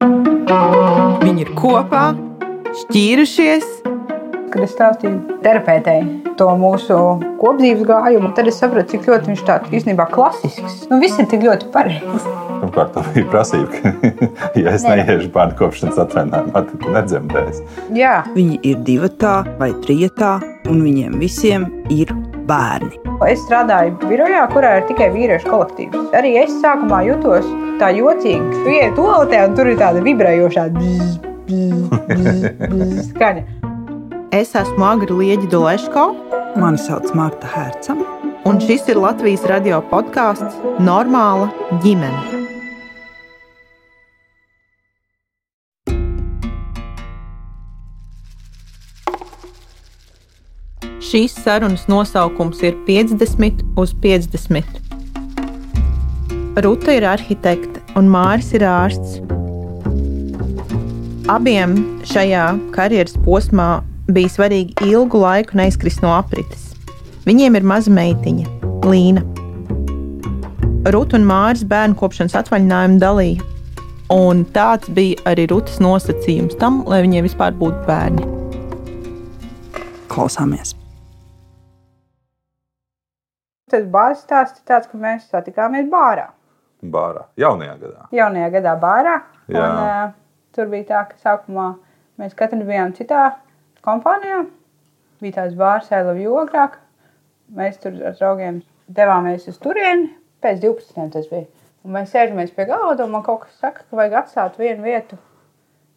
Viņi 0.00 1.44
ir 1.44 1.50
kopā, 1.58 2.10
šķīrušies. 2.82 3.66
Kad 4.50 4.64
es 4.64 4.72
stāstīju 4.74 5.38
terapeitei 5.44 6.00
to 6.40 6.48
mūsu 6.58 6.96
kopdzīves 7.38 7.84
gājumu, 7.86 8.32
tad 8.34 8.48
es 8.50 8.58
sapratu, 8.58 8.96
cik 8.96 9.06
ļoti 9.06 9.30
viņš 9.30 9.44
tāds 9.46 9.76
īstenībā 9.76 10.08
klasisks. 10.10 10.88
Nu, 10.90 10.98
viss 11.02 11.20
ir 11.22 11.28
tik 11.30 11.44
ļoti 11.46 11.68
pareizi. 11.74 12.32
Pirmkārt, 12.60 12.90
tā 12.96 13.04
bija 13.14 13.28
prasība, 13.30 13.70
ka, 13.76 13.92
ja 14.60 14.74
es 14.74 14.82
Nē. 14.88 14.96
neiešu 15.00 15.30
bērnu 15.36 15.56
kopšanas 15.60 16.02
atvaļinājumā, 16.02 16.64
tad 16.72 16.90
nedzemdēs. 16.96 17.62
Jā, 17.96 18.16
Viņi 18.34 18.58
ir 18.72 18.82
divatā 18.88 19.38
vai 19.60 19.70
trijotā, 19.86 20.38
un 20.68 20.82
viņiem 20.88 21.16
visiem 21.22 21.70
ir 21.94 22.12
bērni. 22.50 23.09
Es 23.28 23.42
strādāju 23.44 23.96
birojā, 24.08 24.46
kurā 24.52 24.76
ir 24.80 24.86
tikai 24.88 25.10
vīriešu 25.12 25.50
kolektīvs. 25.50 26.12
Arī 26.16 26.36
es 26.40 26.54
sākumā 26.62 27.02
jutos 27.08 27.46
tā 27.80 27.90
jocīgi. 27.96 28.62
Tu 28.64 28.76
ienāc 28.76 28.96
toaletē, 28.96 29.42
un 29.48 29.58
tur 29.58 29.70
ir 29.72 29.80
tāda 29.80 30.04
vibrējošā 30.04 30.68
bzz, 30.76 31.18
bzz, 31.50 31.82
bzz, 32.08 32.48
bzz 32.64 33.10
skaņa. 33.12 33.44
Es 34.36 34.54
esmu 34.54 34.86
Agri 34.86 35.16
Lieģi 35.20 35.50
Doleško, 35.50 36.06
Mani 36.56 36.78
sauc 36.78 37.12
Marta 37.14 37.50
Herca. 37.50 37.96
un 38.44 38.60
šis 38.60 38.88
ir 38.88 38.96
Latvijas 38.96 39.44
radio 39.50 39.82
podkāsts 39.90 40.56
Normāla 40.80 41.50
ģimene. 41.84 42.49
Šīs 51.10 51.32
sarunas 51.42 51.88
nosaukums 51.90 52.60
ir 52.62 52.76
50 52.86 53.64
uz 53.82 53.90
50. 53.98 54.76
Ruta 56.62 56.92
ir 56.94 57.02
arhitekte 57.10 57.80
un 57.98 58.06
Māris 58.12 58.52
ir 58.54 58.62
ārsts. 58.62 59.16
Abiem 61.34 61.74
šajā 62.06 62.44
karjeras 62.76 63.16
posmā 63.24 63.80
bija 64.06 64.30
svarīgi 64.36 64.86
ilgu 64.86 65.18
laiku 65.24 65.58
neizkrist 65.58 65.98
no 66.04 66.12
aprites. 66.14 66.76
Viņiem 67.26 67.58
ir 67.58 67.66
maza 67.66 67.90
meitiņa, 67.90 68.46
Līna. 68.86 69.26
Ruta 70.94 71.18
un 71.18 71.26
Māris 71.26 71.66
bērnu 71.66 71.98
kopšanas 71.98 72.38
atvaļinājumu 72.44 73.02
dalīja. 73.02 73.48
Un 74.14 74.44
tāds 74.54 74.86
bija 74.94 75.18
arī 75.32 75.50
Rutas 75.50 75.82
nosacījums 75.82 76.54
tam, 76.62 76.84
lai 76.86 77.02
viņiem 77.02 77.26
vispār 77.26 77.58
būtu 77.58 77.82
bērni. 77.90 78.30
Klausāmies! 80.06 80.79
Tas 83.70 83.86
bāzes 83.86 84.24
stāsts 84.24 84.60
ir 84.60 84.66
tāds, 84.66 84.88
ka 84.90 84.98
mēs 84.98 85.28
satikāmies 85.30 85.88
bārā. 85.90 86.30
Bārā, 86.80 87.26
jaunajā 87.38 87.76
gadā. 87.82 88.06
Jaunajā 88.16 88.48
gadā 88.56 88.74
bārā. 88.80 89.16
Jā. 89.52 89.66
Un, 89.66 89.80
uh, 89.84 90.12
tur 90.56 90.70
bija 90.72 90.88
tā, 90.88 91.02
ka 91.10 91.20
sākumā 91.22 91.68
mēs 92.20 92.34
katrs 92.38 92.66
bijām 92.66 92.94
citā 92.96 93.26
kompānijā. 93.86 94.46
Bija 95.20 95.42
tāds 95.42 95.58
bārs, 95.60 95.90
Ēlava 95.92 96.18
Jogrāk. 96.22 96.78
Mēs 97.54 97.78
tur 97.82 97.98
ar 98.08 98.16
draugiem 98.16 98.62
devāmies 98.88 99.46
uz 99.50 99.58
turieni. 99.60 100.08
Pēc 100.40 100.62
12. 100.62 101.10
tas 101.12 101.28
bija. 101.28 101.46
Un 101.84 101.94
mēs 101.96 102.12
sēžamies 102.12 102.52
pie 102.56 102.66
galda, 102.68 103.04
un 103.04 103.12
man 103.14 103.24
kaut 103.24 103.44
kas 103.44 103.60
saka, 103.60 103.84
ka 103.88 103.96
vajag 103.96 104.16
atstāt 104.20 104.58
vienu 104.60 104.84
vietu, 104.84 105.16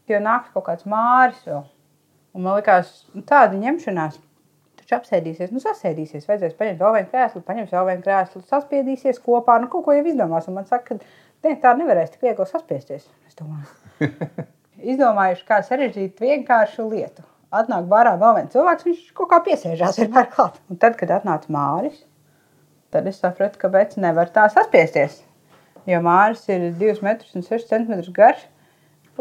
jo 0.07 0.19
nāks 0.23 0.51
kaut 0.53 0.67
kāds 0.69 0.88
māris 0.88 1.41
vēl. 1.47 1.63
Un 2.33 2.45
man 2.45 2.57
liekas, 2.57 2.91
nu, 3.13 3.23
tāda 3.27 3.59
ņemšanās. 3.59 4.19
Taču 4.83 4.97
apsēdīsies, 4.97 5.51
nu, 5.55 5.61
sasēdīsies. 5.63 6.25
Vajadzēs 6.27 6.55
paņemt 6.59 6.81
vienu 6.83 7.09
krēslu, 7.11 7.41
paņemt 7.47 7.71
vienu 7.71 8.03
krēslu, 8.03 8.41
saspiedīsies 8.49 9.21
kopā. 9.23 9.55
Nu, 9.63 9.69
kaut 9.71 9.85
ko 9.85 9.93
jau 9.95 10.03
izdomās. 10.03 10.49
Un 10.51 10.57
man 10.57 10.65
saka, 10.67 10.97
ka 10.97 11.47
ne, 11.47 11.53
tā 11.61 11.71
nevarēs 11.79 12.11
tik 12.11 12.25
viegli 12.27 12.47
saspiesties. 12.49 13.05
Es 13.29 13.37
domāju, 13.39 14.09
izdomājuši, 14.93 15.45
kā 15.47 15.61
sarežģīt 15.63 16.19
vienkāršu 16.19 16.89
lietu. 16.89 17.23
Atnāk 17.53 17.87
barā 17.87 18.17
vēl 18.19 18.35
viens 18.41 18.51
cilvēks, 18.51 18.87
viņš 18.89 19.05
kaut 19.15 19.29
kā 19.31 19.39
piesēžās 19.45 20.01
vienmēr 20.01 20.27
klāt. 20.33 20.59
Un 20.67 20.81
tad, 20.81 20.97
kad 20.99 21.13
atnāca 21.15 21.53
Māris, 21.53 22.01
tad 22.91 23.07
es 23.07 23.22
sapratu, 23.23 23.61
ka 23.61 23.72
veci 23.72 24.03
nevar 24.03 24.33
tā 24.35 24.49
saspiesties. 24.51 25.22
Jo 25.88 26.01
Māris 26.03 26.43
ir 26.51 26.72
2,6 26.81 27.69
cm 27.72 28.03
garš, 28.16 28.43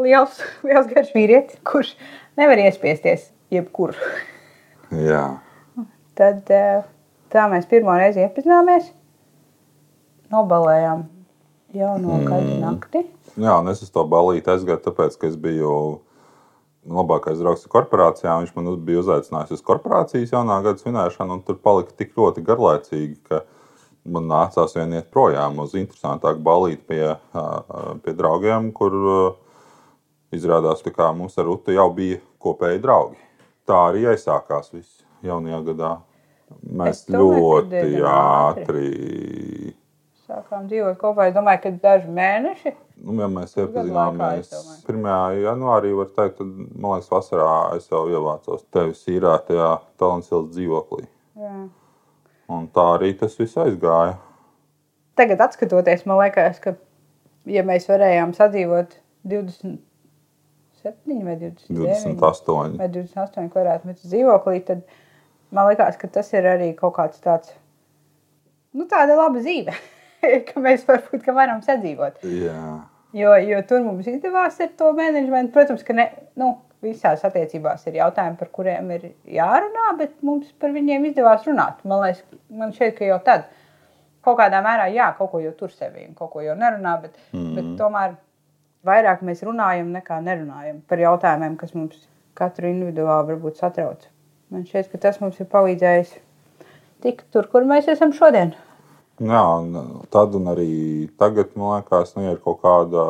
liels, 0.01 0.43
liels 0.67 0.91
garš 0.91 1.15
vīrietis, 1.15 1.63
kurš 1.63 1.95
nevar 2.39 2.59
iespiesties 2.65 3.29
jebkur. 3.53 3.95
Jā. 4.91 5.27
Tad 6.17 6.49
eh, 6.53 6.83
tā 7.33 7.47
mēs 7.49 7.65
pirmo 7.69 7.95
reizi 7.97 8.21
iepazināmies, 8.21 8.91
nobalējām 10.33 11.07
jau 11.73 11.93
no 12.01 12.19
kāda 12.27 12.57
nakti. 12.61 13.03
Jā, 13.33 13.55
un 13.57 13.71
es 13.71 13.81
uz 13.81 13.89
to 13.93 14.03
balīti 14.05 14.51
aizgāju, 14.53 14.83
tāpēc, 14.85 15.17
ka 15.17 15.31
es 15.31 15.37
biju 15.41 15.71
labākais 16.85 17.39
draugs 17.41 17.65
ar 17.65 17.73
korporācijām. 17.73 18.43
Viņš 18.43 18.53
man 18.57 18.69
bija 18.85 19.01
uzaicinājis 19.01 19.55
uz 19.57 19.63
korporācijas 19.65 20.35
jaunā 20.35 20.59
gada 20.65 20.81
svinēšanu, 20.83 21.39
un 21.39 21.43
tur 21.47 21.57
palika 21.63 21.95
tik 21.97 22.13
ļoti 22.19 22.43
garlaicīgi, 22.45 23.17
ka 23.29 23.41
man 24.13 24.27
nācās 24.29 24.75
vien 24.77 24.93
iet 24.93 25.09
projām 25.13 25.57
uz 25.63 25.73
interesantāku 25.79 26.43
balīti 26.45 26.83
pie, 26.91 27.05
pie 28.03 28.15
draugiem, 28.19 28.69
kur 28.75 28.99
izrādās, 30.35 30.83
ka 30.85 31.09
mums 31.15 31.39
ar 31.39 31.49
Rutu 31.49 31.73
jau 31.73 31.87
bija 31.95 32.19
kopēji 32.43 32.83
draugi. 32.83 33.17
Tā 33.65 33.79
arī 33.89 34.05
aizsākās 34.11 34.73
viss 34.75 35.02
jaunajā 35.27 35.61
gadā. 35.71 35.93
Mēs 36.63 37.05
domāju, 37.09 37.63
ļoti 37.63 38.03
ātri 38.09 38.89
Sākām 40.23 40.69
dzīvot 40.69 40.95
kopā. 41.01 41.27
Es 41.27 41.33
domāju, 41.35 41.59
ka 41.65 41.71
daži 41.83 42.07
mēneši. 42.15 42.71
Nu, 43.03 43.13
ja 43.19 43.27
mēs 43.27 43.57
iepazināmies 43.59 44.47
es 44.47 44.53
domāju. 44.53 44.93
1. 44.95 45.41
janvārī, 45.43 45.91
var 45.97 46.07
teikt, 46.15 46.37
tad, 46.39 46.47
man 46.71 46.95
liekas, 46.95 47.09
vasarā 47.11 47.55
es 47.75 47.89
jau 47.91 48.05
ievācos 48.07 48.63
tevis 48.73 49.01
īrētajā 49.11 49.69
Tallinsils 49.99 50.49
dzīvoklī. 50.55 51.03
Jā. 51.43 51.57
Un 52.55 52.69
tā 52.71 52.85
arī 52.95 53.11
tas 53.19 53.35
viss 53.39 53.59
aizgāja. 53.59 54.15
Tagad, 55.19 55.43
skatoties, 55.53 56.05
man 56.09 56.21
liekas, 56.23 56.57
ka, 56.63 56.77
ja 57.51 57.61
mēs 57.67 57.89
varējām 57.91 58.31
sadzīvot 58.37 58.95
27 59.27 59.77
vai 61.27 61.35
29 61.43 62.15
28. 62.15 62.79
vai 62.79 62.89
28 62.95 63.51
kvadrātmetru 63.51 64.05
dzīvoklī, 64.07 64.57
tad 64.71 64.87
man 65.53 65.69
liekas, 65.69 65.99
ka 66.01 66.09
tas 66.11 66.31
ir 66.33 66.47
arī 66.49 66.71
kaut 66.77 66.95
kāds 66.97 67.21
tāds, 67.23 67.53
nu, 68.73 68.87
tāda 68.89 69.17
laba 69.19 69.41
dzīve, 69.41 69.75
ka 70.49 70.63
mēs 70.63 70.85
varbūt 70.89 71.23
ka 71.25 71.35
varam 71.37 71.63
sadzīvot. 71.65 72.21
Jā. 72.41 72.65
Jo, 73.13 73.33
jo 73.45 73.59
tur 73.69 73.83
mums 73.85 74.07
izdevās 74.09 74.57
ar 74.63 74.71
to 74.77 74.89
menedžmentu. 74.97 75.53
Protams, 75.53 75.83
ka 75.85 75.93
ne, 75.93 76.07
nu, 76.41 76.55
visās 76.83 77.21
attiecībās 77.27 77.85
ir 77.87 77.99
jautājumi, 78.01 78.39
par 78.39 78.49
kuriem 78.55 78.89
ir 78.95 79.11
jārunā, 79.37 79.91
bet 79.99 80.15
mums 80.25 80.49
par 80.59 80.73
viņiem 80.75 81.05
izdevās 81.11 81.45
runāt. 81.47 81.83
Man 81.87 82.01
liekas, 82.03 82.23
man 82.51 82.73
šķiet, 82.75 82.95
ka 82.97 83.07
jau 83.07 83.19
tad 83.23 83.45
kaut 84.25 84.39
kādā 84.39 84.63
mērā, 84.65 84.87
jā, 84.95 85.11
kaut 85.17 85.31
ko 85.33 85.41
jau 85.43 85.53
tur 85.59 85.71
sevi 85.71 86.07
kaut 86.17 86.31
ko 86.33 86.43
jau 86.43 86.55
nerunā, 86.57 86.95
bet, 87.03 87.19
mm. 87.35 87.51
bet 87.57 87.69
tomēr 87.79 88.17
vairāk 88.87 89.23
mēs 89.25 89.43
runājam 89.45 89.91
nekā 89.93 90.19
nerunājam 90.23 90.81
par 90.87 91.03
jautājumiem, 91.03 91.57
kas 91.59 91.75
mums 91.75 92.01
katru 92.37 92.71
individuāli 92.71 93.33
varbūt 93.33 93.61
satrauc. 93.61 94.07
Man 94.53 94.67
šķiet, 94.69 94.91
ka 94.91 94.99
tas 95.01 95.17
mums 95.17 95.39
ir 95.41 95.49
palīdzējis 95.49 96.13
tikt 97.01 97.25
tur, 97.33 97.47
kur 97.49 97.65
mēs 97.65 97.89
esam 97.89 98.13
šodien. 98.13 98.53
Jā, 99.23 99.41
un 99.59 100.05
tad 100.13 100.35
un 100.37 100.49
arī 100.51 100.73
tagad, 101.17 101.55
man 101.57 101.79
liekas, 101.79 102.13
nu, 102.17 102.27
ir 102.29 102.37
kaut 102.43 102.59
kāda 102.61 103.05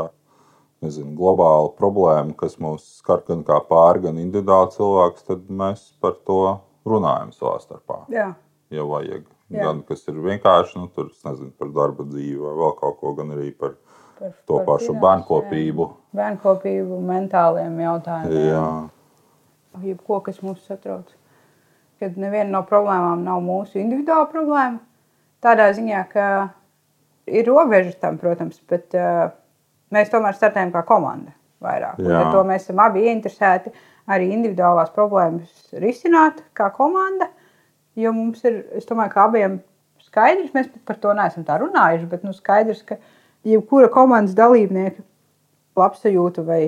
nezinu, 0.83 1.13
globāla 1.17 1.71
problēma, 1.77 2.35
kas 2.39 2.55
mūs 2.63 2.85
skar 2.99 3.23
gan 3.27 3.43
kā 3.47 3.59
pāri, 3.67 4.05
gan 4.07 4.19
individuāli 4.21 4.71
cilvēks, 4.75 5.27
tad 5.27 5.45
mēs 5.63 5.85
par 6.03 6.15
to 6.27 6.39
runājam 6.87 7.31
savā 7.35 7.57
starpā. 7.63 8.03
Jā. 8.13 8.33
Ja 8.73 8.85
vajag. 8.87 9.25
Jā. 9.53 9.67
Gan 9.67 9.81
kas 9.87 10.07
ir 10.09 10.19
vienkārši, 10.23 10.79
nu, 10.79 10.89
tur, 10.95 11.09
nezinu, 11.27 11.51
par 11.59 11.71
darba 11.75 12.07
dzīvi 12.07 12.39
vai 12.41 12.53
vēl 12.61 12.77
kaut 12.79 12.99
ko, 13.01 13.13
gan 13.19 13.35
arī 13.35 13.51
par 13.51 13.75
Par, 14.13 14.31
to 14.47 14.59
par 14.59 14.65
pašu 14.67 14.93
finansēm, 14.93 15.01
bērnkopību. 15.03 15.89
Bērnkopību, 16.15 16.99
mentāliem 17.09 17.79
jautājumiem. 17.83 18.47
Jā. 18.47 19.83
Jebko, 19.83 20.19
kas 20.23 20.39
mūs 20.45 20.61
satrauc. 20.67 21.09
Kad 22.01 22.17
neviena 22.19 22.49
no 22.51 22.63
problēmām 22.67 23.21
nav 23.23 23.43
mūsu 23.45 23.79
individuāla 23.79 24.27
problēma. 24.31 24.79
Tādā 25.43 25.69
ziņā, 25.75 26.01
ka 26.11 26.25
ir 27.27 27.47
robežas 27.47 27.95
tam, 28.01 28.17
protams, 28.19 28.59
bet 28.69 28.95
uh, 28.97 29.29
mēs 29.93 30.11
tomēr 30.11 30.35
startējam 30.37 30.73
kā 30.73 30.83
komanda 30.87 31.35
vairāk. 31.63 31.99
Ar 32.01 32.31
to 32.33 32.43
mēs 32.47 32.65
esam 32.65 32.81
abi 32.83 33.05
ieinteresēti 33.07 33.71
arī 34.11 34.31
individuālās 34.35 34.91
problēmas 34.95 35.75
risināt 35.79 36.41
kā 36.57 36.69
komanda. 36.75 37.29
Jo 37.99 38.11
mums 38.15 38.43
ir, 38.47 38.63
es 38.75 38.87
domāju, 38.89 39.13
ka 39.13 39.27
abiem 39.29 39.59
skaidrs, 40.03 40.53
mēs 40.55 40.71
par 40.87 40.97
to 41.01 41.13
neesam 41.15 41.45
tā 41.47 41.59
runājuši, 41.61 42.09
bet 42.11 42.23
nu, 42.25 42.33
skaidrs, 42.35 42.81
ka 42.87 42.97
jebkura 43.47 43.89
komandas 43.93 44.35
dalībnieka 44.37 45.03
labsajūta 45.79 46.43
vai 46.47 46.61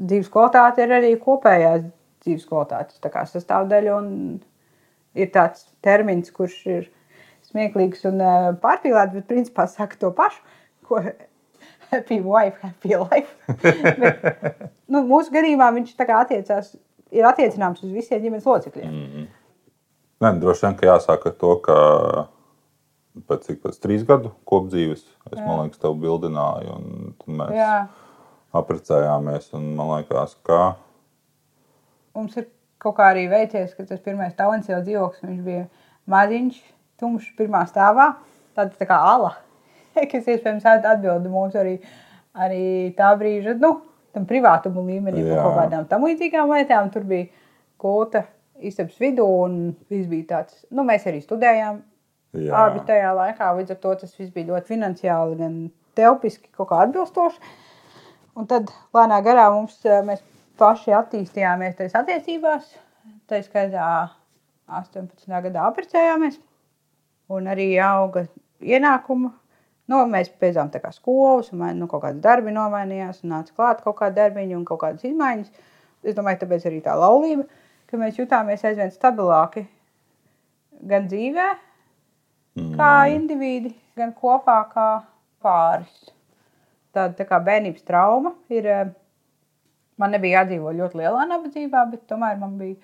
dzīves 0.00 0.30
kvalitāte 0.32 0.84
ir 0.84 0.94
arī 0.96 1.12
kopējās 1.20 1.84
dzīves 2.24 2.48
kvalitātes 2.48 3.00
sastāvdaļa. 3.36 4.00
un 4.00 4.42
Ir 5.14 5.30
tāds 5.30 5.68
termins, 5.84 6.32
kurš 6.34 6.56
ir 6.66 6.86
smieklīgs 7.46 8.02
un 8.10 8.18
pārpīlēts, 8.62 9.14
bet 9.14 9.28
principā 9.30 9.68
saka 9.70 9.98
to 10.00 10.10
pašu, 10.14 10.42
ko 10.88 10.98
happy 11.92 12.18
wife, 12.20 12.58
happy 12.62 12.96
life. 12.98 13.30
Bet, 14.02 14.24
nu, 14.90 15.04
mūsu 15.06 15.30
gadījumā 15.34 15.70
viņš 15.76 15.94
attiecās, 16.02 16.74
ir 17.14 17.28
attiecināms 17.30 17.84
uz 17.86 17.94
visiem 17.94 18.22
ģimenes 18.24 18.48
locekļiem. 18.48 18.90
Mm. 18.90 19.28
Nē, 20.24 20.32
droši 20.42 20.66
vien, 20.66 20.76
ka 20.80 20.88
jāsāk 20.88 21.28
ar 21.30 21.36
to, 21.38 21.52
ka 21.62 21.76
pēc 23.30 23.46
cik 23.46 23.60
pēc 23.62 23.78
trīs 23.82 24.02
gadu 24.08 24.32
kopdzīves 24.48 25.04
es, 25.04 25.36
Jā. 25.36 25.44
man 25.44 25.62
liekas, 25.62 25.78
tev 25.82 25.94
bildināju, 26.02 26.80
mēs 27.38 27.54
Jā. 27.54 27.74
apprecējāmies, 28.58 29.52
un 29.54 29.76
man 29.78 29.94
liekas, 29.94 30.34
ka... 30.42 30.74
Mums 32.14 32.36
ir 32.38 32.48
kaut 32.82 32.96
kā 32.98 33.08
arī 33.12 33.24
veicies, 33.30 33.72
ka 33.74 33.86
tas 33.88 34.02
pirmais 34.04 34.34
talants 34.38 34.68
jau 34.70 34.80
dzīvoklis, 34.82 35.24
viņš 35.24 35.40
bija 35.46 35.64
maziņš, 36.10 36.60
tumšs 37.00 37.32
pirmā 37.38 37.64
stāvā, 37.70 38.12
tāds 38.56 38.76
tā 38.78 38.86
kā 38.88 38.98
ala, 39.14 39.32
kas 40.12 40.28
iespējams 40.28 40.68
atbildi 40.74 41.32
mums 41.32 41.56
arī, 41.58 41.78
arī 42.34 42.64
tā 42.98 43.10
brīža, 43.18 43.56
nu, 43.62 43.76
tam 44.14 44.28
privātumu 44.30 44.84
līmenī 44.86 45.24
par 45.26 45.42
kaut 45.42 45.58
kādām 45.58 45.88
tam 45.90 46.06
līdzīgām 46.06 46.52
lietām. 46.54 46.90
Tur 46.94 47.06
bija 47.08 47.26
kulta 47.80 48.24
istabas 48.62 49.00
vidū, 49.02 49.26
un 49.46 49.74
viss 49.90 50.10
bija 50.10 50.28
tāds, 50.36 50.62
nu, 50.70 50.84
mēs 50.86 51.06
arī 51.10 51.22
studējām 51.24 51.80
Jā. 52.38 52.66
abi 52.66 52.84
tajā 52.86 53.10
laikā. 53.16 53.50
Līdz 53.58 53.74
ar 53.74 53.80
to 53.82 53.94
tas 54.04 54.14
viss 54.18 54.34
bija 54.34 54.52
ļoti 54.52 54.74
finansiāli, 54.74 55.38
gan 55.40 55.58
telpiski, 55.98 56.50
kaut 56.54 56.70
kā 56.70 56.84
atbilstoši. 56.86 57.42
Un 58.38 58.48
tad 58.50 58.70
lēnā 58.94 59.20
garā 59.26 59.48
mums, 59.54 59.76
eh, 59.86 60.00
mēs 60.06 60.22
paši 60.60 60.94
attīstījāmies 60.94 61.76
tajās 61.78 61.96
attiecībās. 62.00 62.68
Tā 63.28 63.40
skaitā 63.44 63.86
18. 64.70 65.28
gadā 65.46 65.64
apprecējāmies, 65.68 66.38
un 67.32 67.48
arī 67.52 67.74
auga 67.82 68.26
ienākuma. 68.64 69.32
Nu, 69.90 69.98
mēs 70.08 70.30
beidzām 70.40 70.70
tā 70.72 70.80
kā 70.80 70.88
skolas, 70.94 71.50
un 71.52 71.60
nu, 71.76 71.88
kaut 71.90 72.06
kāda 72.06 72.22
darbi 72.24 72.54
nomainījās, 72.54 73.20
un 73.24 73.34
nāca 73.34 73.52
klāt 73.52 73.82
kaut 73.84 73.98
kāda 73.98 74.22
darbiņa 74.22 74.56
un 74.56 74.64
kaut 74.68 74.80
kādas 74.80 75.04
izmaiņas. 75.04 75.50
Es 76.04 76.16
domāju, 76.16 76.40
tāpēc 76.40 76.64
arī 76.70 76.80
tā 76.84 76.94
laulība, 76.96 77.44
ka 77.90 78.00
mēs 78.00 78.16
jutāmies 78.16 78.64
aizvien 78.64 78.92
stabilāki 78.92 79.66
gan 80.88 81.08
dzīvē, 81.10 81.48
mm. 82.56 82.72
kā 82.80 82.90
indivīdi, 83.12 83.74
gan 84.00 84.16
kopā 84.16 84.56
kā 84.72 84.88
pāris. 85.44 86.12
Tāda 86.96 87.18
tā 87.18 87.28
kā 87.28 87.40
bērnības 87.44 87.84
trauma 87.84 88.36
ir. 88.52 88.70
Man 90.00 90.14
nebija 90.14 90.42
jādzīvo 90.42 90.72
ļoti 90.74 91.00
lielā 91.00 91.28
nabadzībā, 91.30 91.84
bet 91.92 92.06
tomēr 92.10 92.38
man 92.40 92.58
bija 92.58 92.74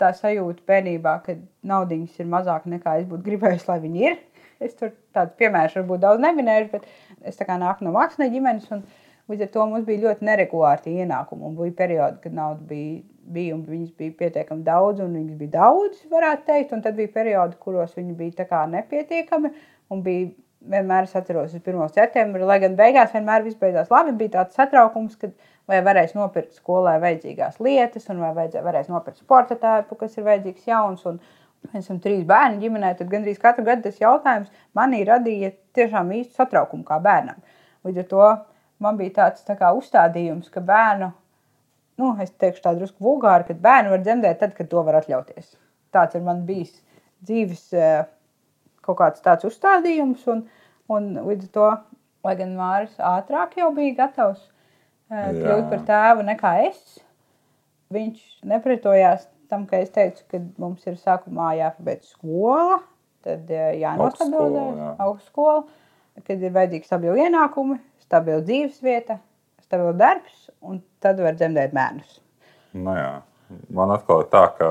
tā 0.00 0.14
sajūta 0.16 0.64
bērnībā, 0.68 1.18
ka 1.26 1.36
naudas 1.66 2.16
ir 2.22 2.28
mazāk 2.32 2.64
nekā 2.70 2.96
es 3.02 3.06
būtu 3.10 3.26
gribējis, 3.26 3.68
lai 3.68 3.78
viņi 3.82 4.06
ir. 4.08 4.18
Es 4.60 4.74
tur 4.76 4.94
tādus 5.16 5.36
piemērus 5.40 5.76
varbūt 5.76 6.02
daudz 6.02 6.24
neminēšu, 6.24 6.70
bet 6.72 6.88
es 7.28 7.40
nāku 7.40 7.84
no 7.84 7.92
mākslinieku 7.96 8.38
ģimenes. 8.38 8.72
Un, 8.76 8.84
Līdz 9.30 9.44
ar 9.44 9.50
to 9.54 9.64
mums 9.70 9.84
bija 9.86 10.02
ļoti 10.08 10.26
neregulāri 10.26 10.92
ienākumi. 11.04 11.44
Un 11.46 11.52
bija 11.54 11.74
periodi, 11.78 12.16
kad 12.24 12.32
nauda 12.34 12.64
bija, 12.66 12.96
bija 13.30 13.54
un 13.54 13.60
viņas 13.62 13.92
bija 14.00 14.16
pietiekami 14.18 14.64
daudz, 14.66 15.02
un 15.04 15.12
viņas 15.14 15.36
bija 15.38 15.52
daudz, 15.54 16.00
varētu 16.10 16.46
teikt. 16.48 16.72
Un 16.74 16.82
tad 16.82 16.96
bija 16.98 17.12
periodi, 17.14 17.58
kuros 17.62 17.94
viņi 17.94 18.16
bija 18.18 18.64
nepietiekami. 18.72 19.52
Un 19.94 20.02
bija 20.02 20.32
vienmēr 20.60 21.08
es 21.08 21.16
atceros, 21.16 21.54
uz 21.54 21.62
1. 21.62 21.80
septembra, 21.94 22.44
lai 22.46 22.58
gan 22.62 22.76
beigās 22.76 23.14
vienmēr 23.14 23.44
viss 23.46 23.58
beidzās 23.60 23.90
labi, 23.92 24.12
bija 24.18 24.36
tāds 24.38 24.58
satraukums, 24.58 25.16
ka 25.20 25.30
vai 25.70 25.80
varēs 25.86 26.16
nopirkt 26.16 26.58
skolai 26.58 26.98
vajadzīgās 27.02 27.60
lietas, 27.64 28.08
un 28.12 28.20
vai 28.20 28.48
varēs 28.50 28.90
nopirkt 28.90 29.22
sporta 29.22 29.56
tēpu, 29.60 29.96
kas 30.00 30.18
ir 30.18 30.26
vajadzīgs 30.28 30.66
jauns. 30.70 31.06
Un, 31.08 31.20
Mēs 31.60 31.84
esam 31.84 31.98
trīs 32.00 32.22
bērni 32.24 32.62
ģimenē, 32.62 32.94
tad 32.96 33.10
gandrīz 33.12 33.36
katru 33.40 33.66
gadu 33.66 33.84
tas 33.84 33.98
jautājums 34.00 34.48
manī 34.72 35.02
radīja 35.04 35.50
tiešām 35.76 36.08
īstu 36.16 36.38
satraukumu 36.38 36.86
kā 36.88 36.96
bērnam. 37.04 37.42
Līdz 37.84 38.00
ar 38.00 38.06
to 38.12 38.28
man 38.80 38.96
bija 38.96 39.12
tāds 39.18 39.44
tā 39.44 39.58
kā, 39.58 39.68
uzstādījums, 39.76 40.48
ka 40.54 40.62
bērnu, 40.64 41.10
nu, 42.00 42.14
es 42.24 42.32
teikšu 42.32 42.64
tā 42.64 42.72
drusku 42.78 43.04
vulgāri, 43.04 43.44
ka 43.50 43.58
bērnu 43.66 43.92
var 43.92 44.00
dzemdēt 44.00 44.40
tad, 44.40 44.56
kad 44.56 44.70
to 44.72 44.86
var 44.86 45.02
atļauties. 45.02 45.52
Tāds 45.92 46.16
ir 46.16 46.24
man 46.24 46.46
bijis 46.48 46.72
dzīves 47.28 47.66
eh, 47.76 48.08
kaut 48.86 48.98
kāds 49.00 49.24
tāds 49.24 49.46
uzstādījums, 49.48 50.24
un, 50.32 50.44
un 50.92 51.10
līdz 51.26 51.48
ar 51.48 51.52
to, 51.56 51.68
lai 52.26 52.36
gan 52.38 52.56
Māris 52.58 52.96
ātrāk 53.00 53.56
jau 53.60 53.70
bija 53.76 53.96
gatavs 54.04 54.42
kļūt 55.10 55.68
par 55.72 55.84
tēvu 55.88 56.26
nekā 56.28 56.54
es. 56.68 56.98
Viņš 57.90 58.46
nepretojās 58.46 59.26
tam, 59.50 59.66
ka 59.66 59.80
es 59.82 59.90
teicu, 59.94 60.22
ka 60.30 60.38
mums 60.62 60.84
ir 60.86 60.98
sākumā 61.00 61.52
jāpabeidz 61.58 62.12
skola, 62.12 62.78
tad 63.26 63.50
jānoskaidro 63.50 64.94
augstskola, 65.02 65.64
kad 66.26 66.44
ir 66.44 66.54
vajadzīgi 66.54 66.86
stabili 66.86 67.26
ienākumi, 67.26 67.80
stabila 68.04 68.44
dzīves 68.46 68.78
vieta, 68.84 69.18
stabila 69.64 69.96
darbs, 69.98 70.46
un 70.62 70.78
tad 71.02 71.20
var 71.22 71.34
dzemdēt 71.38 71.74
bērnus. 71.74 72.20
Nu 72.78 72.94
jā. 72.94 73.10
Man 73.74 73.90
atkal 73.90 74.22
ir 74.22 74.30
tā, 74.30 74.44
ka 74.54 74.68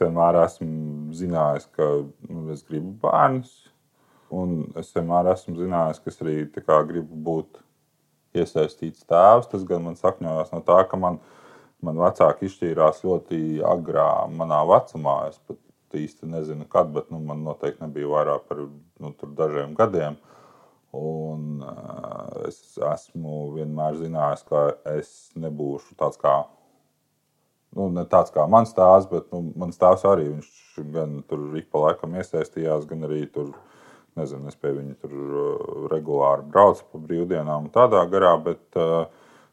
vienmēr 0.00 0.40
esmu 0.44 1.14
zinājis, 1.16 1.66
ka 1.76 1.88
nu, 2.28 2.46
es 2.54 2.64
gribu 2.66 2.94
bērnus. 3.02 3.52
Un 4.30 4.70
es 4.78 4.92
vienmēr 4.94 5.32
esmu 5.32 5.56
zinājis, 5.58 6.00
ka 6.02 6.12
es 6.12 6.20
arī 6.22 6.36
gribu 6.88 7.18
būt 7.28 7.60
iesaistīts 8.38 9.06
tēvs. 9.10 9.50
Tas 9.50 9.66
gan 9.66 9.84
man 9.88 9.98
sakņojās 9.98 10.52
no 10.54 10.62
tā, 10.66 10.78
ka 10.90 10.98
man, 11.00 11.18
man 11.82 11.98
vecāki 11.98 12.46
izšķīrās 12.46 13.02
ļoti 13.06 13.60
agrā 13.66 14.10
manā 14.30 14.62
vecumā. 14.70 15.16
Es 15.32 15.40
pat 15.46 15.58
īsti 15.98 16.30
nezinu, 16.30 16.68
kad, 16.70 16.92
bet 16.94 17.10
nu, 17.10 17.18
man 17.26 17.42
noteikti 17.46 17.82
nebija 17.82 18.10
vairāk 18.12 18.46
par 18.48 18.62
nu, 18.62 19.14
dažiem 19.38 19.74
gadiem. 19.78 20.18
Un, 20.96 21.60
uh, 21.62 22.46
es 22.48 22.78
esmu 22.82 23.52
vienmēr 23.54 23.98
zinājis, 23.98 24.46
ka 24.48 24.62
es 24.96 25.10
nebūšu 25.38 25.94
tāds 25.98 26.18
kā, 26.18 26.40
nu, 27.76 27.88
ne 27.94 28.06
tāds 28.10 28.34
kā 28.34 28.46
mans 28.50 28.74
tēvs, 28.76 29.08
bet 29.10 29.30
nu, 29.34 29.44
mans 29.60 29.78
tēvs 29.80 30.06
arī 30.10 30.30
viņš 30.30 30.54
gan 30.94 31.20
tur 31.28 31.50
ik 31.58 31.68
pa 31.70 31.86
laikam 31.88 32.14
iesaistījās, 32.18 32.88
gan 32.90 33.08
arī 33.08 33.24
tur 33.30 33.52
Nezinu, 34.18 34.50
es 34.50 34.58
pie 34.58 34.72
viņa 34.74 34.96
tur 35.00 35.12
uh, 35.14 35.58
regulāri 35.92 36.46
braucu 36.50 36.82
pa 36.90 37.00
brīvdienām, 37.04 37.68
tādā 37.74 38.02
garā, 38.10 38.32
bet 38.42 38.78
uh, 38.78 39.04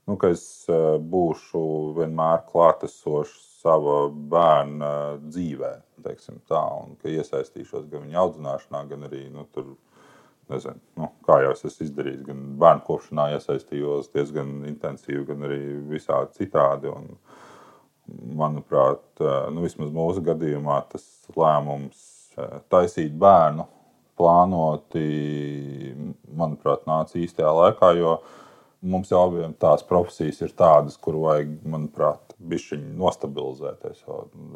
nu, 0.09 0.17
es 0.31 0.43
uh, 0.71 0.95
būšu 0.97 1.61
vienmēr 1.99 2.41
klātesošs 2.49 3.35
sava 3.61 4.07
bērna 4.09 4.89
dzīvē, 5.27 5.73
tā, 6.49 6.61
un 6.81 6.95
ka 7.01 7.11
iesaistīšos 7.11 7.85
gan 7.91 8.07
viņa 8.07 8.21
audzināšanā, 8.23 8.83
gan 8.89 9.05
arī 9.09 9.27
nu, 9.33 9.45
tur, 9.53 9.75
nezinu, 10.49 10.81
nu, 10.97 11.11
kā 11.27 11.41
jau 11.43 11.53
es 11.53 11.65
esmu 11.69 11.89
izdarījis, 11.89 12.25
gan 12.25 12.43
bērnu 12.61 12.85
kopšanā 12.89 13.29
iesaistījos 13.37 14.09
diezgan 14.15 14.63
intensīvi, 14.71 15.25
gan 15.29 15.45
arī 15.49 15.61
visādi 15.91 16.42
citādi. 16.42 16.89
Un, 16.89 17.13
manuprāt, 18.37 19.04
nu, 19.19 19.64
vismaz 19.66 19.90
mūsu 19.94 20.23
gadījumā 20.26 20.81
tas 20.92 21.06
lēmums 21.35 22.06
taisīt 22.71 23.16
bērnu 23.18 23.66
plānoti, 24.18 25.06
manuprāt, 26.37 26.85
nāca 26.90 27.19
īstajā 27.21 27.54
laikā. 27.54 27.92
Jo 27.99 28.18
mums 28.81 29.11
jau 29.11 29.23
abiem 29.28 29.54
tās 29.61 29.85
profesijas 29.87 30.42
ir 30.45 30.54
tādas, 30.57 30.97
kur 31.02 31.18
vajag, 31.21 31.54
manuprāt, 31.69 32.35
bišķiņi 32.37 32.97
nostabilizēties. 32.97 34.04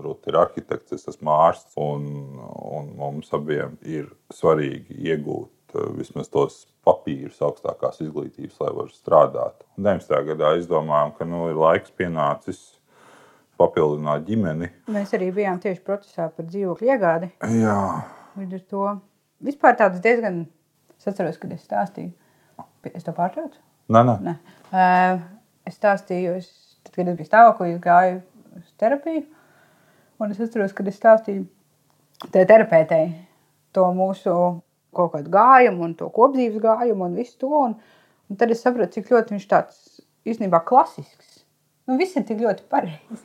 Rūta 0.06 0.32
ir 0.32 0.40
arhitekts, 0.42 0.98
es 0.98 1.08
esmu 1.14 1.34
ārsts, 1.34 1.78
un, 1.82 2.08
un 2.42 2.92
mums 3.00 3.32
abiem 3.38 3.78
ir 3.82 4.12
svarīgi 4.34 5.00
iegūt 5.12 5.78
eh, 5.78 5.90
vismaz 5.98 6.30
tos 6.34 6.64
papīrus 6.86 7.42
augstākās 7.46 8.02
izglītības, 8.02 8.58
lai 8.62 8.76
varētu 8.78 8.98
strādāt. 8.98 9.66
19. 9.78 10.22
gadā 10.32 10.56
izdomājām, 10.58 11.16
ka 11.18 11.28
nu, 11.30 11.48
ir 11.52 11.60
laiks 11.62 11.94
pienācis 11.98 12.62
papildināt 13.62 14.26
ģimeni. 14.28 14.72
Mēs 14.92 15.14
arī 15.18 15.30
bijām 15.36 15.62
tieši 15.64 15.84
procesā 15.86 16.28
par 16.34 16.48
dzīvokļu 16.50 16.90
iegādi. 16.90 17.32
Jā. 17.62 17.78
Līdz 18.40 18.58
ar 18.58 18.66
to 18.74 18.88
vispār 19.46 19.78
tāds 19.80 20.02
diezgan. 20.04 20.44
Es 20.98 21.10
atceros, 21.10 21.40
kad 21.42 21.54
es 21.56 21.64
stāstīju. 21.66 22.12
Es 22.92 23.06
to 23.06 23.14
pārtraucu? 23.18 23.58
Nē, 23.92 24.04
nē. 24.08 24.18
nē. 24.26 24.36
Uh, 24.72 25.24
es 25.68 25.78
stāstīju, 25.80 26.36
es, 26.42 26.50
tad, 26.86 26.94
kad 26.98 27.10
es 27.10 27.18
biju 27.18 27.30
stāvoklī, 27.30 27.72
es 27.76 27.82
gāju 27.84 28.20
uz 28.60 28.70
terapiju. 28.82 29.24
Un 30.22 30.34
es 30.34 30.42
atceros, 30.44 30.76
kad 30.78 30.90
es 30.90 31.00
stāstīju 31.02 31.48
tai 32.30 32.46
terapeitei 32.50 33.08
to 33.74 33.88
mūsu 33.98 34.36
kaut 34.96 35.14
kādu 35.16 35.32
gājumu, 35.34 35.88
un 35.88 35.98
to 35.98 36.10
kopdzīves 36.14 36.62
gājumu, 36.62 37.08
un 37.08 37.18
visu 37.18 37.38
to. 37.42 37.50
Un, 37.50 37.76
un 38.30 38.40
tad 38.40 38.54
es 38.54 38.62
sapratu, 38.64 39.00
cik 39.00 39.12
ļoti 39.14 39.38
viņš 39.38 39.50
tāds 39.50 40.02
īstenībā 40.28 40.62
klasisks. 40.68 41.42
Nu, 41.90 41.98
viss 42.00 42.18
ir 42.20 42.28
tik 42.28 42.44
ļoti 42.44 42.68
pareizi. 42.72 43.24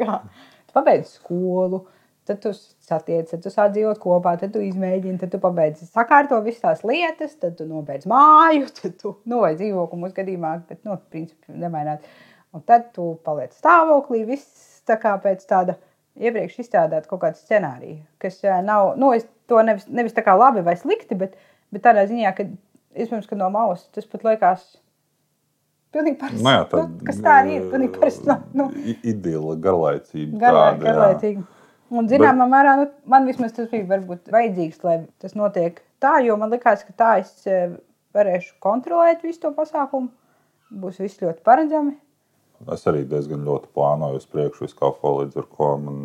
Tu 0.00 0.76
pabeidz 0.76 1.16
skolu, 1.18 1.84
Tad 2.24 2.38
tu 2.40 2.50
satiec, 2.56 3.28
tad 3.28 3.42
tu 3.44 3.50
sāc 3.52 3.74
dzīvot 3.74 3.98
kopā, 4.00 4.32
tad 4.40 4.54
tu 4.54 4.60
izmēģini, 4.64 5.18
tad 5.20 5.28
tu 5.34 5.40
pabeidzi 5.42 5.84
sakārto 5.84 6.38
visas 6.44 6.62
tās 6.62 6.84
lietas, 6.88 7.34
tad 7.36 7.58
tu 7.58 7.66
nobeidz 7.68 8.08
māju, 8.08 8.70
tad 8.78 8.94
tu 9.02 9.12
nu, 9.28 9.42
vai 9.42 9.52
dzīvokli 9.58 9.98
mūsu 10.00 10.16
gadījumā, 10.16 10.54
bet, 10.70 10.80
nu, 10.88 10.96
principā 11.12 11.52
nemaināt. 11.60 12.06
Un 12.56 12.64
tad 12.64 12.88
tu 12.96 13.10
paliec 13.26 13.52
stāvoklī, 13.58 14.22
viss 14.30 14.80
tā 14.88 14.96
kā 15.02 15.12
pēc 15.20 15.44
tāda 15.50 15.76
iepriekš 16.16 16.62
izstrādāta 16.62 17.10
kaut 17.10 17.26
kāda 17.26 17.36
scenārija, 17.36 18.00
kas 18.22 18.40
nav, 18.64 18.94
nu, 18.96 19.12
es 19.12 19.28
to 19.50 19.60
nevis, 19.66 19.84
nevis 19.92 20.16
tā 20.16 20.24
kā 20.24 20.32
labi 20.38 20.64
vai 20.64 20.78
slikti, 20.80 21.18
bet, 21.20 21.36
bet 21.74 21.84
tādā 21.84 22.06
ziņā, 22.08 22.32
ka 22.38 22.48
iespējams, 22.48 23.28
ka 23.28 23.36
no 23.36 23.50
malas 23.52 23.84
tas 23.92 24.08
pat 24.08 24.24
liekas. 24.24 24.64
Pilnīgi 25.94 26.18
parasti. 26.18 26.42
Nu, 26.42 26.50
jā, 26.50 26.66
tā, 26.70 26.82
nu, 26.82 27.06
kas 27.06 27.18
tā 27.22 27.38
arī 27.44 27.58
ir? 27.60 27.66
Pilnīgi 27.70 27.98
parasti. 28.00 28.38
Nu, 28.58 28.68
Idila, 29.06 29.56
garlaicība. 29.66 30.40
Garlā, 30.42 30.68
tāda, 30.72 30.80
jā. 30.82 30.90
garlaicīgi. 30.90 31.44
Un, 31.94 32.08
zināmā 32.10 32.46
mērā, 32.50 32.76
nu, 32.80 32.86
man 33.10 33.28
vismaz 33.28 33.54
tas 33.54 33.68
bija 33.70 33.86
varbūt 33.92 34.32
vajadzīgs, 34.34 34.80
lai 34.86 34.96
tas 35.22 35.36
notiek 35.38 35.78
tā, 36.02 36.18
jo 36.26 36.36
man 36.40 36.52
likās, 36.52 36.84
ka 36.86 36.96
tā 36.98 37.10
es 37.22 37.32
eh, 37.46 37.76
varēšu 38.16 38.56
kontrolēt 38.62 39.24
visu 39.26 39.44
to 39.44 39.52
pasākumu. 39.56 40.10
Būs 40.74 40.98
viss 41.02 41.20
ļoti 41.22 41.44
paredzami. 41.46 41.94
Es 42.74 42.86
arī 42.88 43.04
diezgan 43.08 43.44
ļoti 43.44 43.68
plānoju 43.76 44.20
uz 44.20 44.28
priekšu 44.30 44.70
ko 44.78 45.18
līdz 45.20 45.42
ar 45.42 45.48
ko 45.50 45.74
man. 45.82 45.98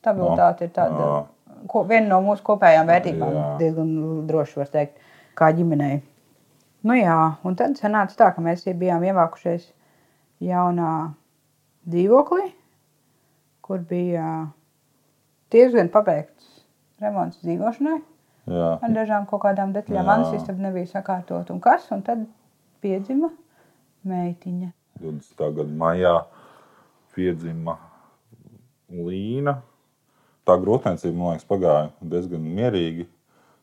Stabilitāte 0.00 0.66
ir 0.66 0.72
tāda, 0.74 1.06
jā. 1.06 1.64
ko, 1.68 1.84
viena 1.88 2.08
no 2.14 2.20
mūsu 2.24 2.44
kopējām 2.44 2.88
vērtībām. 2.88 3.34
Jā. 3.36 3.48
Diezgan 3.60 3.90
droši 4.28 4.60
var 4.62 4.70
teikt, 4.72 5.02
kā 5.36 5.50
ģimenei. 5.56 6.00
Nu 6.86 6.96
jā, 6.96 7.16
un 7.44 7.56
tad 7.60 7.76
sanāca 7.76 8.16
tā, 8.16 8.30
ka 8.32 8.44
mēs 8.44 8.64
bijām 8.64 9.04
ievākušies 9.04 9.66
jaunā 10.40 10.92
dzīvoklī, 11.90 12.46
kur 13.60 13.82
bija 13.88 14.30
diezgan 15.52 15.90
pabeigts 15.92 16.64
remonts 17.00 17.42
dzīvošanai. 17.44 17.98
Jā, 18.50 18.70
ar 18.82 18.94
dažām 18.96 19.26
kaut 19.30 19.44
kādām 19.44 19.74
detaļām. 19.76 20.00
Jā. 20.00 20.06
Manas 20.08 20.34
istaba 20.34 20.64
nebija 20.64 20.88
sakārtot. 20.90 21.52
Un 21.52 21.60
kas? 21.62 21.84
Un 21.94 22.00
tad 22.06 22.24
piedzima 22.82 23.28
meitiņa. 24.08 24.72
20. 25.00 25.44
gada 25.58 25.70
maijā 25.84 26.14
piedzima 27.14 27.76
Līna. 28.90 29.60
Tā 30.48 30.56
grūtniecība, 30.58 31.14
man 31.14 31.34
liekas, 31.36 31.46
pagāja 31.46 31.90
diezgan 32.00 32.42
mierīgi. 32.56 33.06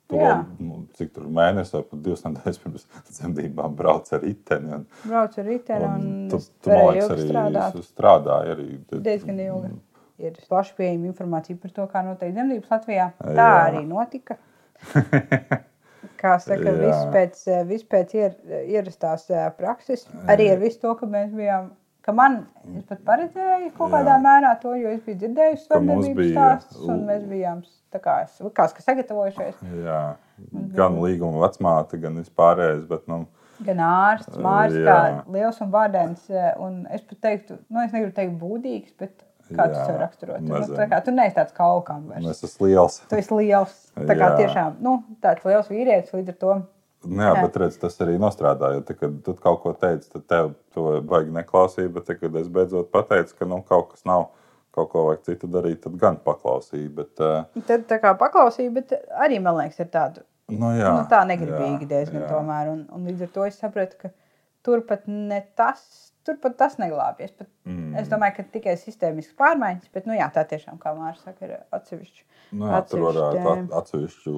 To, 0.07 0.19
nu, 0.63 0.77
cik 0.95 1.09
tur 1.17 1.25
mēnesis 1.35 1.73
vai 1.75 1.81
pat 1.83 1.99
divas 2.05 2.21
nedēļas 2.23 2.59
pirms 2.63 2.85
dzemdībām 3.09 3.73
brauc 3.75 4.07
ar 4.15 4.21
riteni. 4.23 4.69
Un, 4.77 4.85
Brauc 5.03 5.35
ar 5.41 5.47
riteni 5.49 5.83
un, 5.83 5.97
un 5.97 6.29
tu, 6.31 6.39
tu, 6.63 6.71
man 6.71 6.93
liekas, 6.95 7.11
arī 7.11 7.25
strādāt. 7.27 7.79
strādāji 7.89 8.53
arī. 8.53 8.67
Diezgan 9.09 9.41
ilgi. 9.43 9.71
Ir 10.17 10.37
plaši 10.47 10.73
pieejama 10.79 11.11
informācija 11.11 11.59
par 11.61 11.73
to, 11.75 11.87
kā 11.91 12.05
notiek 12.07 12.31
dzemdības 12.33 12.71
Latvijā. 12.71 13.09
Tā 13.19 13.49
Jā. 13.51 13.57
arī 13.67 13.83
notika. 13.89 14.39
Kā 16.17 16.37
saka, 16.41 16.71
viss 16.73 17.03
pēc, 17.13 17.43
viss 17.67 17.85
pēc 17.91 18.13
ier, 18.17 18.37
ierastās 18.63 19.27
prakses. 19.59 20.07
Arī 20.29 20.47
ar 20.53 20.61
visu 20.61 20.81
to, 20.81 20.95
ka 20.97 21.09
mēs 21.09 21.29
bijām. 21.35 21.69
Ka 22.07 22.13
man 22.15 22.37
pat 22.87 23.01
paredzēju 23.03 23.73
kaut 23.75 23.91
kādā 23.91 24.13
Jā. 24.15 24.21
mērā 24.23 24.53
to, 24.61 24.71
jo 24.79 24.93
es 24.95 25.01
biju 25.03 25.27
mums 25.27 25.65
vardarbības 25.67 26.29
stāstus, 26.31 26.85
un 26.87 27.01
mēs 27.09 27.25
bijām 27.27 27.63
kā, 27.99 28.13
es- 28.23 28.37
kā 28.55 28.67
ska 28.71 28.85
sagatavojušies. 28.85 29.57
Jā, 29.83 30.15
gan 30.77 30.95
līguma 31.03 31.41
vecmāte, 31.43 31.99
gan 31.99 32.15
vispārējais. 32.21 32.87
Bet, 32.87 33.07
nu, 33.11 33.25
Gan 33.65 33.77
ārsts, 33.81 34.37
mākslinieks, 34.37 34.85
Jā. 34.85 34.95
kā 35.25 35.33
liels 35.33 35.59
un 35.65 35.71
vārdens. 35.73 36.29
Un 36.61 36.87
es 36.93 37.01
pat 37.01 37.19
teiktu, 37.25 37.57
nu, 37.69 37.81
es 37.83 37.91
negribu 37.91 38.13
teikt 38.13 38.39
būdīgs, 38.39 38.91
bet 38.99 39.23
kā 39.51 39.65
tu 39.67 39.79
Jā, 39.79 39.85
sev 39.87 39.99
raksturot? 39.99 40.41
Nu, 40.41 40.59
tā 40.77 40.87
kā 40.87 41.03
tu 41.03 41.11
neesi 41.11 41.35
tāds 41.35 41.51
kalkām 41.57 42.07
vairs. 42.07 42.25
es 42.29 42.43
esmu 42.43 42.67
liels. 42.69 42.99
Tu 43.09 43.15
esi 43.17 43.33
liels. 43.33 43.91
Tā 43.97 44.13
kā 44.15 44.29
Jā. 44.29 44.37
tiešām 44.45 44.79
nu, 44.79 45.03
tāds 45.21 45.43
liels 45.43 45.67
vīrietis 45.67 46.13
līdz 46.13 46.29
ar 46.29 46.39
to. 46.45 46.61
Nu, 47.05 47.21
jā, 47.21 47.33
Jā. 47.35 47.43
bet 47.45 47.57
redz, 47.61 47.77
tas 47.79 47.99
arī 48.03 48.15
nostrādāja. 48.21 48.81
Tad, 48.87 48.97
kad 48.99 49.19
tu 49.23 49.35
kaut 49.41 49.61
ko 49.63 49.73
teici, 49.77 50.09
tad 50.11 50.25
tev 50.31 50.49
to 50.75 50.97
vajag 51.07 51.29
neklausīt. 51.35 51.91
Bet, 51.93 52.07
tad, 52.09 52.19
kad 52.23 52.39
es 52.41 52.49
beidzot 52.51 52.89
pateicu, 52.93 53.35
ka 53.37 53.47
nu, 53.49 53.61
kaut 53.67 53.91
kas 53.93 54.07
nav, 54.09 54.31
kaut 54.75 54.89
ko 54.93 55.05
vajag 55.11 55.27
citu 55.29 55.49
darīt, 55.51 55.83
tad 55.85 55.99
gan 56.01 56.17
paklausīju. 56.25 56.89
Bet, 56.97 57.13
uh, 57.21 57.61
Tad 57.69 57.85
tā 57.91 58.01
kā 58.03 58.15
paklausīja, 58.17 58.73
bet 58.79 58.97
arī 59.13 59.39
man 59.43 59.59
liekas, 59.61 59.79
ir 59.85 59.93
tāda 59.93 60.25
nu, 60.53 60.71
jā, 60.77 60.91
nu, 60.95 61.05
tā 61.11 61.21
negribīgi 61.27 61.85
jā, 61.85 61.91
diezgan 61.91 62.23
jā. 62.23 62.31
tomēr. 62.31 62.71
Un, 62.73 62.83
un 62.93 63.07
līdz 63.09 63.27
ar 63.27 63.33
to 63.35 63.47
es 63.47 63.59
sapratu, 63.59 63.99
ka 64.01 64.11
turpat 64.65 65.07
ne 65.11 65.41
tas. 65.59 66.06
Turpat 66.27 66.57
tas 66.59 66.75
neglābjas. 66.81 67.31
Pat, 67.39 67.47
mm. 67.65 67.95
Es 68.01 68.09
domāju, 68.11 68.35
ka 68.37 68.45
tikai 68.57 68.75
sistēmisks 68.81 69.33
pārmaiņas, 69.39 69.89
bet, 69.95 70.05
nu, 70.09 70.13
jā, 70.17 70.27
tā 70.35 70.43
tiešām, 70.49 70.77
kā 70.81 70.91
Mārcis 70.97 71.23
saka, 71.23 71.47
ir 71.47 71.55
atsevišķi. 71.77 72.23
Nu, 72.59 72.67
jā, 72.69 72.81
tur 72.91 73.05
varētu 73.07 73.39
atsevišķi 73.39 73.63
at- 73.63 73.75
atsevišķu 73.81 74.35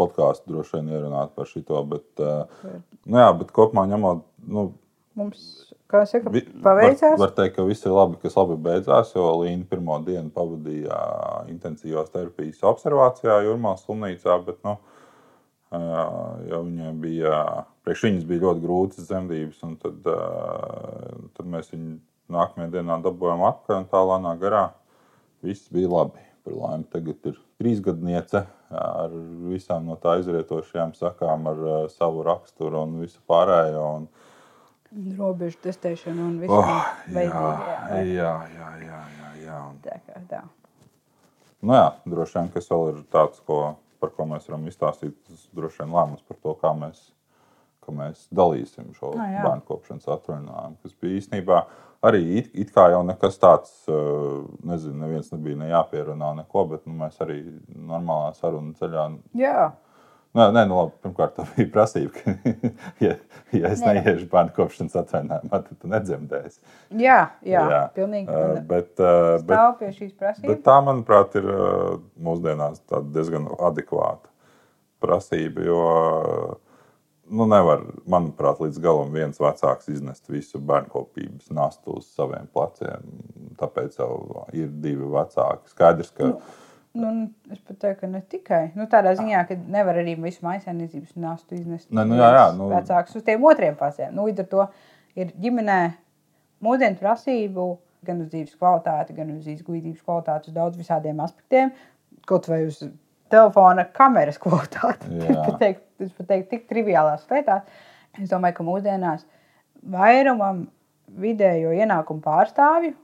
podkāstu 0.00 0.52
droši 0.52 0.76
vien 0.78 0.92
ierunāt 0.96 1.34
par 1.38 1.46
šo. 1.50 1.82
Bet, 1.94 2.06
uh, 2.20 2.76
nu, 3.06 3.18
jā, 3.22 3.30
bet 3.38 3.54
kopumā 3.56 3.86
ņemot, 3.94 4.22
nu, 4.50 4.70
Mums, 5.18 5.72
kā 5.90 6.04
saka, 6.06 6.30
vi- 6.30 6.44
paveicās. 6.62 7.16
Var, 7.18 7.18
var 7.18 7.32
teikt, 7.34 7.56
ka 7.56 7.64
viss 7.66 7.84
ir 7.84 7.92
labi, 7.92 8.16
kas 8.22 8.36
labi 8.38 8.54
beidzās, 8.62 9.10
jo 9.16 9.24
Līna 9.42 9.66
pirmo 9.68 9.96
dienu 10.06 10.30
pavadīja 10.30 11.00
intensīvās 11.50 12.12
terapijas 12.14 12.62
observācijā, 12.62 13.40
Jurmālas 13.44 13.82
slimnīcā. 13.84 14.36
Bet, 14.46 14.62
nu, 14.64 14.76
uh, 15.74 16.38
jo 16.48 16.62
viņai 16.66 16.92
bija, 17.02 17.34
priekš 17.86 18.06
viņas 18.08 18.26
bija 18.28 18.44
ļoti 18.46 18.64
grūtas 18.64 19.08
dzemdības, 19.08 19.60
un 19.66 19.76
tad, 19.80 20.00
tad 21.36 21.50
mēs 21.50 21.72
viņu 21.74 21.98
nākamajā 22.30 22.72
dienā 22.76 22.98
dabūjām 23.04 23.44
atpakaļ 23.48 23.82
un 23.82 23.88
tā 23.90 24.02
lēnā 24.12 24.34
garā. 24.40 24.64
Viss 25.46 25.70
bija 25.72 25.92
labi. 25.92 26.26
Par 26.40 26.54
laimi, 26.56 26.86
tagad 26.88 27.26
ir 27.28 27.34
trīsgadniece 27.60 28.40
ar 28.72 29.12
visām 29.50 29.90
no 29.90 29.96
tā 30.00 30.14
izrietošajām 30.22 30.94
sakām, 30.96 31.50
ar 31.50 31.90
savu 31.92 32.22
raksturu 32.24 32.80
un 32.86 32.94
visu 33.02 33.20
pārējo. 33.28 33.82
Un, 33.98 34.06
Robežu 35.18 35.60
testēšanu 35.66 36.24
un 36.24 36.38
visu 36.40 36.56
oh, 36.56 36.70
oh, 36.70 36.86
jā, 37.12 37.26
jā, 38.08 38.32
jā, 38.56 38.70
jā, 38.82 39.02
jā, 39.18 39.28
jā. 39.44 39.58
Un, 39.68 39.76
Tā 39.84 40.00
kā 40.06 40.22
tā. 40.30 40.40
nu, 41.60 41.76
jā, 41.76 41.84
droši 42.10 42.38
vien, 42.38 42.50
kas 42.56 42.72
vēl 42.72 42.88
ir 42.94 43.04
tāds, 43.12 43.44
ko, 43.46 43.60
par 44.02 44.14
ko 44.16 44.26
mēs 44.32 44.48
varam 44.48 44.66
izstāstīt, 44.70 45.14
tas 45.28 45.44
droši 45.54 45.84
vien 45.84 45.94
lēmums 45.94 46.24
par 46.26 46.40
to, 46.40 46.56
kā 46.62 46.72
mēs, 46.74 47.04
kā 47.90 47.96
mēs 47.98 48.24
dalīsim 48.34 48.94
šo 48.96 49.12
Ah, 49.18 49.28
jā. 49.34 49.44
bērnu 49.44 49.66
kopšanas 49.68 50.08
atvaļinājumu. 50.16 50.76
Kas 50.82 50.96
bija 51.02 51.18
īstenībā 51.20 51.60
arī 52.06 52.22
it, 52.40 52.50
it 52.54 52.70
kā 52.72 52.88
jau 52.94 53.02
nekas 53.04 53.36
tāds, 53.42 53.74
uh, 53.90 54.46
nezinu, 54.64 54.96
neviens 55.02 55.30
nebija 55.34 55.56
ne 55.60 55.68
jāpierunā 55.74 56.32
neko, 56.44 56.64
bet 56.70 56.86
nu, 56.86 56.94
mēs 57.02 57.18
arī 57.20 57.42
normālā 57.76 58.32
sarunu 58.38 58.72
ceļā. 58.78 59.10
Jā, 59.34 59.72
Nē, 60.30 60.44
nē, 60.54 60.62
nu, 60.70 60.76
labi, 60.78 60.92
pirmkārt, 61.02 61.32
tā 61.34 61.42
bija 61.56 61.66
prasība, 61.74 62.12
ka, 62.14 62.52
ja, 63.02 63.16
ja 63.50 63.70
es 63.74 63.80
Nē. 63.82 63.96
neiešu 63.96 64.28
bērnu 64.30 64.52
kopšanas 64.54 64.94
atvaļinājumā, 65.00 65.58
tad 65.66 65.72
tu 65.82 65.90
nedzemdēsi. 65.90 66.60
jā, 67.02 67.16
jā, 67.42 67.62
jā. 67.74 67.80
pilnīgi. 67.96 68.30
Uh, 68.30 68.60
bet, 68.62 68.92
uh, 69.02 69.40
bet, 69.42 69.56
Stāv 69.56 69.72
pie 69.80 69.90
šīs 69.96 70.12
prasības. 70.14 70.46
Bet 70.46 70.62
tā, 70.68 70.76
manuprāt, 70.86 71.34
ir 71.34 71.50
uh, 71.50 71.98
mūsdienās 72.22 72.78
diezgan 73.10 73.50
adekvāta 73.58 74.30
prasība. 75.02 75.66
Jo 75.66 75.80
nu, 77.30 77.46
nevar, 77.50 77.84
manuprāt, 78.10 78.60
līdz 78.64 78.80
galam 78.82 79.12
viens 79.14 79.38
vecāks 79.40 79.88
iznest 79.92 80.26
visu 80.30 80.58
bērnkopības 80.58 81.52
nastu 81.56 81.96
uz 82.00 82.08
saviem 82.16 82.48
pleciem. 82.54 83.06
Tāpēc 83.60 84.00
jau 84.00 84.46
ir 84.56 84.68
divi 84.82 85.06
vecāki. 85.14 85.70
Skaidrs, 85.72 86.10
ka 86.16 86.34
Nu, 86.90 87.10
es 87.52 87.60
pat 87.62 87.76
teiktu, 87.78 88.00
ka 88.00 88.08
ne 88.10 88.18
tikai 88.26 88.72
nu, 88.74 88.82
tādā 88.90 89.12
ziņā, 89.14 89.44
ka 89.46 89.54
nevar 89.70 90.00
arī 90.00 90.16
visu 90.18 90.42
maisainīcības 90.42 91.12
nastu 91.22 91.54
iznest. 91.54 91.86
Ne, 91.94 92.02
nu, 92.02 92.16
jā, 92.18 92.30
jā, 92.34 92.46
nu- 92.56 92.66
Vecāks 92.72 93.14
uz 93.14 93.22
tiem 93.22 93.44
otriem 93.46 93.76
pasiem. 93.78 94.10
Nu, 94.16 94.24
līdz 94.26 94.42
ar 94.42 94.48
to 94.50 94.64
ir 95.14 95.30
ģimenē 95.38 95.76
mūsdienu 96.66 96.98
prasību 96.98 97.68
gan 98.06 98.24
uz 98.24 98.32
dzīves 98.32 98.56
kvalitāti, 98.58 99.14
gan 99.14 99.30
uz 99.36 99.46
izglītības 99.46 100.02
kvalitāti, 100.02 100.50
uz 100.50 100.56
daudz 100.56 100.80
visādiem 100.80 101.22
aspektiem. 101.22 101.70
Kaut 102.26 102.48
vai 102.50 102.64
uz 102.66 102.82
telefona 103.32 103.86
kameras 103.96 104.40
kvalitāti. 104.42 105.10
Es 106.00 106.14
pat 106.16 106.30
teiktu 106.30 106.54
tik 106.54 106.66
triviālās 106.70 107.26
lietās. 107.30 107.66
Es 108.18 108.30
domāju, 108.30 108.56
ka 108.56 108.66
mūsdienās 108.66 109.26
vairumam 109.92 110.64
vidējo 111.20 111.72
ienākumu 111.76 112.22
pārstāvju, 112.24 112.94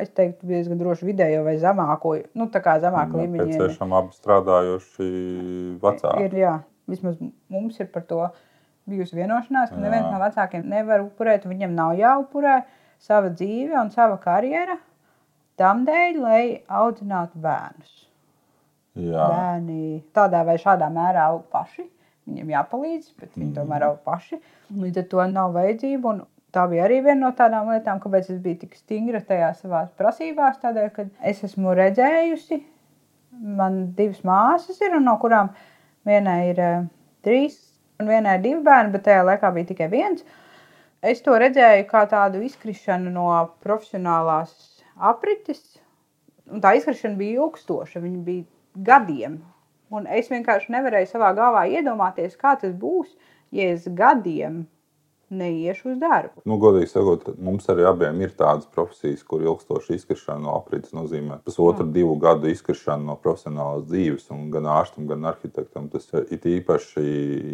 es 0.00 0.10
teiktu, 0.16 0.48
diezgan 0.48 0.80
droši 0.80 1.06
vidējo 1.08 1.44
vai 1.46 1.56
zemāko, 1.60 2.16
nu, 2.36 2.48
tā 2.52 2.60
kā 2.64 2.76
zemāka 2.82 3.16
līmeņa. 3.20 3.46
nepieciešami 3.52 3.96
abi 4.00 4.16
strādājoši 4.16 5.06
vecāki. 5.82 6.26
Ir, 6.26 6.36
jā, 6.40 6.54
vismaz 6.90 7.20
mums 7.52 7.78
ir 7.80 7.90
par 7.92 8.04
to 8.08 8.20
bijusi 8.86 9.18
vienošanās, 9.18 9.72
ka 9.72 9.78
Jā. 9.78 9.84
neviens 9.86 10.10
no 10.12 10.20
vecākiem 10.22 10.66
nevar 10.70 11.04
upurēt, 11.06 11.46
viņam 11.48 11.74
nav 11.74 11.96
jāupurē 11.98 12.60
sava 13.02 13.32
dzīve 13.32 13.76
un 13.80 13.90
sava 13.94 14.18
karjera 14.22 14.78
tam 15.58 15.84
dēļ, 15.88 16.20
lai 16.20 16.42
audzinātu 16.68 17.40
bērnus. 17.42 18.06
Jā, 18.96 19.26
Bērni 19.28 20.02
tādā 20.16 20.40
vai 20.46 20.56
šādā 20.60 20.88
mērā 20.92 21.26
aug 21.30 21.44
paši. 21.52 21.84
Viņiem 22.26 22.48
jāpalīdz, 22.54 23.12
bet 23.20 23.34
viņi 23.36 23.52
Mhm. 23.52 23.56
tomēr 23.58 23.82
aug 23.90 23.98
paši. 24.04 24.40
Līdz 24.72 24.98
ar 24.98 25.04
to 25.10 25.26
nav 25.32 25.52
vajadzība. 25.52 26.04
Un 26.14 26.22
tā 26.52 26.64
bija 26.70 26.86
arī 26.88 27.02
viena 27.04 27.20
no 27.20 27.32
tādām 27.32 27.68
lietām, 27.68 28.00
kāpēc 28.00 28.30
es 28.30 28.38
biju 28.40 28.58
tik 28.60 28.74
stingra 28.74 29.20
tajā 29.20 29.52
savā 29.60 29.88
prasībās. 29.98 30.58
Tādēļ, 30.62 30.92
ka 30.94 31.04
es 31.22 31.42
esmu 31.44 31.74
redzējusi, 31.76 32.62
man 33.42 33.92
divas 33.92 34.22
māsas 34.22 34.80
ir, 34.82 34.96
un 34.96 35.04
no 35.04 35.18
kurām 35.18 35.50
vienai 36.06 36.50
ir 36.50 36.58
eh, 36.58 36.84
trīs, 37.22 37.58
un 38.00 38.06
vienai 38.08 38.36
ir 38.38 38.42
divi 38.42 38.62
bērni, 38.62 38.92
bet 38.92 39.04
tajā 39.04 39.22
laikā 39.24 39.52
bija 39.54 39.66
tikai 39.66 39.88
viens. 39.90 40.24
Es 41.02 41.20
to 41.20 41.30
redzēju 41.32 41.86
kā 41.86 42.06
tādu 42.08 42.40
izkrišanu 42.42 43.12
no 43.12 43.50
profesionālās 43.62 44.82
aprites. 44.98 45.78
Un 46.50 46.60
tā 46.60 46.74
izkrišana 46.78 47.16
bija 47.18 47.42
ilgstoša, 47.42 48.00
viņa 48.00 48.24
bija 48.24 48.44
gadiem. 48.76 49.40
Un 49.94 50.06
es 50.10 50.26
vienkārši 50.32 50.72
nevarēju 50.74 51.12
savā 51.12 51.32
galvā 51.36 51.66
iedomāties, 51.70 52.34
kā 52.40 52.56
tas 52.58 52.72
būs, 52.74 53.12
ja 53.54 53.68
es 53.76 53.84
gadiem 53.86 54.64
neiešu 55.30 55.88
uz 55.90 55.96
darbu. 55.98 56.42
Nu, 56.46 56.54
godīgi 56.62 56.86
sakot, 56.86 57.24
mums 57.42 57.64
arī 57.72 57.82
abiem 57.88 58.20
ir 58.22 58.30
tādas 58.38 58.66
profesijas, 58.70 59.24
kur 59.26 59.42
ilgstoša 59.42 59.96
izkrišana 59.96 60.38
no 60.44 60.52
aprits 60.54 60.92
nozīmē 60.94 61.40
pusotru, 61.46 61.86
divu 61.90 62.14
gadu 62.22 62.46
izkrišanu 62.52 63.08
no 63.08 63.16
profesionālas 63.18 63.88
dzīves. 63.88 64.28
Un 64.34 64.50
gan 64.54 64.68
ārstam, 64.70 65.08
gan 65.10 65.26
arhitektam 65.26 65.88
tas 65.90 66.06
ir 66.14 66.46
īpaši 66.60 67.06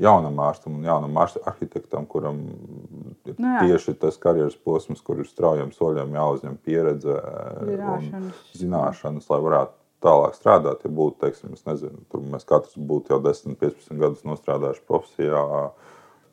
jaunam 0.05 0.41
ārstam 0.45 0.76
un 0.76 0.85
jaunam 0.88 1.17
arhitektam, 1.25 2.05
kuram 2.07 2.43
ir 3.25 3.37
Nu 3.41 3.55
jā. 3.57 3.61
tieši 3.64 3.95
tas 4.02 4.19
karjeras 4.21 4.57
posms, 4.57 5.00
kur 5.00 5.21
ir 5.25 5.29
straujiem 5.31 5.73
soļiem 5.73 6.12
jāuzņem 6.12 6.59
pieredze 6.64 7.17
un 7.17 7.73
Zināšanas. 7.73 8.43
zināšanas, 8.61 9.31
lai 9.33 9.41
varētu 9.49 9.79
tālāk 10.02 10.37
strādāt. 10.37 10.85
Ja 10.85 10.92
būtu, 10.92 11.18
teiksim, 11.23 11.54
nezinu, 11.68 12.02
tur 12.12 12.25
mēs 12.32 12.47
katrs 12.49 12.76
būtu 12.76 13.14
jau 13.14 13.21
10, 13.25 13.56
15 13.61 14.00
gadus 14.00 14.25
nostrādājuši 14.28 14.85
profesijā, 14.88 15.42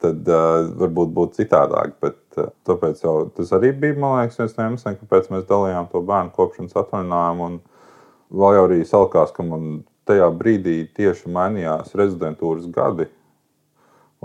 tad 0.04 0.32
uh, 0.32 0.70
varbūt 0.80 1.14
būtu 1.16 1.42
citādāk. 1.42 1.96
Bet 2.04 2.20
uh, 2.40 2.52
tāpēc 2.68 3.04
jau 3.04 3.16
tas 3.36 3.54
arī 3.58 3.72
bija, 3.76 3.98
liekas, 4.00 4.40
viens 4.42 4.58
no 4.58 4.68
iemesliem, 4.68 5.00
kāpēc 5.04 5.30
mēs 5.34 5.48
dalījām 5.50 5.90
to 5.92 6.04
bērnu 6.10 6.36
kopšanas 6.36 6.78
atvaļinājumu. 6.84 7.50
Un 7.50 8.42
vēl 8.42 8.58
jau 8.58 8.66
arī 8.70 8.82
salikās, 8.88 9.34
ka 9.36 9.46
man 9.46 9.82
tajā 10.10 10.30
brīdī 10.36 10.82
tieši 10.98 11.32
mainījās 11.34 11.96
rezidentūras 11.98 12.70
gadi. 12.74 13.10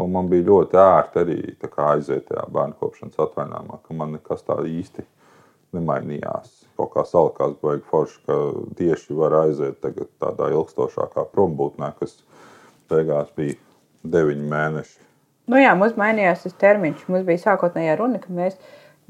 Un 0.01 0.11
man 0.11 0.27
bija 0.31 0.49
ļoti 0.49 0.79
ērti 0.81 1.21
arī 1.23 1.37
aiziet 1.87 2.25
tajā 2.31 2.49
bērnu 2.51 2.81
kopšanas 2.81 3.21
atvaļinājumā, 3.29 3.79
ka 3.85 3.95
man 3.95 4.17
nekas 4.17 4.43
tā 4.47 4.57
īsti 4.67 5.05
nemainījās. 5.75 6.53
Kaut 6.79 6.93
kā 6.95 7.05
salikās, 7.07 7.57
baigi 7.63 7.85
forši, 7.91 8.21
ka 8.27 8.39
tieši 8.79 9.17
var 9.19 9.37
aiziet 9.45 9.81
tagad 9.85 10.11
tādā 10.23 10.51
ilgstošākā 10.55 11.27
prombūtnē, 11.35 11.93
kas 12.01 12.17
beigās 12.91 13.31
bija 13.37 13.59
deviņi 14.15 14.49
mēneši. 14.51 14.97
Nu 15.53 15.61
jā, 15.61 15.75
mums 15.77 15.99
mainījās 16.01 16.47
tas 16.47 16.57
termiņš. 16.61 17.05
Mums 17.13 17.27
bija 17.29 17.43
sākotnējā 17.43 17.99
runa, 18.01 18.21
ka 18.23 18.33
mēs 18.33 18.57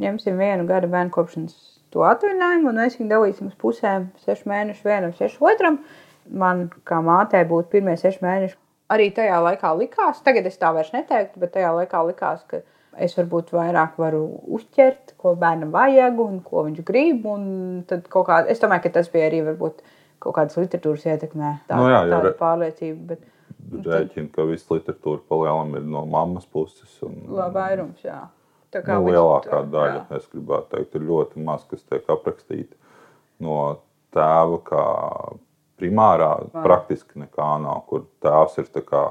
ņemsim 0.02 0.40
vienu 0.40 0.66
gadu 0.66 0.90
bērnu 0.90 1.14
kopšanas 1.14 1.54
to 1.94 2.02
atvaļinājumu, 2.08 2.70
un 2.70 2.80
mēs 2.82 2.98
viņu 2.98 3.12
dalīsim 3.12 3.50
uz 3.52 3.56
pusēm. 3.60 4.08
Sešu 4.24 4.50
mēnešu 4.50 4.88
vienam, 4.88 5.14
sešu 5.14 5.46
otram. 5.50 5.78
Man 6.26 6.66
kā 6.88 6.98
mātei 7.04 7.44
būtu 7.46 7.70
pirmie 7.76 7.94
seši 8.00 8.22
mēneši. 8.24 8.58
Arī 8.94 9.08
tajā 9.16 9.38
laikā 9.40 9.70
likās, 9.78 10.20
tagad 10.26 10.46
es 10.50 10.58
tā 10.60 10.72
vairs 10.74 10.90
neteiktu, 10.92 11.40
bet 11.40 11.54
tajā 11.54 11.70
laikā 11.78 12.02
likās, 12.08 12.42
ka 12.50 12.60
es 12.98 13.14
varbūt 13.18 13.50
vairāk 13.54 13.96
varu 13.98 14.22
uzķert, 14.58 15.14
ko 15.18 15.34
bērnam 15.36 15.70
vajag 15.74 16.18
un 16.20 16.40
ko 16.40 16.64
viņš 16.68 16.82
grib. 16.84 17.24
tad 17.86 18.08
Kā, 18.08 18.46
es 18.48 18.60
domāju, 18.60 18.82
ka 18.82 18.90
tas 18.98 19.08
bija 19.08 19.28
arī 19.30 19.42
varbūt 19.46 19.82
kaut 20.20 20.34
kādas 20.34 20.56
literatūras 20.56 21.04
ietekmē. 21.06 21.60
Tā, 21.68 21.76
Nu 21.76 21.88
jā, 21.90 22.02
tāda 22.08 22.22
re- 22.30 22.34
pārliecība. 22.38 23.06
Bet, 23.06 23.20
Rēķina, 23.84 24.30
ka 24.32 24.44
viss 24.44 24.68
literatūra 24.68 25.20
palielam 25.28 25.74
ir 25.76 25.82
no 25.88 26.04
mammas 26.06 26.44
puses. 26.46 26.90
Un, 27.02 27.14
Lai 27.28 27.50
vairums, 27.50 28.00
jā. 28.04 28.28
Tā 28.72 28.82
Nu, 28.86 29.04
līdz- 29.06 29.14
lielākā 29.14 29.60
jā. 29.62 29.70
daļa, 29.70 30.00
es 30.16 30.26
gribētu 30.32 30.68
teikt, 30.76 30.94
ir 30.94 31.00
ļoti 31.08 31.44
maz, 31.44 31.64
kas 31.70 31.82
tiek 31.82 32.04
aprakstīta 32.06 32.74
no 33.40 33.78
tēva, 34.12 34.58
kā 34.64 34.84
primārā. 35.80 36.30
Praktiski 36.54 37.20
nekā 37.24 37.48
nav, 37.62 37.84
kur 37.90 38.04
tēvs 38.24 38.58
ir 38.62 38.68
tā 38.74 38.82
kā 38.86 39.02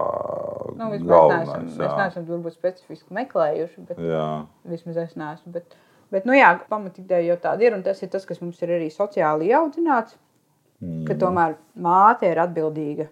Nu, 0.79 0.89
galvenais. 1.07 1.73
mēs 1.77 1.95
neesam 1.97 2.27
varbūt 2.27 2.55
specifiski 2.55 3.15
meklējuši, 3.15 3.87
bet 3.89 3.99
Jā. 3.99 4.27
vismaz 4.67 5.01
es 5.03 5.17
neesmu. 5.19 5.53
Bet, 5.57 5.75
bet 6.13 6.29
nu 6.29 6.37
jā, 6.37 6.53
pamatīdēja 6.69 7.33
jau 7.33 7.39
tāda 7.47 7.67
ir, 7.67 7.75
un 7.77 7.83
tas 7.85 8.01
ir 8.03 8.11
tas, 8.13 8.25
kas 8.25 8.41
mums 8.41 8.61
ir 8.63 8.73
arī 8.77 8.89
sociāli 8.93 9.51
audzināts, 9.53 10.15
mm. 10.81 11.03
ka 11.09 11.19
tomēr 11.19 11.57
māte 11.75 12.31
ir 12.31 12.41
atbildīga. 12.43 13.09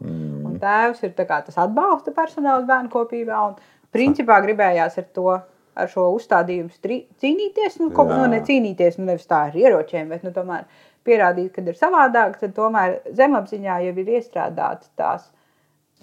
Mm. 0.00 0.46
Un 0.46 0.56
tēvs 0.62 1.02
ir 1.06 1.14
kā 1.18 1.42
tas 1.44 1.58
atbalsta 1.58 2.14
personāls 2.16 2.66
bērnu 2.68 2.92
kopībā, 2.92 3.42
un 3.50 3.60
principā 3.92 4.40
gribējās 4.44 4.98
ar 5.02 5.12
to. 5.12 5.36
Ar 5.76 5.90
šo 5.92 6.06
uzstādījumu 6.16 6.70
cīnīties, 7.20 7.74
nu, 7.82 7.90
kaut, 7.92 8.08
Jā. 8.08 8.16
nu, 8.16 8.30
ne 8.32 8.38
cīnīties, 8.40 8.94
nu, 8.96 9.10
nevis 9.10 9.26
tā 9.28 9.42
ar 9.50 9.56
ieročiem, 9.60 10.06
bet 10.08 10.22
nu, 10.24 10.30
tomēr 10.32 10.62
pierādīt, 11.06 11.52
ka 11.54 11.64
ir 11.64 11.78
savādāk, 11.78 12.38
tad 12.42 12.54
tomēr 12.56 12.98
zemapziņā 13.16 13.78
jau 13.86 13.94
ir 14.02 14.12
iestrādāta 14.18 14.90
tās 14.98 15.30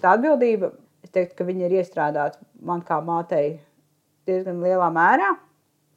tā 0.02 0.16
atbildība. 0.16 0.72
Es 1.04 1.12
teiktu, 1.12 1.36
ka 1.38 1.46
viņi 1.48 1.66
ir 1.66 1.78
iestrādāti 1.80 2.40
man 2.64 2.80
kā 2.84 3.00
mātei 3.04 3.58
diezgan 4.28 4.62
lielā 4.64 4.88
mērā. 4.92 5.34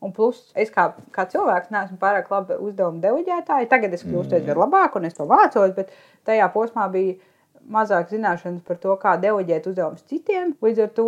Un 0.04 0.12
plus, 0.14 0.44
es 0.54 0.70
kā, 0.70 0.92
kā 1.16 1.26
cilvēks 1.32 1.72
neesmu 1.74 1.98
pārāk 2.02 2.28
labi 2.30 2.60
uzdevumu 2.62 3.02
deleģētāji. 3.02 3.70
Tagad 3.72 3.96
es 3.98 4.04
kļūstu 4.06 4.38
aizvien 4.38 4.60
labāk, 4.60 5.00
un 5.00 5.08
es 5.10 5.18
to 5.18 5.26
mācos, 5.26 5.74
bet 5.74 5.90
tajā 6.28 6.52
posmā 6.54 6.86
bija 6.94 7.16
mazāk 7.74 8.12
zināšanas 8.12 8.62
par 8.68 8.78
to, 8.84 8.94
kā 9.02 9.16
deleģēt 9.24 9.72
uzdevumus 9.72 10.06
citiem. 10.12 10.54
Līdz 10.64 10.84
ar 10.86 10.92
to 11.00 11.08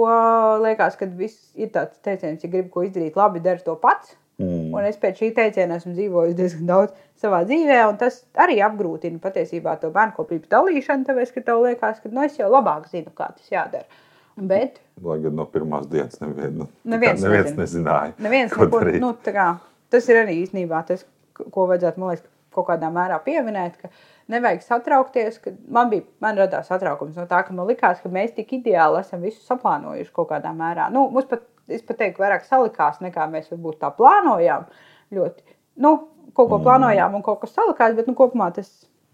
liekas, 0.64 0.98
ka 1.00 1.08
viss 1.22 1.54
ir 1.60 1.70
tāds 1.76 2.02
teiciens, 2.06 2.42
ja 2.42 2.50
gribi 2.50 2.74
ko 2.74 2.88
izdarīt 2.88 3.20
labi, 3.20 3.44
dari 3.46 3.62
to 3.66 3.78
pats. 3.80 4.18
Mm. 4.40 4.70
Un 4.72 4.88
es 4.88 5.00
pēc 5.00 5.20
šī 5.20 5.32
teiciena 5.36 5.78
esmu 5.80 5.94
dzīvojis 5.98 6.36
diezgan 6.38 6.70
daudz 6.70 6.94
savā 7.20 7.42
dzīvē, 7.48 7.80
un 7.90 7.98
tas 8.00 8.22
arī 8.40 8.62
apgrūtina 8.64 9.20
patiesībā 9.24 9.76
to 9.82 9.92
bērnu 9.96 10.16
kopības 10.16 10.52
dalīšanu, 10.54 11.08
tāpēc, 11.10 11.34
ka 11.36 11.44
tev 11.50 11.66
liekas, 11.66 12.00
ka 12.04 12.12
nu, 12.14 12.24
es 12.24 12.40
jau 12.40 12.48
labāk 12.52 12.88
zinu, 12.92 13.12
kā 13.16 13.32
tas 13.36 13.52
jādara. 13.52 14.06
Bet 14.40 14.80
Lai 15.04 15.18
gan 15.20 15.36
no 15.36 15.44
pirmās 15.52 15.88
dienas 15.92 16.22
nevien, 16.24 16.62
nu, 16.62 16.70
Neviens 16.88 17.24
neviens 17.24 17.52
nezināja, 17.58 18.16
neviens 18.24 18.56
ko 18.56 18.70
neko, 18.70 18.84
nu, 19.04 19.14
kā, 19.28 19.50
tas 19.92 20.08
ir 20.12 20.22
arī 20.22 20.38
īstenībā 20.46 20.86
tas, 20.88 21.04
ko 21.36 21.68
vajadzētu 21.68 22.04
liekas, 22.04 22.24
kaut 22.56 22.68
kādā 22.70 22.90
mērā 22.94 23.20
pieminēt. 23.26 23.78
Ka 23.82 23.92
nevajag 24.32 24.64
satraukties, 24.66 25.40
man, 25.68 25.90
bija, 25.92 26.06
man 26.24 26.40
radās 26.40 26.70
satraukums 26.72 27.18
no 27.20 27.26
tā, 27.30 27.42
ka 27.46 27.56
man 27.56 27.70
likās, 27.70 28.02
ka 28.04 28.12
mēs 28.14 28.36
tik 28.38 28.56
ideāli 28.60 29.02
esam 29.04 29.24
visu 29.26 29.42
saplānojuši 29.48 30.14
kaut 30.16 30.32
kādā 30.32 30.54
mērā. 30.56 30.90
Nu, 30.94 31.08
mums 31.14 31.30
pat, 31.30 31.46
es 31.76 31.86
pat 31.86 32.02
teiktu, 32.02 32.24
vairāk 32.24 32.46
salikās 32.48 33.02
nekā 33.04 33.26
mēs 33.32 33.50
varbūt 33.52 33.80
tā 33.84 33.92
plānojām. 33.96 34.68
Ļoti, 35.16 35.58
nu, 35.86 35.96
kaut 36.38 36.52
ko 36.52 36.62
plānojām 36.66 37.18
un 37.18 37.26
kaut 37.26 37.42
kas 37.44 37.56
salikās, 37.58 37.96
bet 37.98 38.10
nu, 38.10 38.16
kopumā 38.18 38.52
tas 38.56 38.70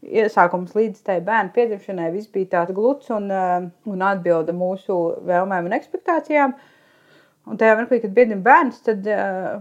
iesākums 0.05 0.75
līdz 0.77 1.01
tai 1.05 1.19
bērnu 1.25 1.53
piedzimšanai 1.55 2.11
viss 2.13 2.31
bija 2.33 2.51
tāds 2.57 2.75
gluds 2.77 3.09
un, 3.13 3.29
eh, 3.31 3.67
un 3.89 4.03
atbilda 4.05 4.53
mūsu 4.53 4.97
vēlmēm 5.25 5.69
un 5.69 5.77
ekspektācijām. 5.79 6.53
Un 7.45 7.57
tajā 7.61 7.77
mirklī, 7.79 8.01
kad 8.01 8.13
bija 8.13 8.37
bērns, 8.41 8.79
tad 8.81 9.05
uh, 9.05 9.59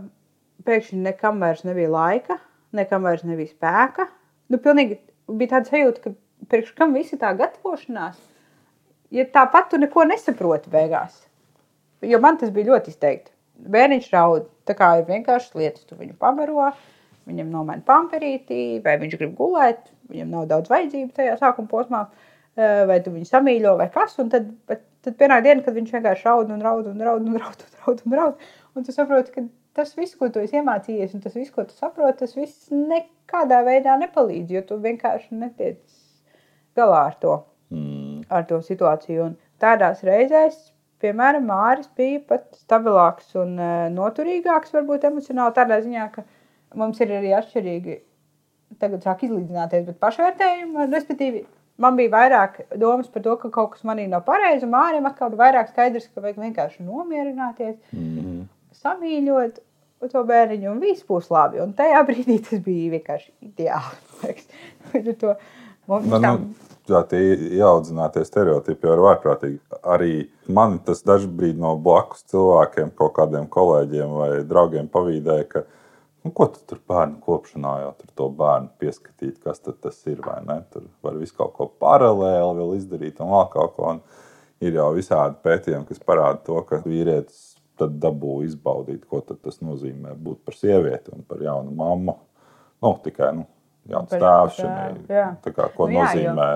pēkšņi 0.65 1.03
nekam 1.05 1.43
vairs 1.45 1.67
nebija 1.69 1.91
laika, 1.93 2.39
nekam 2.73 3.05
vairs 3.05 3.27
nebija 3.29 3.51
spēka. 3.51 4.07
Nu, 4.49 4.57
pilnīgi 4.57 4.97
bija 5.29 5.51
tāda 5.59 5.69
sajūta, 5.69 6.01
ka 6.01 6.15
priekš 6.49 6.73
kam 6.79 6.95
visa 6.97 7.19
tā 7.21 7.35
gatavošanās, 7.37 8.17
ja 9.13 9.27
tāpat 9.37 9.69
tu 9.73 9.81
neko 9.83 10.07
nesaproti 10.09 10.73
beigās. 10.73 11.21
Jo 12.03 12.21
man 12.21 12.39
tas 12.41 12.51
bija 12.55 12.73
ļoti 12.73 12.93
izteikti. 12.93 13.33
Bērniņš 13.75 14.11
raud, 14.13 14.49
tā 14.67 14.75
kā 14.77 14.91
ir 14.99 15.07
vienkārši 15.09 15.59
lietas, 15.61 15.85
tu 15.89 15.97
viņu 15.97 16.17
pabaro, 16.21 16.73
viņam 17.29 17.53
nomaina 17.53 17.85
pamperītī, 17.87 18.83
vai 18.85 18.97
viņš 19.01 19.17
grib 19.21 19.37
gulēt, 19.39 19.87
viņam 20.11 20.33
nav 20.35 20.49
daudz 20.51 20.73
vajadzību 20.73 21.15
tajā 21.17 21.37
sākuma 21.41 21.71
posmā, 21.71 22.03
eh, 22.57 22.83
vai 22.91 22.99
tu 23.01 23.15
viņu 23.15 23.31
samīļo, 23.31 23.77
vai 23.79 23.89
kas. 23.95 24.19
Un 24.19 24.33
tad, 24.35 24.51
tad 24.69 25.17
pienāk 25.21 25.47
diena, 25.47 25.65
kad 25.65 25.79
viņš 25.79 25.95
vienkārši 25.95 26.29
raud 26.29 26.51
un 26.51 26.61
raud 26.61 26.91
un 26.91 27.01
raud 27.01 27.29
un 27.29 27.39
raud 27.39 27.65
un 27.65 27.79
raud. 27.87 28.03
Un, 28.05 28.19
raud, 28.19 28.45
un 28.75 28.85
tu 28.85 28.93
saproti, 28.93 29.33
ka 29.33 29.47
tas 29.75 29.95
viss, 29.95 30.19
ko 30.19 30.29
tu 30.29 30.41
esi 30.41 30.59
iemācījies, 30.59 31.15
un 31.15 31.21
tas 31.21 31.35
viss, 31.35 31.55
ko 31.55 31.65
tu 31.65 31.75
saproti, 31.79 32.19
tas 32.25 32.37
viss 32.37 32.71
nekādā 32.75 33.63
veidā 33.65 33.97
nepalīdz, 34.03 34.51
jo 34.51 34.63
tu 34.63 34.79
vienkārši 34.83 35.37
netiec 35.41 35.81
galā 36.77 37.07
ar 37.07 37.19
to 37.21 37.45
Mm. 37.75 38.25
ar 38.31 38.45
to 38.49 38.61
situāciju. 38.63 39.25
Un 39.25 39.37
tādās 39.61 40.03
reizēs, 40.07 40.71
piemēram, 41.05 41.45
Māris 41.51 41.91
bija 41.99 42.23
pat 42.33 42.49
stabilāks 42.59 43.35
un 43.41 43.55
uh, 43.61 43.75
noturīgāks, 43.95 44.73
varbūt 44.75 45.07
emocionāli 45.11 45.55
tādā 45.57 45.79
ziņā, 45.85 46.09
ka 46.17 46.25
mums 46.81 47.01
ir 47.05 47.13
arī 47.21 47.35
atšķirīgi, 47.39 47.99
tagad 48.83 49.05
sāk 49.07 49.23
izlīdzināties, 49.29 49.85
bet 49.91 50.01
pašvērtējumi, 50.03 50.89
respektīvi, 50.91 51.45
man 51.85 51.99
bija 52.01 52.11
vairāk 52.17 52.59
domas 52.81 53.13
par 53.13 53.23
to, 53.27 53.37
ka 53.43 53.53
kaut 53.55 53.77
kas 53.77 53.85
manī 53.87 54.09
nav 54.11 54.25
pareizi, 54.27 54.67
Mārim 54.71 55.07
atkal 55.11 55.31
bija 55.35 55.45
vairāk 55.45 55.71
skaidrs, 55.71 56.09
ka 56.11 56.25
vajag 56.25 56.43
vienkārši 56.49 56.83
nomierināties, 56.89 57.79
Mm. 57.95 58.49
samīļot 58.83 59.63
to 60.13 60.23
bērniņu, 60.29 60.71
un 60.75 60.81
viss 60.83 61.05
būs 61.09 61.31
labi. 61.33 61.61
Un 61.65 61.73
tajā 61.77 62.03
brīdī 62.09 62.41
tas 62.45 62.61
bija 62.65 62.99
vienkārši 62.99 63.31
ideāli. 63.49 64.37
Mums 65.85 66.07
Man, 66.09 66.23
tam 66.23 66.39
nu, 66.41 66.74
jā, 66.91 67.01
tie 67.09 67.21
ieaudzinātie 67.59 68.25
stereotipi 68.27 68.89
jau 68.89 68.97
ir 68.97 69.03
vaiprātīgi. 69.05 69.61
Arī 69.95 70.13
man 70.53 70.79
tas 70.85 71.05
dažkārt 71.07 71.61
no 71.61 71.75
blakus 71.81 72.25
cilvēkiem, 72.33 72.93
kaut 72.99 73.15
kādiem 73.19 73.49
kolēģiem 73.53 74.19
vai 74.19 74.29
draugiem 74.49 74.91
pavīdēja, 74.93 75.47
ka 75.53 75.65
nu, 76.25 76.33
ko 76.33 76.49
tu 76.53 76.63
tur 76.69 76.83
bērnu 76.89 77.21
kopšanā 77.25 77.75
jau 77.85 77.95
tur 78.01 78.13
to 78.21 78.29
bērnu 78.43 78.71
pieskatīt, 78.83 79.41
kas 79.45 79.65
tas 79.65 79.99
ir. 80.11 80.21
vai 80.27 80.41
ne? 80.47 80.61
Tur 80.73 80.87
var 81.03 81.19
visu 81.21 81.37
kaut 81.39 81.55
ko 81.57 81.71
paralēli 81.81 82.61
vēl 82.61 82.77
izdarīt 82.79 83.21
un 83.21 83.33
vēl 83.35 83.51
kaut 83.53 83.77
ko. 83.77 83.97
Un 83.97 84.05
ir 84.65 84.79
jau 84.79 84.93
visādi 84.97 85.41
pētījumi, 85.45 85.89
kas 85.89 86.01
parāda 86.01 86.41
to, 86.47 86.61
ka 86.69 86.83
vīrietis 86.85 87.55
tad 87.79 87.99
dabū 87.99 88.45
izbaudīt, 88.47 89.05
ko 89.11 89.21
tas 89.21 89.59
nozīmē 89.65 90.15
būt 90.15 90.45
par 90.47 90.55
sievieti 90.55 91.11
un 91.15 91.25
par 91.27 91.43
jaunu 91.43 91.75
mammu. 91.75 92.15
Nu, 92.85 92.93
tikai 93.03 93.33
nu, 93.35 93.47
jauns 93.89 94.11
tēvs 94.15 94.61
ko 95.77 95.89
Nu 95.89 95.99
jā, 95.99 96.15
jo- 96.15 96.33
nozīmē 96.33 96.49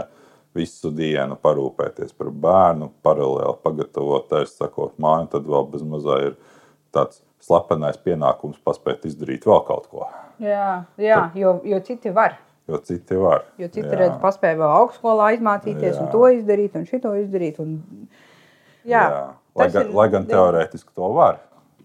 visu 0.54 0.90
dienu 0.94 1.36
parūpēties 1.42 2.14
par 2.18 2.30
bērnu, 2.30 2.90
paralēli 3.04 3.56
pagatavot 3.62 4.28
tēstu, 4.30 4.64
sakot, 4.64 4.94
māju, 4.98 5.28
tad 5.36 5.46
vēl 5.46 5.68
bez 5.70 5.82
mazā 5.86 6.18
ir 6.30 6.36
tāds 6.94 7.20
slepenais 7.44 7.98
pienākums 8.02 8.58
paspēt 8.64 9.04
izdarīt 9.06 9.46
vēl 9.46 9.64
kaut 9.66 9.86
ko. 9.92 10.08
Jā, 10.42 10.84
jā 10.98 11.30
jo, 11.38 11.60
jo 11.64 11.80
citi 11.86 12.10
var. 12.14 12.38
Jo 12.68 12.78
citi 12.84 13.16
var. 13.16 13.44
Jo 13.58 13.68
citi 13.72 13.96
redz, 13.96 14.18
paspēja 14.20 14.58
vēl 14.60 14.72
augstskolā 14.82 15.30
izmācīties, 15.38 15.94
Jā. 15.96 16.02
un 16.02 16.10
to 16.12 16.26
izdarīt, 16.36 16.74
un 16.76 16.84
šito 16.84 17.14
izdarīt. 17.16 17.60
Un... 17.64 18.08
Jā, 18.84 19.04
Jā. 19.08 19.22
Lai, 19.56 19.68
gan, 19.72 19.86
ir- 19.86 19.94
lai 19.96 20.08
gan 20.12 20.26
teorētiski 20.28 20.92
to 20.94 21.08
var. 21.16 21.38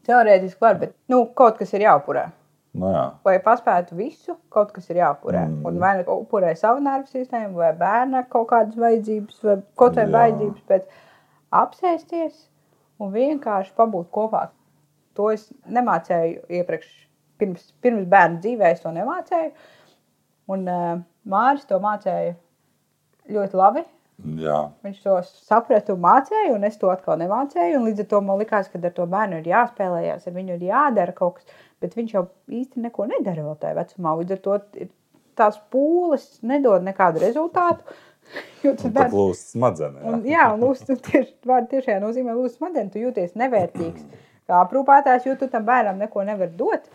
Teorētiski 0.08 0.60
var, 0.60 0.75
bet 0.82 0.95
nu, 1.08 1.23
kaut 1.39 1.58
kas 1.62 1.71
ir 1.73 1.86
jāupurē. 1.86 2.25
Nu, 2.74 2.90
jā. 2.90 3.04
Lai 3.28 3.36
paspētu 3.44 3.98
visu, 3.98 4.36
kaut 4.54 4.72
kas 4.74 4.90
ir 4.90 5.02
jāupurē. 5.04 5.44
Mm. 5.46 5.62
Un 5.70 5.78
vai 5.82 5.94
nu 6.00 6.18
upurē 6.24 6.56
savu 6.58 6.82
nervu 6.82 7.06
sistēmu, 7.12 7.54
vai 7.60 7.70
bērna 7.78 8.24
kaut 8.34 8.50
kādas 8.50 8.80
vajadzības, 8.82 9.40
vai 9.46 9.58
kaut 9.78 9.94
kādas 10.00 10.16
vajadzības, 10.16 10.66
bet 10.72 10.90
apsēsties 11.54 12.48
un 13.04 13.14
vienkārši 13.14 13.76
pabūt 13.78 14.10
kopā. 14.14 14.48
To 15.18 15.30
es 15.30 15.46
nemācīju 15.70 16.48
iepriekš, 16.60 16.92
pirms, 17.38 17.68
pirms 17.86 18.10
bērna 18.10 18.42
dzīvē, 18.42 18.74
es 18.74 18.82
to 18.82 18.94
nemācīju. 18.96 19.52
Un 20.54 20.66
uh, 20.68 20.96
Mārcis 21.30 21.70
to 21.70 21.80
mācīja 21.84 22.34
ļoti 23.32 23.60
labi. 23.60 23.84
jā. 24.40 24.58
Viņš 24.84 25.04
to 25.06 25.20
saprata 25.24 25.94
un 25.96 26.02
mācīja, 26.04 26.52
un 26.56 26.66
es 26.68 26.78
to 26.82 26.90
atkal 26.92 27.18
nemācīju. 27.22 27.84
Līdz 27.86 28.04
ar 28.04 28.10
to 28.12 28.22
man 28.22 28.42
likās, 28.42 28.70
ka 28.72 28.82
ar 28.82 28.96
to 28.98 29.08
bērnu 29.10 29.40
ir 29.40 29.52
jāspēlējas, 29.54 30.28
ar 30.28 30.36
viņu 30.36 30.58
ir 30.58 30.68
jādara 30.72 31.16
kaut 31.16 31.40
kas, 31.40 31.62
bet 31.84 31.93
viņš 32.00 32.15
jau 32.15 32.26
īsti 32.50 32.84
neko 32.88 33.08
nedara 33.12 33.46
vēl 33.46 33.60
tajā 33.62 33.78
vecumā. 33.82 34.15
Līdz 34.22 34.36
ar 34.38 34.41
to 34.48 34.58
tās 35.38 35.60
pūles 35.74 36.26
nedod 36.46 36.86
nekādu 36.88 37.24
rezultātu. 37.28 37.86
Jo 38.63 38.72
tas 38.80 38.86
Pat 38.88 38.93
bērns, 38.96 39.13
lūst 39.19 39.50
smadzenes. 39.52 40.04
un, 40.08 40.22
jā, 40.24 40.46
un 40.56 40.62
lūs, 40.63 40.80
tu 40.88 40.96
tieši, 40.96 41.34
vārdu 41.46 41.74
tiešajā 41.74 41.98
nozīmē 42.00 42.32
lūs 42.38 42.54
smadeni, 42.56 42.88
tu 42.93 43.02
jūties 43.02 43.34
nevērtīgs. 43.36 44.06
Kā 44.48 44.62
aprūpētājs, 44.63 45.28
jo 45.28 45.34
tu 45.41 45.50
tam 45.52 45.65
bērnam 45.67 46.00
neko 46.00 46.24
nevar 46.30 46.54
dot. 46.56 46.88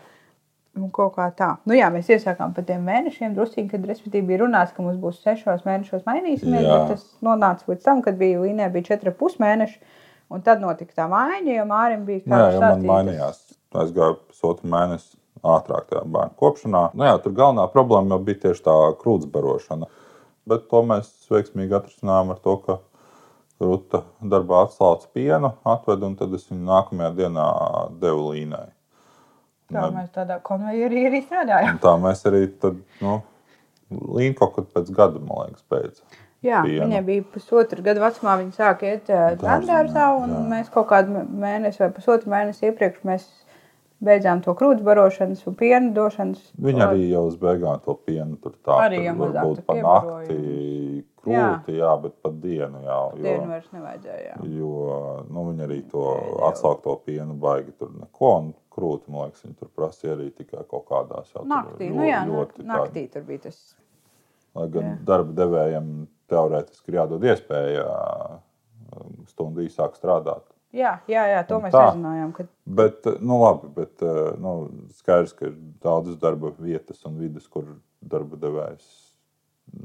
Un 0.79 0.89
kaut 0.95 1.13
kā 1.15 1.27
tā. 1.37 1.51
Nu, 1.69 1.75
jā, 1.77 1.91
mēs 1.93 2.09
iesākām 2.09 2.55
par 2.57 2.65
tiem 2.65 2.81
mēnešiem, 2.89 3.37
druskuļi, 3.37 3.67
kad 3.71 3.85
respektīvi 3.89 4.25
bija 4.31 4.41
runāts, 4.41 4.73
ka 4.73 4.85
mums 4.85 4.97
būs 5.01 5.21
sešos 5.21 5.61
mēnešos 5.69 6.05
mainīsimies. 6.09 6.65
Jā. 6.65 6.81
bet 6.81 6.95
Tas 6.95 7.05
nonāca 7.25 7.69
līdz 7.69 7.85
tam, 7.85 8.03
kad 8.05 8.17
bija 8.19 8.41
Līnē 8.41 8.71
bija 8.73 8.89
četri 8.89 9.13
pusmēneši. 9.21 9.79
Un 10.33 10.43
tad 10.45 10.61
notika 10.61 10.97
tā 10.97 11.07
maiņa, 11.13 11.55
jo 11.55 11.69
Mārim 11.69 12.09
bija 12.09 12.25
Jā, 12.25 12.41
jau 12.55 12.61
man 12.65 12.85
mainījās. 12.89 13.41
Es 13.49 13.58
gāju 13.95 14.19
pusotru 14.29 14.69
mēnesi 14.71 15.17
ātrāk 15.45 15.89
tajā 15.91 16.03
bērnu 16.09 16.35
kopšanā. 16.39 16.83
Nu, 16.97 17.05
jā, 17.07 17.15
tur 17.23 17.35
galvenā 17.37 17.67
problēma 17.71 18.15
jau 18.15 18.23
bija 18.27 18.43
tieši 18.47 18.65
tā 18.65 18.75
krūts 18.99 19.29
barošana. 19.31 19.87
Bet 20.49 20.65
to 20.71 20.81
mēs 20.87 21.11
veiksmīgi 21.29 21.77
atrisinājām 21.77 22.33
ar 22.33 22.39
to, 22.43 22.55
ka 22.65 22.79
Ruta 23.59 24.05
darbā 24.23 24.61
atslāca 24.63 25.09
pienu, 25.11 25.49
atveda 25.67 26.07
un 26.07 26.13
tad 26.15 26.31
es 26.37 26.45
viņu 26.47 26.63
nākamajā 26.63 27.09
dienā 27.17 27.47
devu 27.99 28.29
līnai. 28.31 28.69
Tā 29.69 29.89
mēs 29.93 30.13
tādā 30.15 30.39
konvejerī 30.47 31.03
arī 31.09 31.19
strādājām. 31.25 31.81
Tā 31.83 31.91
mēs 31.99 32.23
arī 32.29 32.45
tad, 32.63 32.79
nu, 33.03 33.17
līniju 33.91 34.37
kaut 34.39 34.61
pēc 34.73 34.89
gada, 34.95 35.19
man 35.19 35.49
liekas, 35.49 35.65
beidz. 35.69 36.01
Jā, 36.39 36.61
Pienu. 36.63 36.85
viņai 36.85 37.01
bija 37.03 37.25
pusotru 37.33 37.83
gadu 37.83 37.99
vecumā. 37.99 38.37
Viņa 38.39 38.55
sāka 38.55 38.87
iet 38.87 39.09
dārzā, 39.41 40.05
un 40.15 40.31
jā. 40.31 40.43
mēs 40.53 40.71
kaut 40.71 40.87
kādu 40.87 41.11
mē- 41.17 41.25
mēnesi 41.43 41.83
vai 41.83 41.89
pusotru 41.97 42.31
mēnesi 42.31 42.69
iepriekš 42.69 43.03
mēs 43.03 43.25
beidzām 44.05 44.41
to 44.45 44.53
krūts 44.55 44.83
barošanas 44.85 45.41
un 45.49 45.55
piena 45.59 45.91
došanas. 45.95 46.41
Viņa 46.61 46.85
arī 46.91 47.09
jau 47.11 47.25
uz 47.27 47.35
beigām 47.41 47.81
to 47.83 47.95
pienu 48.07 48.37
tur 48.43 48.53
tā 48.63 48.77
Arī 48.87 49.01
mazāk 49.09 49.43
varbūt 49.43 49.55
tur 49.59 49.65
pa 49.67 49.75
nakti 49.75 50.37
krūti, 51.19 51.73
jā. 51.75 51.79
jā, 51.81 51.91
bet 52.05 52.13
pa 52.23 52.29
dienu 52.31 52.79
jau. 52.85 53.01
Dienu 53.17 53.43
Jo, 53.43 53.47
vairs 53.49 53.67
nevajadzēja. 53.75 54.29
Jā. 54.29 54.35
jo 54.59 55.25
nu, 55.29 55.43
viņi 55.49 55.65
arī 55.67 55.79
to 55.91 56.05
jau. 56.15 56.37
atsaukt 56.47 56.83
to 56.87 56.95
pienu 57.05 57.35
baigi 57.43 57.73
tur 57.77 57.91
neko. 57.99 58.31
Un 58.39 58.53
krūti, 58.71 59.09
man 59.11 59.27
liekas, 59.27 59.43
viņi 59.43 59.57
tur 59.59 59.71
prasīja 59.75 60.15
arī 60.15 60.29
tikai 60.37 60.63
kaut 60.69 60.85
kādās 60.87 61.33
jau 61.35 61.41
tur 61.43 61.51
Naktī, 61.51 61.89
ļo- 61.89 61.95
nu 61.99 62.07
jā, 62.07 62.21
ļoti 62.29 62.63
nak- 62.63 62.85
naktī 62.85 63.03
tur 63.11 63.21
bija 63.27 63.43
tas. 63.49 63.59
Lai 64.55 64.67
gan 64.73 64.83
Jā. 64.83 64.93
darba 65.05 65.33
devējiem 65.43 65.89
teorētiski 66.29 66.89
ir 66.89 66.95
jādod 67.01 67.21
iespēja 67.27 67.83
um, 68.95 69.25
stundu 69.27 69.61
īsāk 69.67 69.93
strādāt. 69.99 70.47
Jā, 70.75 70.99
jā, 71.09 71.23
jā 71.31 71.41
to 71.49 71.57
Un 71.57 71.63
mēs 71.65 71.73
tā. 71.73 71.83
izrunājām. 71.89 72.31
Ka... 72.37 72.43
Bet, 72.79 73.07
nu, 73.25 73.39
labi, 73.41 73.69
bet 73.73 74.03
uh, 74.05 74.35
nu, 74.37 74.51
skaidrs, 74.99 75.33
ka 75.33 75.47
ir 75.49 75.55
daudzas 75.81 76.17
darba 76.21 76.51
vietas 76.61 76.99
un 77.09 77.15
vidas, 77.17 77.47
kur 77.49 77.65
darba 78.01 78.37
devējs 78.37 78.89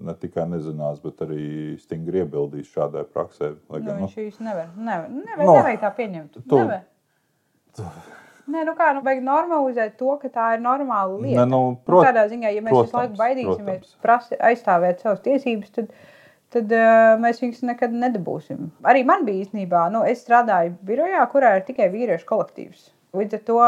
ne 0.05 0.15
tikai 0.17 0.45
nezinās, 0.49 1.01
bet 1.05 1.21
arī 1.25 1.77
stingri 1.81 2.23
iebildīs 2.23 2.69
šādai 2.73 3.05
praksē. 3.09 3.55
Lai 3.73 3.81
Nu, 3.81 3.87
gan, 3.87 3.97
nu, 4.01 4.07
viņš 4.07 4.19
īsti 4.27 4.45
nevar. 4.45 4.69
Nevar, 4.77 5.09
nevar, 5.13 5.45
Nu, 5.45 5.57
nevajag 5.57 5.81
tā 5.87 5.91
pieņemt. 5.97 6.39
tu- 6.49 6.61
Nevar. 6.61 6.85
Nē, 8.45 8.61
nu 8.69 8.75
kā, 8.77 8.91
nu 8.93 9.01
vajag 9.05 9.23
normalizēt 9.25 9.95
to, 9.97 10.19
ka 10.21 10.29
tā 10.29 10.51
ir 10.55 10.61
normāla 10.65 11.17
lieta. 11.17 11.41
Ne, 11.41 11.47
nu, 11.49 11.61
Nu, 11.73 11.77
prot- 11.87 12.05
tādā 12.05 12.27
ziņā, 12.29 12.51
ja 12.53 12.61
mēs 12.61 12.75
visu 12.77 12.91
protams, 12.93 12.97
laiku 12.99 13.21
baidīsimies 13.23 13.95
prasi, 14.05 14.37
aizstāvēt 14.37 15.01
savas 15.01 15.23
tiesības, 15.25 15.71
tad, 15.73 15.95
tad 16.55 16.71
uh, 16.75 17.15
mēs 17.23 17.43
viņus 17.43 17.65
nekad 17.69 17.95
nedabūsim. 17.99 18.71
Arī 18.87 19.03
man 19.07 19.27
bija 19.27 19.45
īstenībā, 19.45 19.89
nu, 19.95 20.05
es 20.09 20.23
strādāju 20.25 20.77
birojā, 20.87 21.25
kurā 21.33 21.57
ir 21.59 21.67
tikai 21.67 21.91
vīriešu 21.93 22.29
kolektīvs. 22.29 22.89
Līdz 23.19 23.39
ar 23.39 23.45
to 23.51 23.59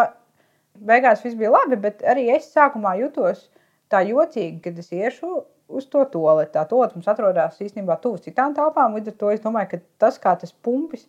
beigās 0.86 1.22
viss 1.24 1.38
bija 1.38 1.52
labi, 1.54 1.78
bet 1.82 2.02
arī 2.06 2.28
es 2.36 2.48
sākumā 2.54 2.96
jutos 3.00 3.46
tā 3.92 4.02
jocīgi, 4.06 4.60
kad 4.64 4.78
es 4.82 4.90
iešu 4.94 5.34
uz 5.66 5.86
to 5.90 6.02
toleti. 6.10 6.54
Tā 6.54 6.66
toleti 6.70 6.98
mums 6.98 7.10
atrodas 7.10 7.60
īstenībā 7.62 7.98
tuvu 8.02 8.22
citām 8.24 8.54
telpām. 8.56 8.94
Līdz 8.98 9.12
ar 9.12 9.16
to 9.20 9.32
es 9.34 9.42
domāju, 9.44 9.74
ka 9.74 9.82
tas, 10.06 10.20
kā 10.22 10.34
tas 10.38 10.54
pumpis 10.66 11.06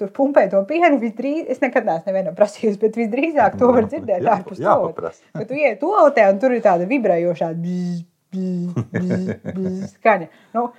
tur 0.00 0.10
pumpē 0.16 0.46
to 0.48 0.62
pienu, 0.68 0.96
visdrīz, 1.00 1.44
es 1.52 1.60
nekad 1.60 1.84
neesmu 1.84 2.08
nevienam 2.08 2.36
prasījusi, 2.36 2.78
bet 2.80 2.96
visdrīzāk 2.96 3.58
to 3.60 3.68
var 3.74 3.88
dzirdēt 3.90 4.28
ārpus 4.34 4.62
toaletes. 4.62 5.18
Kad 5.34 5.48
tu 5.50 5.58
ienāc 5.58 5.82
toaletē 5.82 6.28
un 6.32 6.38
tur 6.40 6.54
ir 6.56 6.62
tāda 6.64 6.86
vibrējošā 6.88 7.50
bzz, 7.60 7.98
bzz, 8.32 8.86
bzz, 8.94 9.34
bzz 9.58 9.90
skaņa. 9.98 10.30
Nu. 10.56 10.70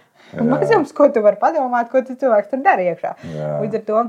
Mazums, 0.48 0.92
ko 0.96 1.10
tu 1.14 1.24
vari 1.24 1.40
padomāt, 1.42 1.90
ko 1.92 2.02
tu 2.06 2.16
cilvēks 2.20 2.52
tur 2.52 2.64
dara 2.66 2.84
iekšā. 2.92 3.14
Jā. 3.36 3.54
Līdz 3.64 3.80
ar 3.80 3.86
to 3.88 4.04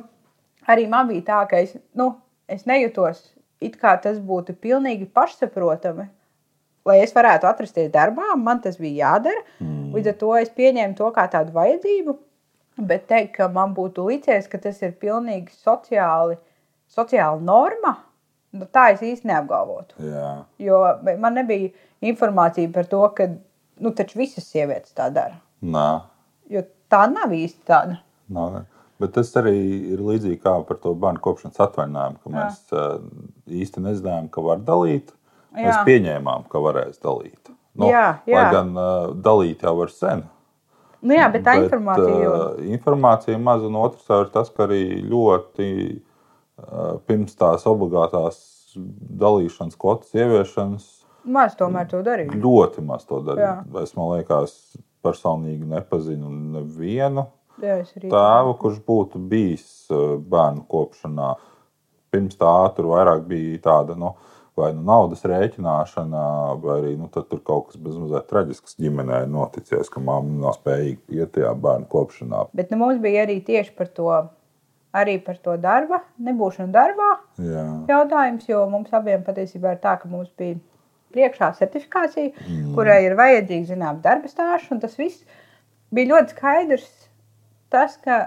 arī 0.73 0.89
man 0.91 1.09
bija 1.11 1.27
tā, 1.29 1.39
ka 1.51 1.61
es, 1.63 1.77
nu, 1.99 2.13
es 2.51 2.67
nejūtos, 2.69 3.23
it 3.63 3.79
kā 3.81 3.95
tas 4.03 4.19
būtu 4.19 4.57
pilnīgi 4.59 5.09
pašsaprotami. 5.15 6.09
Lai 6.89 6.99
es 6.99 7.13
varētu 7.15 7.47
atrasties 7.47 7.93
darbā, 7.95 8.33
man 8.37 8.59
tas 8.63 8.79
bija 8.81 9.07
jādara. 9.07 9.45
Mm. 9.63 9.93
Līdz 9.95 10.13
ar 10.13 10.17
to 10.19 10.31
es 10.41 10.51
pieņēmu 10.57 10.99
to 10.99 11.11
kā 11.15 11.29
tādu 11.31 11.55
vajadzību. 11.55 12.17
Bet 12.89 13.05
teikt, 13.11 13.37
ka 13.37 13.47
man 13.53 13.75
būtu 13.77 14.09
licies, 14.09 14.49
ka 14.51 14.59
tas 14.59 14.81
ir 14.83 14.97
pilnīgi 14.99 15.53
sociāli, 15.55 16.39
sociāli 16.91 17.45
norma, 17.45 17.99
nu, 18.57 18.67
tā 18.67 18.89
es 18.95 19.05
īsti 19.05 19.29
neapgalvotu. 19.29 20.01
jā, 20.03 20.33
Jo 20.59 20.81
man 21.21 21.39
nebija 21.39 21.71
informācija 22.03 22.73
par 22.73 22.89
to, 22.91 23.03
ka 23.15 23.29
nu, 23.83 23.93
visas 24.17 24.49
sievietes 24.49 24.97
tā 24.97 25.11
dara. 25.13 25.39
Nā, 25.63 25.89
Jo 26.53 26.63
tā 26.93 27.07
nav 27.09 27.31
īsti 27.33 27.63
tāda. 27.69 28.01
nā, 28.33 28.47
nē. 28.53 28.63
Bet 29.01 29.15
tas 29.17 29.31
arī 29.41 29.55
ir 29.95 30.03
līdzīgi 30.05 30.39
kā 30.43 30.53
par 30.67 30.77
to 30.83 30.93
bērnu 30.95 31.19
kopšanas 31.25 31.59
atvaļinājumu, 31.65 32.19
ka 32.23 32.31
Jā. 32.31 32.35
mēs 32.37 32.59
uh, 32.77 33.01
īsti 33.49 33.83
nezinājām, 33.83 34.29
ka 34.31 34.45
var 34.45 34.61
dalīt. 34.63 35.11
Mēs 35.57 35.73
Jā. 35.73 35.81
pieņēmām, 35.89 36.45
ka 36.53 36.61
varēs 36.63 37.01
dalīt. 37.03 37.51
Nu, 37.75 37.89
Jā, 37.89 38.21
jā. 38.29 38.37
Lai 38.45 38.53
gan 38.53 38.71
uh, 38.77 39.11
dalīt 39.25 39.65
jau 39.65 39.73
var 39.81 39.91
sen. 39.91 40.23
Nu, 41.03 41.17
jā, 41.17 41.27
bet 41.35 41.43
tā 41.49 41.57
informācija 41.65 42.15
jau 42.23 42.33
uh, 42.37 42.61
informācija 42.71 43.39
maz, 43.43 43.65
un 43.67 43.75
otrs 43.81 44.07
ir 44.15 44.29
tas, 44.35 44.53
ka 44.55 44.69
arī 44.69 44.83
ļoti 45.11 45.69
uh, 45.99 47.01
pirms 47.09 47.35
tās 47.41 47.65
obligātās 47.67 48.39
dalīšanas, 48.77 49.75
kvotas 49.83 50.15
ieviešanas, 50.15 50.87
maz 51.25 51.57
tomēr 51.59 51.89
to 51.91 52.05
darīja. 52.07 52.39
ļoti 52.39 52.85
maz 52.87 53.05
to 53.09 53.19
darīja. 53.27 53.65
Jā. 53.67 53.83
Es 53.83 53.97
man 53.99 54.13
liekas, 54.15 54.55
personīgi 55.05 55.69
nepazinu 55.69 56.31
nevienu 56.57 57.27
Jā, 57.63 57.79
tēvu, 58.01 58.57
kurš 58.61 58.79
būtu 58.87 59.21
bijis 59.31 59.67
bērnu 59.91 60.65
kopšanā. 60.71 61.35
Pirms 62.13 62.39
tā 62.41 62.53
tur 62.77 62.89
vairāk 62.93 63.27
bija 63.29 63.61
tāda. 63.65 63.97
Nu, 63.99 64.15
Vai 64.53 64.67
nu 64.77 64.83
naudas 64.85 65.23
rēķināšana, 65.25 66.23
vai 66.61 66.75
arī 66.75 66.91
nu, 67.01 67.07
tur 67.09 67.39
kaut 67.41 67.71
kas 67.71 67.79
bezmazliet 67.81 68.27
traģisks 68.29 68.77
ģimenē 68.77 69.23
noticis, 69.33 69.89
ka 69.89 70.03
mamma 70.05 70.43
nav 70.43 70.59
spējīga 70.59 71.17
iet 71.17 71.31
tajā 71.39 71.55
bērnu 71.57 71.89
kopšanā. 71.89 72.43
Bet 72.53 72.69
nu, 72.69 72.77
mums 72.83 73.01
bija 73.01 73.23
arī 73.25 73.39
tieši 73.47 73.73
par 73.79 73.89
to, 73.97 74.11
arī 74.93 75.15
par 75.25 75.41
to 75.41 75.57
darba, 75.63 76.03
nebūšanu 76.21 76.69
darbā 76.75 77.09
Jā. 77.41 77.65
jautājums, 77.89 78.45
jo 78.51 78.61
mums 78.69 78.93
abiem 78.93 79.25
patiesībā 79.25 79.73
ir 79.73 79.81
tā, 79.81 79.97
ka 80.03 80.13
mums 80.13 80.29
bija 80.37 80.61
priekšā 81.15 81.53
certifikācija, 81.59 82.33
mm. 82.33 82.73
kurai 82.77 83.03
ir 83.07 83.17
vajadzīga 83.19 83.73
zināma 83.73 84.03
darba 84.05 84.31
stāsts, 84.31 84.71
un 84.75 84.81
tas 84.83 84.95
viss 84.99 85.25
bija 85.95 86.15
ļoti 86.15 86.37
skaidrs. 86.37 86.89
Tas, 87.73 87.97
ka, 88.05 88.19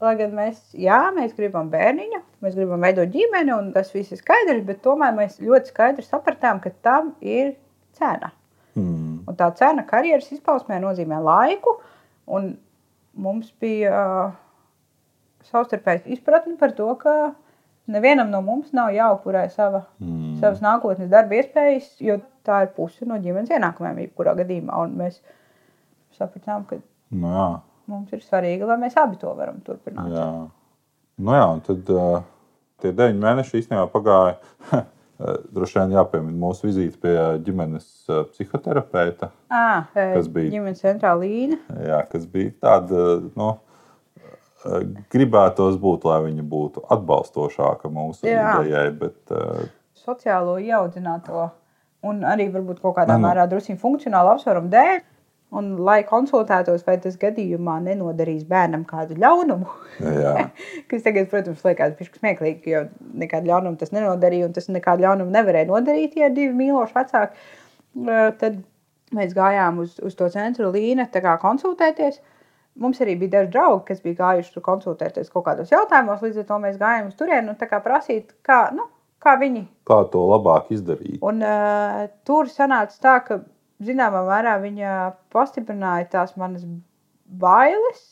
lai 0.00 0.14
gan 0.20 0.32
mēs, 0.36 0.60
jā, 0.78 1.00
mēs 1.16 1.34
gribam 1.36 1.68
bērniņu, 1.72 2.22
mēs 2.44 2.56
gribam 2.56 2.84
veidot 2.84 3.10
ģimeni, 3.12 3.52
un 3.52 3.72
tas 3.74 3.92
viss 3.92 4.14
ir 4.14 4.20
skaidrs, 4.22 4.64
bet 4.68 4.80
tomēr 4.84 5.12
mēs 5.16 5.40
ļoti 5.42 5.74
skaidri 5.74 6.06
sapratām, 6.06 6.62
ka 6.64 6.72
tam 6.84 7.12
ir 7.20 7.54
cena. 7.98 8.32
Mm. 8.78 9.22
Un 9.28 9.36
tā 9.38 9.50
cena 9.58 9.84
karjeras 9.88 10.30
izpausmē 10.32 10.80
nozīmē 10.80 11.20
laiku. 11.22 11.76
Un 12.32 12.54
mums 13.12 13.50
bija 13.60 13.92
uh, 13.92 14.34
savstarpēji 15.50 16.16
izpratne 16.16 16.56
par 16.60 16.72
to, 16.76 16.88
ka 17.00 17.34
nevienam 17.92 18.30
no 18.32 18.40
mums 18.44 18.72
nav 18.76 18.92
jāupurē 18.94 19.44
sava, 19.52 19.84
mm. 20.00 20.31
Savas 20.42 20.62
nākotnes 20.64 21.10
darba 21.12 21.38
iespējas, 21.38 21.88
jo 22.02 22.18
tā 22.46 22.64
ir 22.66 22.72
puse 22.76 23.06
no 23.08 23.16
ģimenes 23.22 23.50
ienākumiem, 23.54 24.02
jebkurā 24.06 24.34
gadījumā. 24.42 24.82
Un 24.86 24.96
mēs 25.00 25.20
sapratām, 26.18 26.64
ka 26.68 26.80
Nu, 27.12 27.28
jā. 27.28 27.48
mums 27.92 28.12
ir 28.16 28.22
svarīgi, 28.24 28.64
lai 28.66 28.78
mēs 28.80 28.94
abi 29.00 29.18
to 29.20 29.32
varam 29.36 29.58
turpināt. 29.66 30.10
Jā, 30.16 30.28
nu 31.22 31.34
jā 31.36 31.42
un 31.52 31.60
tad 31.66 31.90
uh, 31.92 32.22
tie 32.80 32.92
deviņi 32.96 33.20
mēneši 33.22 33.60
īstenībā 33.62 33.86
pagāja. 33.92 34.38
Droši 35.54 35.76
vien 35.78 35.92
jāpiemina 35.94 36.34
mūsu 36.40 36.66
vizīte 36.66 36.96
pie 36.98 37.12
ģimenes 37.46 37.84
uh, 38.10 38.24
psihoterapeita, 38.32 39.28
À, 39.54 39.84
Kas 39.94 40.26
bija? 40.32 40.50
ģimenes 40.56 40.80
centrāla 40.82 41.20
līnija. 41.22 41.60
jā, 41.86 42.00
kas 42.10 42.24
bija 42.32 42.50
tāda, 42.64 43.04
nu, 43.38 43.50
uh, 43.52 44.80
gribētos 45.14 45.76
būt, 45.84 46.08
lai 46.10 46.16
viņa 46.24 46.42
būtu 46.56 46.82
atbalstošāka 46.96 47.92
mūsu 47.92 48.26
Jā. 48.26 48.56
idejai, 48.64 48.88
bet 49.04 49.36
uh, 49.36 49.62
sociālo 50.02 50.58
ieaudzināto 50.62 51.48
un 52.08 52.22
arī 52.26 52.48
varbūt 52.52 52.82
kaut 52.82 52.96
kādā 52.98 53.16
Nu, 53.16 53.22
nu. 53.22 53.28
mērā 53.28 53.46
drusku 53.50 53.78
funkcionālu 53.80 54.36
apsvērumu 54.36 54.72
dēļ. 54.72 55.00
Un, 55.52 55.66
lai 55.84 55.98
konsultētos, 56.08 56.80
vai 56.86 56.94
tas 57.04 57.18
gadījumā 57.20 57.74
nenodarīs 57.84 58.46
bērnam 58.48 58.86
kādu 58.88 59.18
ļaunumu, 59.20 59.66
jā, 60.00 60.46
kas 60.88 61.02
tagad, 61.04 61.26
protams, 61.28 61.60
liekas 61.66 62.08
smieklīgi, 62.14 62.72
jo 62.72 62.80
nekādu 63.20 63.50
ļaunumu 63.50 63.76
tas 63.76 63.92
nenodarīja, 63.92 64.46
un 64.48 64.54
tas 64.56 64.70
nekādu 64.72 65.04
ļaunumu 65.04 65.34
nevarēja 65.34 65.68
nodarīt, 65.68 66.16
ja 66.16 66.30
ir 66.30 66.38
divi 66.38 66.56
mīloši 66.56 66.96
vecāki. 66.96 67.44
Tad 68.40 68.62
mēs 69.12 69.36
gājām 69.36 69.82
uz, 69.84 69.98
uz 70.00 70.16
to 70.16 70.30
centru 70.32 70.72
līniju, 70.72 71.10
tā 71.12 71.20
kā 71.20 71.36
konsultēties. 71.44 72.22
Mums 72.80 73.04
arī 73.04 73.18
bija 73.20 73.34
daži 73.36 73.52
draugi, 73.52 73.84
kas 73.90 74.00
bija 74.00 74.22
gājuši 74.22 74.54
tur 74.54 74.64
konsultēties 74.64 75.28
kaut 75.34 75.44
kādos 75.50 75.72
jautājumos, 75.74 76.24
līdz 76.24 76.40
ar 76.40 76.48
to 76.48 76.60
mēs 76.64 76.80
gājām 76.80 77.12
uz 77.12 77.18
turieni 77.20 77.52
un 77.52 77.80
prasīt, 77.84 78.32
kā, 78.40 78.62
nu, 78.72 78.88
kā 79.22 79.36
viņi 79.40 79.64
kā 79.88 80.00
to 80.12 80.22
labāk 80.30 80.70
izdarīt. 80.74 81.18
Un, 81.22 81.42
uh, 81.46 82.06
tur 82.28 82.50
sanāca 82.50 82.98
tā, 83.02 83.16
ka 83.26 83.40
zināmā 83.82 84.24
mērā 84.26 84.56
viņa 84.62 84.96
pastiprināja 85.34 86.10
tās 86.16 86.36
manas 86.40 86.66
bailes. 87.26 88.02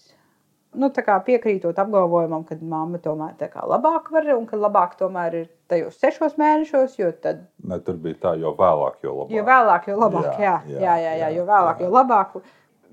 Nu, 0.70 0.86
tā 0.94 1.02
kā 1.02 1.16
piekrītot 1.26 1.74
apgalvojumam, 1.82 2.44
ka 2.46 2.54
mamma 2.62 3.00
tomēr 3.02 3.34
labāk 3.66 4.06
var 4.14 4.28
un 4.36 4.44
ka 4.46 4.54
labāk 4.54 4.92
tomēr 5.00 5.34
ir 5.34 5.48
tajos 5.66 5.96
sešos 5.98 6.36
mēnešos, 6.38 6.94
jo 7.00 7.08
tad, 7.10 7.40
Ne, 7.66 7.80
tur 7.82 7.96
bija 7.98 8.14
tā, 8.22 8.34
jo 8.38 8.52
vēlāk, 8.54 9.00
jo 9.02 9.16
labāk. 9.16 9.34
jo 9.34 9.42
vēlāk, 9.48 9.88
jo 9.90 9.96
labāk, 9.98 10.28
Jā, 10.38 10.38
jā, 10.38 10.54
jā, 10.70 10.78
jā, 10.78 10.94
jā, 10.94 10.94
jā, 11.02 11.16
jā, 11.24 11.30
jo 11.40 11.46
vēlāk, 11.48 11.80
jā. 11.82 11.88
jo 11.88 11.90
labāk. 11.98 12.38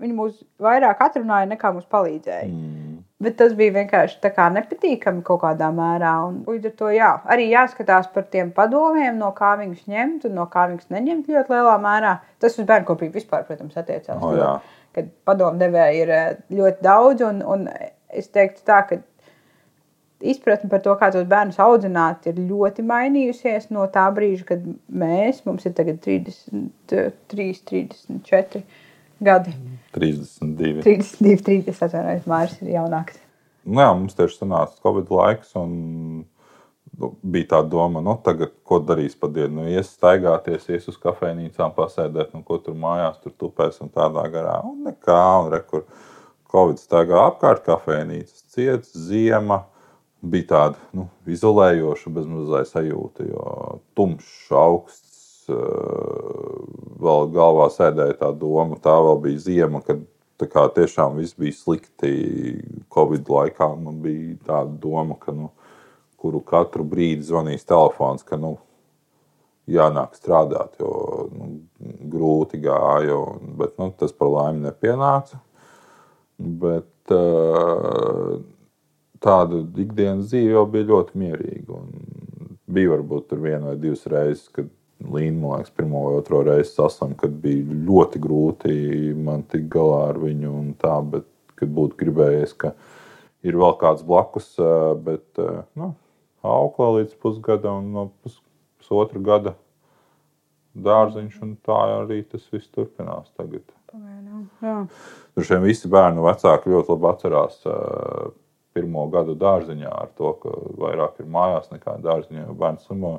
Viņi 0.02 0.14
mūs 0.18 0.42
vairāk 0.62 1.00
atrunāja 1.06 1.50
nekā 1.54 1.72
mums 1.74 1.86
palīdzēja. 1.94 2.50
Mm, 2.50 2.87
Bet 3.18 3.34
tas 3.40 3.54
bija 3.58 3.74
vienkārši 3.74 4.30
nepatīkami 4.54 5.24
kaut 5.26 5.42
kādā 5.42 5.72
mērā. 5.74 6.12
Un, 6.28 6.44
līdz 6.46 6.70
ar 6.70 6.74
to 6.78 6.90
jā, 6.94 7.10
arī 7.26 7.48
jāskatās 7.50 8.12
par 8.14 8.28
tiem 8.30 8.52
padomiem, 8.54 9.18
no 9.18 9.32
kā 9.34 9.56
viņus 9.58 9.88
ņemt 9.90 10.28
un 10.30 10.36
no 10.38 10.46
kā 10.54 10.68
viņus 10.70 10.92
neņemt 10.94 11.32
ļoti 11.34 11.56
lielā 11.56 11.78
mērā. 11.82 12.14
Tas 12.38 12.60
uz 12.62 12.68
bērnu 12.70 12.86
kopīgi 12.86 13.18
vispār, 13.18 13.48
protams, 13.48 13.74
attiecās. 13.74 14.22
O, 14.22 14.36
jo, 14.38 14.44
jā. 14.44 14.86
kad 14.94 15.10
padomu 15.26 15.58
devēja 15.58 15.98
ir 15.98 16.14
eh, 16.14 16.28
ļoti 16.60 16.86
daudz, 16.86 17.26
un, 17.26 17.42
un 17.42 17.66
es 18.14 18.30
teiktu 18.30 18.62
tā, 18.70 18.84
ka 18.86 19.02
izpratne 20.22 20.70
par 20.70 20.86
to, 20.86 20.94
kā 21.02 21.10
tos 21.14 21.26
bērnus 21.30 21.58
audzināt, 21.62 22.30
ir 22.30 22.38
ļoti 22.38 22.86
mainījusies 22.86 23.72
no 23.74 23.90
tā 23.94 24.06
brīža, 24.14 24.52
kad 24.54 24.66
mēs, 24.94 25.42
mums 25.50 25.66
ir 25.66 25.74
tagad 25.78 26.04
33, 26.06 27.66
34 27.74 28.62
gadi. 29.24 29.54
32. 29.98 30.84
32, 30.86 31.44
30, 31.46 31.86
atvainojos, 31.88 32.26
Mārcis 32.30 32.66
ir 32.66 32.76
jaunāks. 32.76 33.22
Nu, 33.68 33.82
jā, 33.82 33.92
mums 33.98 34.16
tieši 34.16 34.42
sanāca 34.42 34.78
Covid 34.84 35.10
laiks, 35.12 35.54
un 35.60 35.72
nu, 36.98 37.10
bija 37.24 37.50
tā 37.56 37.62
doma, 37.68 38.02
nu, 38.04 38.16
tagad, 38.24 38.54
ko 38.68 38.80
darīs 38.84 39.18
pa 39.20 39.30
dienu. 39.32 39.62
Nu, 39.62 39.66
ies 39.72 39.90
staigāties, 39.96 40.68
ies 40.72 40.88
uz 40.92 41.00
kafejnīcām, 41.02 41.74
pasēdēt, 41.76 42.36
un 42.38 42.46
ko 42.48 42.60
tur 42.64 42.78
mājās, 42.80 43.18
tur 43.24 43.34
tupēs 43.42 43.82
un 43.84 43.92
tādā 43.94 44.24
garā. 44.34 44.60
Un 44.68 44.86
nekā, 44.88 45.24
un 45.44 45.52
rekur, 45.56 45.88
Covid 46.52 46.80
staigā 46.80 47.26
apkārt 47.28 47.66
kafejnīcas, 47.66 48.46
ciets, 48.54 48.94
ziema. 49.08 49.66
Bija 50.28 50.48
tāda 50.50 50.80
nu, 50.98 51.04
izolējoša, 51.30 52.12
bezmazliet 52.16 52.72
sajūta, 52.72 53.28
jo 53.28 53.44
tumšs, 54.00 54.48
augsts, 54.58 55.07
vēl 55.48 57.30
galvā 57.34 57.70
sēdēja 57.74 58.20
tā 58.22 58.32
doma, 58.36 58.78
tā 58.84 58.96
vēl 59.04 59.20
bija 59.24 59.44
ziema, 59.48 59.82
kad 59.86 60.04
kā 60.46 60.68
tiešām 60.76 61.18
viss 61.18 61.38
bija 61.38 61.56
slikti. 61.56 62.12
Covid 62.94 63.30
laikā 63.30 63.72
man 63.80 64.02
bija 64.04 64.38
tāda 64.46 64.78
doma, 64.82 65.18
ka 65.20 65.34
nu, 65.34 65.52
kuru 66.18 66.42
katru 66.46 66.86
brīdi 66.88 67.26
zvanīs 67.26 67.66
telefons, 67.68 68.26
ka 68.26 68.38
nu, 68.42 68.58
jānāk 69.68 70.16
strādāt, 70.18 70.78
jo 70.80 71.28
nu, 71.34 71.50
grūti 72.12 72.62
gāja. 72.64 73.18
Bet 73.60 73.78
nu, 73.82 73.92
tas 73.98 74.14
par 74.16 74.32
laimi 74.34 74.66
nepienāca. 74.68 75.42
Bet 76.38 77.14
uh, 77.14 78.38
tāda 79.24 79.64
ikdienas 79.82 80.30
dzīve 80.30 80.54
jau 80.54 80.66
bija 80.70 80.92
ļoti 80.92 81.22
mierīga. 81.24 81.82
Bija 82.68 82.94
varbūt 82.94 83.34
viena 83.40 83.72
vai 83.72 83.78
divas 83.82 84.04
reizes, 84.12 84.50
kad 84.54 84.68
Līna, 84.98 85.38
man 85.38 85.60
liekas, 85.60 85.74
pirmo 85.78 86.00
vai 86.08 86.16
otro 86.18 86.42
reizi 86.42 86.72
saslimu, 86.74 87.18
kad 87.20 87.36
bija 87.44 87.76
ļoti 87.86 88.22
grūti 88.22 88.74
man 89.14 89.44
tikt 89.46 89.70
galā 89.76 90.08
ar 90.10 90.18
viņu. 90.24 90.54
Tā, 90.82 90.96
bet, 91.06 91.28
kad 91.60 91.70
būtu 91.74 92.00
gribējies, 92.00 92.56
ka 92.58 92.74
ir 93.46 93.60
vēl 93.62 93.78
kāds 93.78 94.02
blakus, 94.08 94.50
bet 95.06 95.42
nu, 95.78 95.92
auklē 96.42 96.90
līdz 97.00 97.14
pusgadam 97.22 97.92
no 97.94 98.10
pus, 98.24 98.40
pusotra 98.82 99.22
gada 99.22 99.54
dārziņš, 100.78 101.38
un 101.46 101.56
tā 101.66 101.78
arī 102.02 102.24
tas 102.30 102.44
viss 102.54 102.70
turpinās 102.74 103.30
tagad. 103.38 103.66
Tur 105.38 105.48
šiem 105.48 105.64
visi 105.66 105.90
bērnu 105.90 106.26
vecāki 106.26 106.74
ļoti 106.74 106.94
labi 106.94 107.10
atcerās 107.12 107.62
pirmo 108.78 109.08
gadu 109.14 109.34
dārziņā 109.40 109.90
ar 109.90 110.10
to, 110.18 110.34
ka 110.42 110.54
vairāk 110.78 111.22
ir 111.22 111.30
mājās 111.34 111.72
nekā 111.74 111.98
dārziņā, 112.04 112.46
jo 112.46 112.58
bērns 112.58 112.86
slimo. 112.86 113.18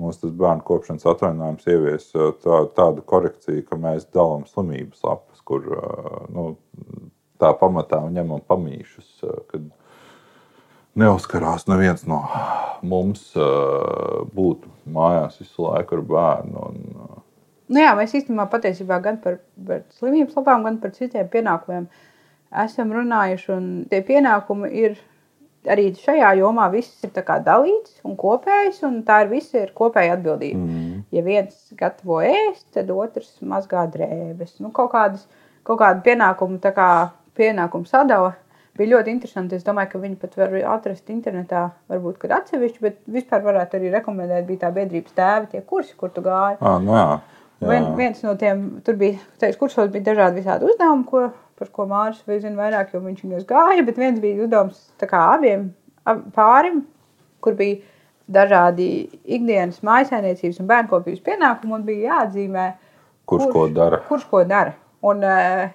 Mums 0.00 0.18
tas 0.22 0.32
bērnu 0.34 0.64
kopšanas 0.66 1.06
atvainājums 1.12 1.68
ievies 1.70 2.08
uh, 2.16 2.32
tā, 2.42 2.62
tādu 2.76 3.04
korekciju, 3.06 3.64
ka 3.68 3.78
mēs 3.80 4.08
dalām 4.14 4.46
slimības 4.48 5.04
lapas, 5.04 5.42
kur 5.46 5.68
uh, 5.76 6.22
nu, 6.32 6.46
tā 7.42 7.52
pamatā 7.60 8.00
ņemam 8.08 8.42
pamīšus, 8.48 9.10
uh, 9.26 9.42
kad 9.52 9.68
neuzkarās 10.98 11.68
neviens 11.70 12.02
no 12.04 12.20
mums 12.84 13.30
būt 14.36 14.66
mājās 14.92 15.38
visu 15.40 15.64
laiku 15.64 15.96
ar 15.96 16.02
bērnu. 16.10 16.64
Un, 16.66 17.22
Nu 17.72 17.80
jā, 17.80 17.92
mēs 17.96 18.12
īstenībā 18.18 18.44
patiesībā 18.52 18.98
gan 19.00 19.16
par, 19.22 19.38
par 19.64 19.84
slimības 19.96 20.34
lapām, 20.36 20.66
gan 20.66 20.76
par 20.82 20.92
citiem 20.92 21.28
pienākumiem 21.32 21.86
esam 22.64 22.92
runājuši. 22.92 23.48
un 23.54 23.68
Tie 23.88 24.02
pienākumi 24.04 24.68
ir 24.82 24.98
arī 25.70 25.92
šajā 25.94 26.32
jomā 26.40 26.68
viss 26.72 27.04
ir 27.04 27.12
dalīts 27.14 28.00
un 28.04 28.16
kopējs, 28.16 28.82
un 28.88 29.02
tā 29.06 29.22
ir 29.24 29.32
visa 29.32 29.62
ir 29.62 29.72
kopēja 29.74 30.16
atbildība. 30.16 30.58
mm, 30.58 31.02
Ja 31.12 31.22
viens 31.22 31.72
gatavo 31.76 32.20
ēst, 32.22 32.66
tad 32.72 32.90
otrs 32.90 33.38
mazgā 33.42 33.86
drēbes. 33.90 34.60
Nu, 34.60 34.70
kaut, 34.70 34.92
kādas, 34.92 35.26
kaut 35.62 35.78
kāda 35.78 36.02
pienākuma, 36.02 36.58
kā 36.72 37.10
pienākuma 37.36 37.86
sadala 37.86 38.34
bija 38.78 38.96
ļoti 38.96 39.12
interesanti. 39.12 39.56
Es 39.58 39.66
domāju, 39.66 39.92
ka 39.92 39.98
viņi 40.02 40.16
pat 40.22 40.36
var 40.40 40.54
atrast 40.76 41.10
internetā, 41.12 41.66
varbūt 41.92 42.18
kad 42.22 42.32
atsevišķi, 42.38 42.80
bet 42.80 42.98
vispār 43.06 43.44
varētu 43.44 43.78
arī 43.78 43.92
rekomendēt. 43.92 44.46
Bija 44.48 44.64
tā 44.66 44.72
biedrības 44.72 45.12
tēva, 45.18 45.50
tie 45.52 45.60
kursi, 45.60 45.94
kur 45.98 46.10
tu 46.14 46.24
gāji. 46.24 46.58
ah, 46.60 46.78
nu 46.82 46.96
jā, 46.96 47.04
jā. 47.60 47.68
Vien, 47.68 47.90
viens 47.98 48.22
no 48.24 48.34
tiem, 48.40 48.64
tur 48.86 48.96
bija, 48.98 49.20
tajos 49.38 49.60
kursos 49.60 49.92
bija 49.92 50.08
dažādi 50.10 50.40
visādi 50.40 50.66
uzdevumi, 50.66 51.04
ko, 51.06 51.28
par 51.62 51.70
ko 51.76 51.86
Mārcis 51.90 52.26
vai 52.28 52.40
zina 52.42 52.58
vairāk, 52.58 52.92
jo 52.92 53.00
viņš 53.04 53.24
viņos 53.24 53.48
gāja, 53.48 53.86
bet 53.86 54.00
viens 54.00 54.20
bija 54.22 54.44
uzdevums 54.44 54.82
abiem 55.22 55.70
ab, 56.04 56.24
pārim, 56.36 56.82
kur 57.42 57.56
bija 57.58 57.80
dažādi 58.32 58.88
ikdienas 59.24 59.82
mājasēniecības 59.86 60.60
un 60.62 60.70
bērnkopības 60.70 61.22
pienākumi 61.26 61.78
un 61.78 61.86
bija 61.86 62.08
jāatzīmē, 62.12 62.72
Kurš 63.32 63.52
ko 63.54 63.68
dara? 63.70 64.00
Kurš 64.08 64.24
ko 64.28 64.42
dara. 64.44 64.74
Un, 65.06 65.22
eh, 65.24 65.70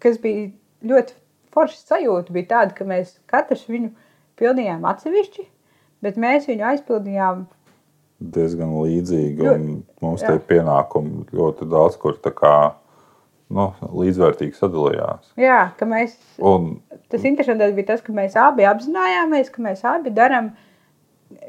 kas 0.00 0.16
bija 0.22 0.48
ļoti 0.88 1.14
forši 1.54 1.78
sajūta, 1.84 2.32
bija 2.32 2.48
tāda, 2.54 2.74
ka 2.74 2.86
mēs 2.88 3.18
katrs 3.28 3.66
viņu 3.68 3.92
pildījām 4.40 4.86
atsevišķi, 4.88 5.44
bet 6.02 6.16
mēs 6.16 6.48
viņu 6.48 6.66
aizpildījām 6.72 7.46
diezgan 8.18 8.74
līdzīgi. 8.74 9.46
Un 9.52 9.68
Mums 10.02 10.24
tie 10.24 10.38
pienākumi 10.50 11.28
ļoti 11.34 11.68
daudz 11.70 11.98
kur 12.02 12.18
tā 12.22 12.32
kā, 12.34 12.54
nu, 13.54 13.66
līdzvērtīgi 14.00 14.56
sadalījās. 14.58 15.32
Jā, 15.40 15.60
ka 15.78 15.88
mēs, 15.88 16.16
Un, 16.44 16.78
tas 17.12 17.24
interesantais 17.28 17.74
bija 17.76 17.94
tas, 17.94 18.02
ka 18.04 18.14
mēs 18.16 18.36
abi 18.38 18.66
apzinājāmies, 18.68 19.52
ka 19.54 19.64
mēs 19.64 19.84
abi 19.88 20.12
darām 20.14 20.52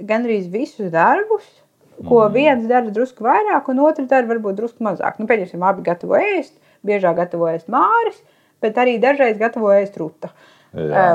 gandrīz 0.08 0.48
visus 0.52 0.92
darbus, 0.94 1.48
ko 2.00 2.22
mm. 2.24 2.36
viens 2.36 2.68
dara 2.70 2.94
drusku 2.96 3.26
vairāk, 3.28 3.68
un 3.72 3.82
otrs 3.84 4.08
dara 4.12 4.28
varbūt 4.30 4.60
drusku 4.60 4.86
mazāk. 4.86 5.20
Nu, 5.20 5.28
pieņemsim, 5.30 5.64
abi 5.68 5.84
gatavo 5.88 6.20
ēst, 6.20 6.56
biežāk 6.88 7.18
gatavo 7.20 7.50
ēst 7.52 7.68
māris, 7.72 8.22
bet 8.64 8.80
arī 8.80 8.98
dažreiz 9.04 9.40
gatavo 9.40 9.74
ēst 9.76 10.00
rūta. 10.00 10.32
Jā. 10.76 11.10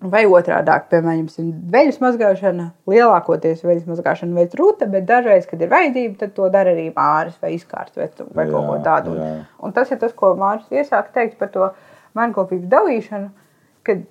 Vai 0.00 0.22
otrādi, 0.24 0.72
piemēram, 0.88 1.26
veļas 1.72 1.98
mazgāšana, 2.00 2.70
lielākoties 2.88 3.60
veļas 3.66 3.84
mazgāšana 3.90 4.38
veids 4.38 4.56
rūta, 4.56 4.86
bet 4.88 5.04
dažreiz, 5.04 5.44
kad 5.48 5.60
ir 5.60 5.68
vajadzība, 5.68 6.14
tad 6.22 6.32
to 6.38 6.46
dara 6.48 6.72
arī 6.72 6.86
māris 6.94 7.36
vai 7.42 7.50
izkārts 7.52 7.98
vai, 8.00 8.06
vai 8.32 8.46
Jā, 8.46 8.52
kaut 8.54 8.68
ko 8.70 8.78
tādu. 8.86 9.16
jā. 9.18 9.26
Un, 9.58 9.66
un 9.68 9.74
tas 9.76 9.92
ir 9.92 10.00
tas, 10.00 10.14
ko 10.16 10.32
Mārcis 10.40 10.72
iesāka 10.72 11.12
teikt 11.18 11.36
par 11.36 11.52
to 11.52 11.68
mankopības 12.16 12.70
dalīšanu, 12.72 13.28
kad 13.84 14.06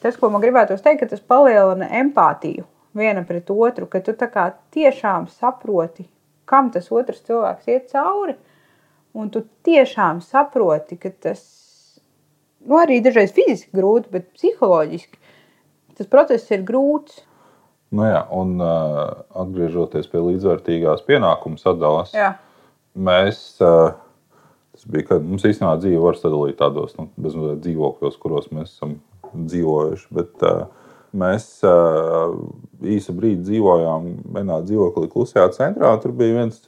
tas, 0.00 0.16
ko 0.16 0.32
man 0.32 0.40
gribētu 0.40 0.80
teikt, 0.80 1.02
ka 1.02 1.10
tas 1.12 1.20
palielina 1.20 1.90
empātiju 2.00 2.64
viena 2.96 3.26
pret 3.28 3.52
otru, 3.52 3.84
ka 3.86 4.00
tu 4.00 4.16
tiešām 4.16 5.28
saproti, 5.28 6.08
kam 6.48 6.72
tas 6.72 6.88
otrs 6.88 7.20
cilvēks 7.28 7.68
iet 7.68 7.92
cauri, 7.92 8.38
un 9.12 9.28
tu 9.28 9.44
tiešām 9.66 10.24
saproti, 10.24 10.96
ka 10.96 11.12
tas 11.12 11.44
nu, 12.66 12.78
arī 12.80 12.98
dažreiz 13.04 13.32
fiziski 13.36 13.74
grūti, 13.76 14.10
bet 14.14 14.30
psiholoģiski 14.36 15.18
tas 15.98 16.10
process 16.10 16.50
ir 16.54 16.62
grūts. 16.66 17.22
Nu, 17.94 18.04
jā, 18.04 18.20
un 18.36 18.58
uh, 18.60 19.24
atgriežoties 19.42 20.10
pie 20.12 20.20
līdzvērtīgās 20.20 21.02
pienākumu 21.06 21.58
sadalas, 21.60 22.12
Jā. 22.14 22.34
mēs, 22.94 23.40
uh, 23.64 23.96
tas 24.76 24.84
bija, 24.92 25.06
kad 25.14 25.24
mums 25.24 25.46
īstenībā 25.48 25.78
dzīve 25.80 26.02
var 26.04 26.18
sadalīt 26.20 26.58
tādos 26.60 26.92
nu, 26.98 27.08
bezmazliet 27.16 27.62
dzīvokļos, 27.64 28.18
kuros 28.20 28.50
mēs 28.52 28.74
esam 28.74 28.98
dzīvojuši. 29.32 30.10
Bet 30.18 30.44
uh, 30.44 30.66
mēs 31.16 31.48
uh, 31.66 32.36
īsu 32.84 33.16
brīdi 33.16 33.46
dzīvojām 33.48 34.10
vienā 34.36 34.60
dzīvoklī 34.68 35.08
klusajā 35.14 35.48
centrā, 35.56 35.94
tur 36.02 36.12
bija 36.18 36.42
viens. 36.42 36.60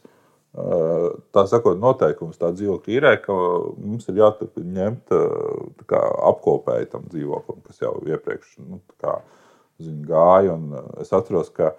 Tā 0.50 1.44
sakot, 1.46 1.76
noteikums 1.78 2.40
tā 2.40 2.48
dzīvokļa 2.50 2.94
īrē, 2.96 3.12
ka 3.22 3.34
mums 3.78 4.08
ir 4.10 4.18
jāturpina 4.18 4.72
ņemt 4.80 5.12
kā 5.90 6.00
apkopēji 6.32 6.88
tam 6.90 7.04
dzīvoklim, 7.06 7.60
kas 7.68 7.78
jau 7.84 7.92
iepriekš 8.08 8.56
nu, 8.64 8.80
kā, 8.98 9.20
zin, 9.78 10.00
gāja. 10.08 10.56
Un 10.56 10.74
es 11.02 11.12
atceros, 11.14 11.52
ka 11.54 11.76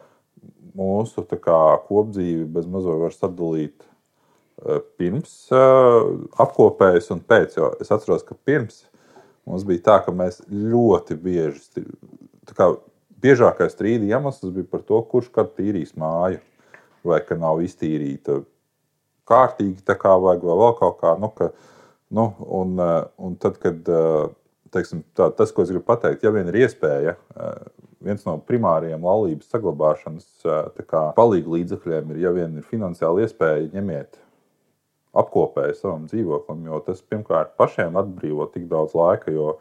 mūsu 0.78 1.26
kā, 1.34 1.60
kopdzīvi 1.90 2.48
bez 2.54 2.70
mazliet 2.72 3.02
var 3.04 3.16
sadalīt 3.16 3.84
pirms 4.96 5.34
apkopējas 5.52 7.12
un 7.12 7.20
pēc. 7.28 7.58
Jo 7.60 7.74
es 7.84 7.92
atceros, 7.92 8.24
ka 8.24 8.38
pirms 8.40 8.86
mums 9.50 9.66
bija 9.68 9.84
tā, 9.90 9.98
ka 10.06 10.14
mēs 10.16 10.40
ļoti 10.48 11.18
bieži, 11.20 11.84
kā 12.56 12.70
biežākais 13.22 13.76
strīda 13.76 14.08
iemesls 14.14 14.54
bija 14.56 14.70
par 14.72 14.86
to, 14.88 15.02
kurš 15.12 15.28
kad 15.36 15.52
tīrīs 15.58 15.92
māju, 16.00 16.40
vai 17.04 17.20
ka 17.26 17.36
nav 17.36 17.60
iztīrīta 17.66 18.42
kārtīgi, 19.30 19.84
tā 19.88 19.98
kā 20.00 20.16
vajag, 20.20 20.46
vai 20.48 20.60
vēl 20.64 20.78
kaut 20.80 21.00
kā. 21.02 21.16
Nu, 21.22 21.32
ka, 21.36 21.52
nu, 22.18 22.28
un, 22.62 22.78
eh, 22.82 23.02
un 23.22 23.36
tad, 23.42 23.60
kad 23.62 23.90
eh, 23.90 24.30
teiksim, 24.72 25.04
tā, 25.18 25.30
tas, 25.36 25.52
ko 25.54 25.66
es 25.66 25.72
gribu 25.72 25.86
pateikt, 25.88 26.24
ja 26.26 26.32
vien 26.34 26.50
ir 26.50 26.62
iespēja, 26.64 27.16
eh, 27.36 27.88
viens 28.06 28.24
no 28.26 28.38
primāriem 28.48 29.04
laulības 29.06 29.50
saglabāšanas 29.52 30.28
eh, 30.46 30.62
tā 30.78 30.86
kā 30.88 31.04
palīga 31.18 31.56
līdzekļiem 31.58 32.14
ir, 32.14 32.22
ja 32.26 32.34
vien 32.36 32.58
ir 32.60 32.68
finansiāli 32.68 33.26
iespēja, 33.26 33.72
ņemiet 33.76 34.20
apkopēju 35.22 35.76
savam 35.76 36.08
dzīvoklim, 36.08 36.64
jo 36.70 36.80
tas 36.86 37.04
pirmkārt 37.04 37.58
pašiem 37.60 38.00
atbrīvo 38.00 38.48
tik 38.54 38.70
daudz 38.72 38.96
laika, 38.96 39.34
jo 39.36 39.58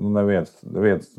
nu, 0.00 0.14
neviens, 0.16 0.54
neviens 0.64 1.12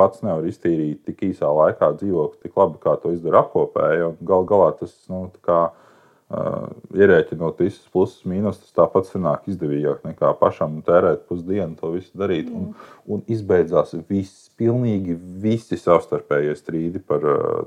pats 0.00 0.24
nevar 0.24 0.46
iztīrīt 0.48 1.04
tik 1.04 1.20
īsā 1.28 1.50
laikā 1.52 1.92
dzīvokli 2.00 2.46
tik 2.46 2.56
labi, 2.56 2.80
kā 2.80 2.96
to 3.02 3.12
izdara 3.12 3.44
apkopēji. 3.44 4.14
Galu 4.24 4.48
galā 4.48 4.70
tas 4.78 4.94
nu, 5.12 5.26
kā, 5.44 5.66
uh, 5.68 5.89
ierēķinot 6.30 7.58
visus 7.62 7.86
plusus, 7.92 8.22
mīnus, 8.28 8.60
tas 8.62 8.74
tāpat 8.76 9.08
sanāk 9.10 9.48
izdevīgāk 9.50 10.04
nekā 10.06 10.30
pašam 10.40 10.76
tērēt 10.86 11.24
pusdienu 11.28 11.74
to 11.80 11.92
visu 11.96 12.10
darīt. 12.18 12.50
Un, 12.54 12.70
un 13.10 13.22
izbeidzās 13.30 13.94
viss, 14.08 14.48
pilnīgi 14.60 15.16
visi 15.42 15.78
savstarpējie 15.80 16.54
strīdi 16.58 17.02
par 17.02 17.24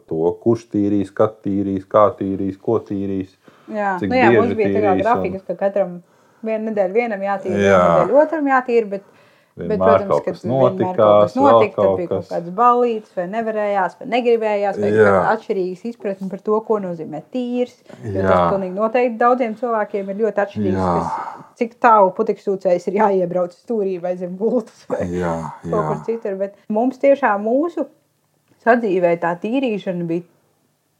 to, 0.08 0.21
kurš 0.43 0.67
tīrīs, 0.73 1.12
kad 1.15 1.39
tīrīs, 1.43 1.88
kā 1.89 2.08
tīrīs, 2.19 2.60
ko 2.62 2.80
tīrīs. 2.88 3.36
Jā, 3.71 3.95
nu, 4.02 4.15
jā 4.15 4.32
mums 4.36 4.56
bija 4.60 4.71
tīrīs 4.78 5.04
grafika, 5.04 5.41
un- 5.41 5.47
ka 5.47 5.60
katram 5.60 5.97
vienu 6.43 6.71
nedēļu 6.71 6.93
vienam 6.93 7.21
jātīra, 7.23 7.60
Jā. 7.60 7.82
vienu 7.82 7.99
nedēļu 8.08 8.21
otram 8.26 8.49
jātīra. 8.52 8.89
Bet, 8.97 9.04
bet, 9.54 9.70
Vienmēr 9.70 10.06
kaut 10.10 10.26
kas 10.26 10.42
vienmēr 10.44 10.62
notikās, 10.63 10.98
kaut 10.98 11.24
kas 11.24 11.36
notika, 11.38 11.76
tad 11.76 11.86
kaut 11.86 11.98
bija 12.00 12.10
kaut 12.10 12.30
kāds 12.32 12.54
balīts, 12.58 13.13
vai 13.18 13.26
nevarējās, 13.30 13.96
vai 14.00 14.08
negribējās, 14.16 14.80
vai 14.82 14.92
Jā. 14.96 15.13
atšķirīgas 15.34 15.86
izpratne 15.92 16.30
par 16.32 16.44
to, 16.48 16.60
ko 16.68 16.80
nozīmē 16.84 17.22
tīrs. 17.34 17.76
Jo 18.02 18.16
Jā. 18.18 18.28
tas 18.28 18.54
pilnīgi 18.54 18.76
noteikti 18.78 19.20
daudziem 19.22 19.58
cilvēkiem 19.62 20.13
ir 20.13 20.22
ļoti 20.24 20.46
atšķirīgs, 20.46 20.82
Jā. 20.82 20.92
kas, 20.98 21.48
cik 21.62 21.78
tālu 21.86 22.13
putekļsūcējs 22.18 22.89
ir 22.89 23.00
jāiebrauc 23.02 23.54
stūrī 23.54 24.00
vai 24.02 24.16
zem 24.20 24.38
gultas. 24.39 24.86
Vai 24.89 25.06
Jā, 25.13 25.36
kaut 25.68 25.92
kur 25.92 26.06
citur. 26.10 26.39
Bet 26.42 26.58
mums 26.74 27.02
tiešām 27.04 27.46
mūsu 27.46 27.86
sadzīvē 28.63 29.18
tā 29.22 29.36
tīrīšana 29.44 30.08
bija 30.10 30.26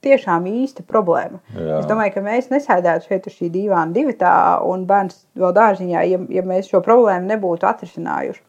tiešām 0.04 0.48
īsta 0.50 0.86
problēma. 0.88 1.40
Jā. 1.56 1.80
Es 1.80 1.88
domāju, 1.90 2.16
ka 2.16 2.26
mēs 2.26 2.50
nesēdētu 2.52 3.10
šeit 3.10 3.30
uz 3.30 3.38
šī 3.38 3.50
divāna 3.54 3.96
divatā 3.96 4.34
un 4.70 4.86
bērns 4.90 5.24
vēl 5.40 5.56
dārziņā, 5.56 6.04
ja, 6.10 6.20
ja 6.38 6.44
mēs 6.48 6.70
šo 6.72 6.84
problēmu 6.86 7.32
nebūtu 7.32 7.68
atrisinājuši. 7.70 8.44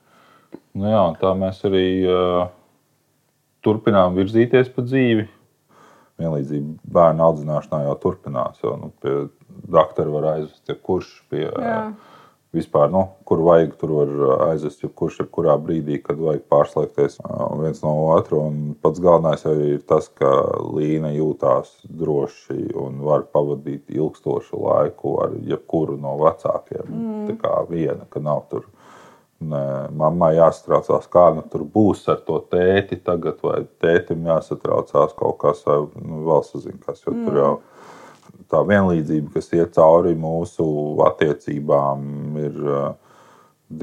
Nu 0.79 0.91
jā, 0.91 1.05
tā 1.21 1.31
mēs 1.39 1.61
arī 1.69 1.87
uh, 2.11 2.47
turpinām 3.65 4.19
virzīties 4.19 4.71
pa 4.75 4.85
dzīvi. 4.87 5.29
Vienlīdzība 6.23 6.93
bērnu 6.95 7.25
audzināšanā 7.27 7.85
jau 7.89 7.95
turpinās. 8.03 8.61
Jo, 8.63 8.77
nu, 8.79 8.91
pie 9.03 9.15
doktora 9.71 10.13
var 10.15 10.29
aizvest 10.37 10.71
jebkurš. 10.71 11.09
Pie, 11.31 11.47
Jā. 11.49 11.79
Vispār, 12.55 12.87
nu, 12.93 13.03
kur 13.27 13.43
vajag, 13.43 13.73
tur 13.81 13.93
var 13.97 14.13
aizvest 14.51 14.85
jebkurš, 14.85 15.17
jebkurā 15.25 15.57
brīdī, 15.59 15.99
kad 16.05 16.21
vajag 16.23 16.45
pārslēgties 16.53 17.19
uh, 17.25 17.49
viens 17.59 17.83
no 17.83 17.95
otra. 18.15 18.39
Un 18.39 18.77
pats 18.83 19.03
galvenais 19.03 19.43
jau 19.43 19.55
ir 19.59 19.83
tas, 19.89 20.07
ka 20.21 20.31
Līna 20.75 21.11
jūtās 21.15 21.73
droši 21.85 22.71
un 22.79 23.03
var 23.07 23.27
pavadīt 23.35 23.91
ilgstošu 23.91 24.63
laiku 24.63 25.17
ar 25.25 25.35
jebkuru 25.43 25.99
no 25.99 26.15
vecākiem. 26.23 26.87
Mm. 26.87 27.27
Tā 27.33 27.39
kā 27.43 27.59
viena, 27.71 28.07
ka 28.11 28.23
nav 28.23 28.47
tur 28.53 28.71
Nē, 29.45 29.91
mammai 29.99 30.37
jāsatraucās, 30.39 31.09
kā 31.11 31.25
nu, 31.35 31.43
tur 31.51 31.65
būs 31.69 32.05
ar 32.13 32.21
to 32.25 32.39
tēti 32.53 33.01
tagad, 33.05 33.41
vai 33.45 33.65
tētim 33.83 34.25
jāsatraucās 34.29 35.13
kaut 35.19 35.41
kas, 35.43 35.65
vai 35.67 35.81
nu, 36.01 36.23
vēl 36.29 36.45
sazina, 36.47 36.79
kas. 36.87 37.03
Jo 37.05 37.13
tur 37.19 37.39
jau 37.41 37.51
tā 38.51 38.63
vienlīdzība, 38.69 39.33
kas 39.35 39.51
iet 39.57 39.75
cauri 39.77 40.15
mūsu 40.19 40.67
attiecībām, 41.09 42.07
ir 42.49 42.61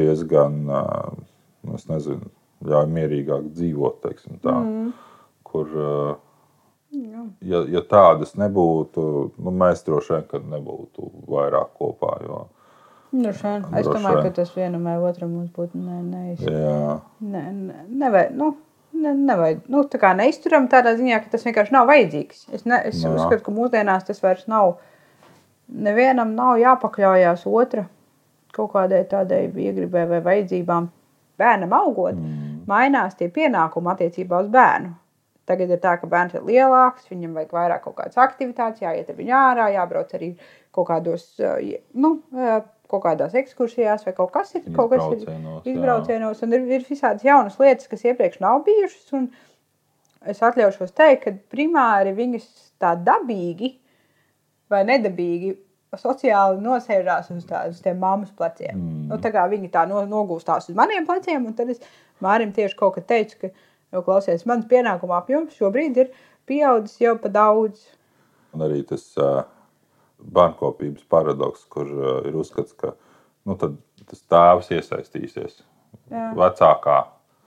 diezgan, 0.02 0.62
nu, 0.66 1.76
es 1.76 1.88
nezinu, 1.90 2.32
ļauj 2.68 2.90
mierīgāk 2.96 3.52
dzīvot, 3.56 4.02
teiksim 4.06 4.40
tā. 4.44 4.56
Kur, 5.52 5.72
uh, 5.76 6.16
ja, 7.44 7.66
ja 7.76 7.84
tādas 7.90 8.36
nebūtu, 8.40 9.04
nu, 9.42 9.54
mēs 9.64 9.84
droši 9.88 10.22
vien 10.22 10.50
nebūtu 10.56 11.12
vairāk 11.28 11.74
kopā. 11.80 12.16
Jo, 12.26 12.46
Nu, 13.12 13.34
šen, 13.36 13.66
es 13.76 13.88
domāju, 13.88 14.22
ka 14.24 14.30
tas 14.38 14.54
vienam 14.56 14.86
vai 14.88 14.94
otram 15.04 15.34
būtu 15.52 15.76
ne, 15.76 15.98
neiz, 16.06 16.44
jā, 16.48 17.00
ne, 17.20 17.42
ne, 17.52 17.82
nevajag. 18.00 18.38
Nu, 18.40 18.54
ne, 18.96 19.12
nevajag. 19.18 19.66
Nu, 19.74 19.82
tā 19.92 20.00
kā 20.00 20.14
neizturam 20.16 20.70
tādā 20.72 20.94
ziņā, 20.96 21.20
ka 21.20 21.34
tas 21.34 21.44
vienkārši 21.44 21.76
nav 21.76 21.90
vajadzīgs. 21.92 22.46
Es, 22.56 22.64
ne, 22.64 22.80
es 22.88 23.02
jā. 23.04 23.12
uzskatu, 23.12 23.44
ka 23.44 23.56
mūsdienās 23.56 24.08
tas 24.08 24.24
vairs 24.24 24.48
nav. 24.52 24.78
Nevienam 25.72 26.32
nav 26.38 26.56
jāpakļaujas 26.62 27.44
otra 27.52 27.84
kaut 28.56 28.74
kādai 28.74 29.04
tādai 29.10 29.46
iegribē 29.50 30.08
vai 30.10 30.22
vajadzībām. 30.26 30.90
Bērnam 31.42 31.72
augot, 31.74 32.18
mm. 32.18 32.66
mainās 32.70 33.16
tie 33.18 33.32
pienākumi 33.34 33.90
attiecībā 33.94 34.44
uz 34.44 34.50
bērnu. 34.54 34.92
Tagad 35.50 35.72
ir 35.74 35.80
tā, 35.82 35.96
ka 35.98 36.08
bērns 36.08 36.36
ir 36.38 36.44
lielāks, 36.46 37.08
viņam 37.10 37.40
vajag 37.40 37.56
vairāk 37.56 37.82
kaut 37.88 37.96
kādas 37.98 38.20
aktivitātes, 38.22 38.84
jāiet 38.84 39.10
ar 39.10 39.18
viņu 39.18 39.34
ārā, 39.36 39.72
jābrauc 39.74 40.14
arī 40.16 40.36
kaut 40.76 40.88
kādos, 40.92 41.26
eh, 41.42 41.82
nu, 41.98 42.20
eh, 42.38 42.60
kaut 42.92 43.04
kādās 43.08 43.34
ekskursijās 43.40 44.06
vai 44.06 44.14
kaut 44.14 44.32
kas 44.36 44.54
ir. 44.56 44.68
Kaut 44.76 44.92
kas 44.92 45.08
ir 45.16 45.26
izbraucienos, 45.74 46.44
un 46.44 46.54
ir, 46.54 46.68
ir 46.78 46.86
visādas 46.86 47.26
jaunas 47.26 47.58
lietas, 47.58 47.90
kas 47.90 48.06
iepriekš 48.06 48.44
nav 48.44 48.62
bijušas. 48.68 49.14
un 49.18 49.32
Es 50.22 50.42
atļaušos 50.46 50.94
teikt, 50.94 51.24
ka 51.24 51.32
primāri 51.50 52.14
viņas 52.14 52.44
tā 52.82 52.94
dabīgi 52.94 53.72
vai 54.70 54.84
nedabīgi 54.86 55.56
sociāli 56.00 56.62
nosēžās 56.64 57.32
uz, 57.34 57.46
tā, 57.48 57.66
uz 57.72 57.82
tiem 57.84 58.00
mammas 58.00 58.32
pleciem. 58.38 58.76
Mm. 58.78 59.08
Nu, 59.12 59.20
tā 59.22 59.32
kā 59.34 59.44
viņi 59.52 59.72
tā 59.74 59.84
no, 59.90 60.04
nogūstās 60.08 60.70
uz 60.72 60.78
maniem 60.78 61.08
pleciem, 61.08 61.46
un 61.50 61.58
tad 61.58 61.74
es 61.74 61.82
Mārim 62.24 62.54
tieši 62.56 62.78
kaut 62.78 62.96
kad 62.96 63.08
teicu, 63.10 63.38
ka, 63.42 63.50
jau 63.92 64.04
klausies, 64.06 64.46
mans 64.48 64.68
pienākuma 64.70 65.18
apjoms 65.20 65.58
šobrīd 65.58 65.98
ir 66.04 66.12
pieaudzis 66.48 67.02
jau 67.02 67.16
pa 67.20 67.32
daudz. 67.34 67.84
Un 68.56 68.64
arī 68.68 68.82
tas 68.88 69.04
uh, 69.20 69.42
bērnkopības 70.22 71.08
paradoks, 71.12 71.66
kur 71.72 71.88
uh, 71.88 72.20
ir 72.28 72.38
uzskats, 72.40 72.76
ka 72.78 72.94
nu, 73.50 73.58
tas 73.58 74.24
tēvs 74.32 74.72
iesaistīsies 74.78 75.60
Jā. 76.12 76.30
vecākā. 76.38 77.00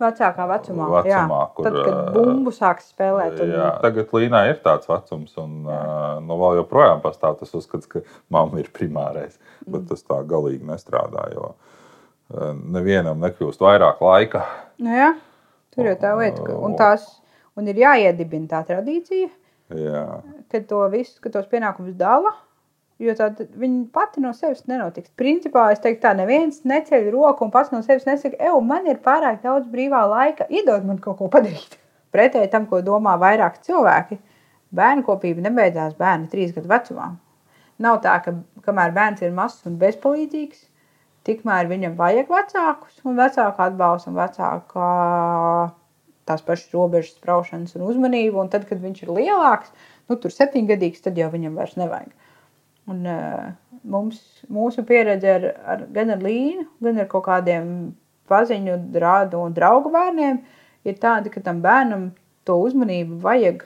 Vecākā 0.03 0.47
vecumā, 0.51 0.86
Vecumā, 0.90 1.36
jā. 1.38 1.51
kur, 1.55 1.66
tad, 1.68 1.76
kad 1.78 1.95
ā, 1.95 2.07
bumbu 2.16 2.51
sāks 2.55 2.88
spēlēt. 2.90 3.36
Un, 3.45 3.53
Jā, 3.55 3.68
tagad 3.82 4.11
Līnā 4.16 4.40
ir 4.51 4.59
tāds 4.64 4.90
vecums, 4.90 5.36
un 5.38 5.68
uh, 5.68 6.16
nu, 6.24 6.38
vēl 6.40 6.59
joprojām 6.59 7.03
pastāv 7.05 7.36
tas 7.38 7.55
uzskats, 7.55 7.86
ka 7.90 8.03
mamma 8.34 8.59
ir 8.62 8.72
primārais. 8.74 9.38
Bet 9.70 9.86
tas 9.92 10.03
tā 10.03 10.18
galīgi 10.26 10.66
nestrādā. 10.66 11.28
Jo, 11.36 11.53
nevienam 12.74 13.22
nekļūst 13.22 13.62
vairāk 13.62 14.03
laika. 14.03 14.42
Nu, 14.82 14.90
jā, 14.99 15.12
tur 15.76 15.86
jau 15.92 15.95
tā 16.03 16.16
lieta, 16.18 16.42
ka 16.42 16.59
un 16.66 16.74
tās, 16.80 17.07
un 17.55 17.70
ir 17.70 17.78
jāiedibina 17.84 18.51
tā 18.51 18.64
tradīcija, 18.66 19.30
Jā, 19.72 20.03
ka 20.53 20.61
to 20.68 20.82
visu, 20.92 21.16
ka 21.24 21.30
tos 21.32 21.47
pienākumus 21.49 21.97
dala, 21.97 22.34
jo 23.03 23.14
tad 23.18 23.40
viņi 23.59 23.84
pati 23.95 24.22
no 24.22 24.32
sevis 24.36 24.64
nenotiks. 24.70 25.12
Principā 25.18 25.66
es 25.74 25.82
teiktu 25.82 26.05
tā, 26.05 26.12
neviens 26.18 26.62
neceļ 26.68 27.09
roku 27.14 27.47
un 27.47 27.53
pats 27.55 27.72
no 27.74 27.82
sevis 27.86 28.07
nesaka, 28.09 28.38
ev, 28.38 28.61
man 28.62 28.86
ir 28.90 29.01
pārāk 29.05 29.42
daudz 29.42 29.66
brīvā 29.70 30.05
laika, 30.11 30.47
iedod 30.51 30.86
man 30.86 31.01
kaut 31.03 31.18
ko 31.20 31.30
padarīt. 31.32 31.78
Pretēji 32.14 32.53
tam, 32.53 32.68
ko 32.70 32.80
domā 32.86 33.16
vairāk 33.20 33.59
cilvēki, 33.66 34.20
bērnu 34.74 35.07
kopība 35.07 35.42
nebeidzās 35.49 35.97
bērni 35.99 36.30
trīs 36.30 36.55
gadu 36.55 36.70
vecumā. 36.70 37.11
Nav 37.82 37.99
tā, 38.05 38.14
ka 38.22 38.36
kamēr 38.66 38.95
bērns 38.95 39.24
ir 39.24 39.34
mazs 39.34 39.64
un 39.66 39.80
bezpalīdzīgs, 39.80 40.61
tikmēr 41.26 41.66
viņam 41.70 41.97
vajag 41.99 42.30
vecākus 42.30 43.01
un 43.03 43.18
vecāku 43.18 43.64
atbalstu 43.64 44.12
un 44.12 44.20
vecāku 44.20 44.84
tās 46.28 46.45
pašas 46.45 46.70
robežas 46.72 47.16
spraušanas 47.18 47.74
un 47.78 47.86
uzmanību. 47.88 48.40
Un 48.40 48.51
tad, 48.53 48.66
kad 48.68 48.80
viņš 48.80 49.03
ir 49.05 49.12
lielāks, 49.18 49.72
nu, 50.09 50.16
tur 50.20 50.32
septiņgadīgs, 50.32 51.03
tad 51.05 51.18
jau 51.20 51.30
viņam 51.32 51.59
vairs 51.59 51.76
nevajag. 51.80 52.12
Un, 52.91 53.05
uh, 53.09 53.53
mums, 53.89 54.18
mūsu 54.53 54.85
pieredze 54.85 55.30
ar, 55.39 55.47
ar, 55.64 55.85
gan 55.93 56.12
ar 56.12 56.24
Līnu, 56.24 56.66
gan 56.85 57.01
ar 57.01 57.09
kaut 57.09 57.24
kādiem 57.28 57.68
paziņu, 58.28 58.76
rādu 59.01 59.41
un 59.41 59.55
draugu 59.57 59.93
bērniem 59.93 60.41
ir 60.85 60.99
tāda, 61.01 61.32
ka 61.32 61.41
tam 61.45 61.62
bērnam 61.64 62.11
to 62.45 62.59
uzmanību 62.66 63.20
vajag 63.24 63.64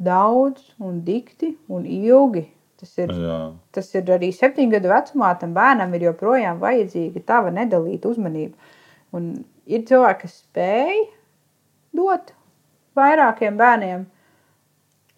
daudz 0.00 0.64
un 0.80 1.02
dikti 1.04 1.54
un 1.68 1.84
ilgi. 1.84 2.46
Tas 2.80 2.94
ir, 2.96 3.10
jā. 3.12 3.38
tas 3.76 3.90
ir 3.92 4.08
arī 4.14 4.30
septiņu 4.32 4.72
gadu 4.72 4.88
vecumā, 4.88 5.34
tam 5.40 5.52
bērnam 5.56 5.92
ir 5.96 6.06
joprojām 6.08 6.62
vajadzīga 6.62 7.20
tava 7.28 7.52
nedalīta 7.52 8.08
uzmanība. 8.08 8.56
Un 9.12 9.34
ir 9.68 9.84
cilvēki, 9.88 10.22
kas 10.22 10.38
spēj 10.46 11.02
dot 11.96 12.32
vairākiem 12.96 13.58
bērniem, 13.60 14.06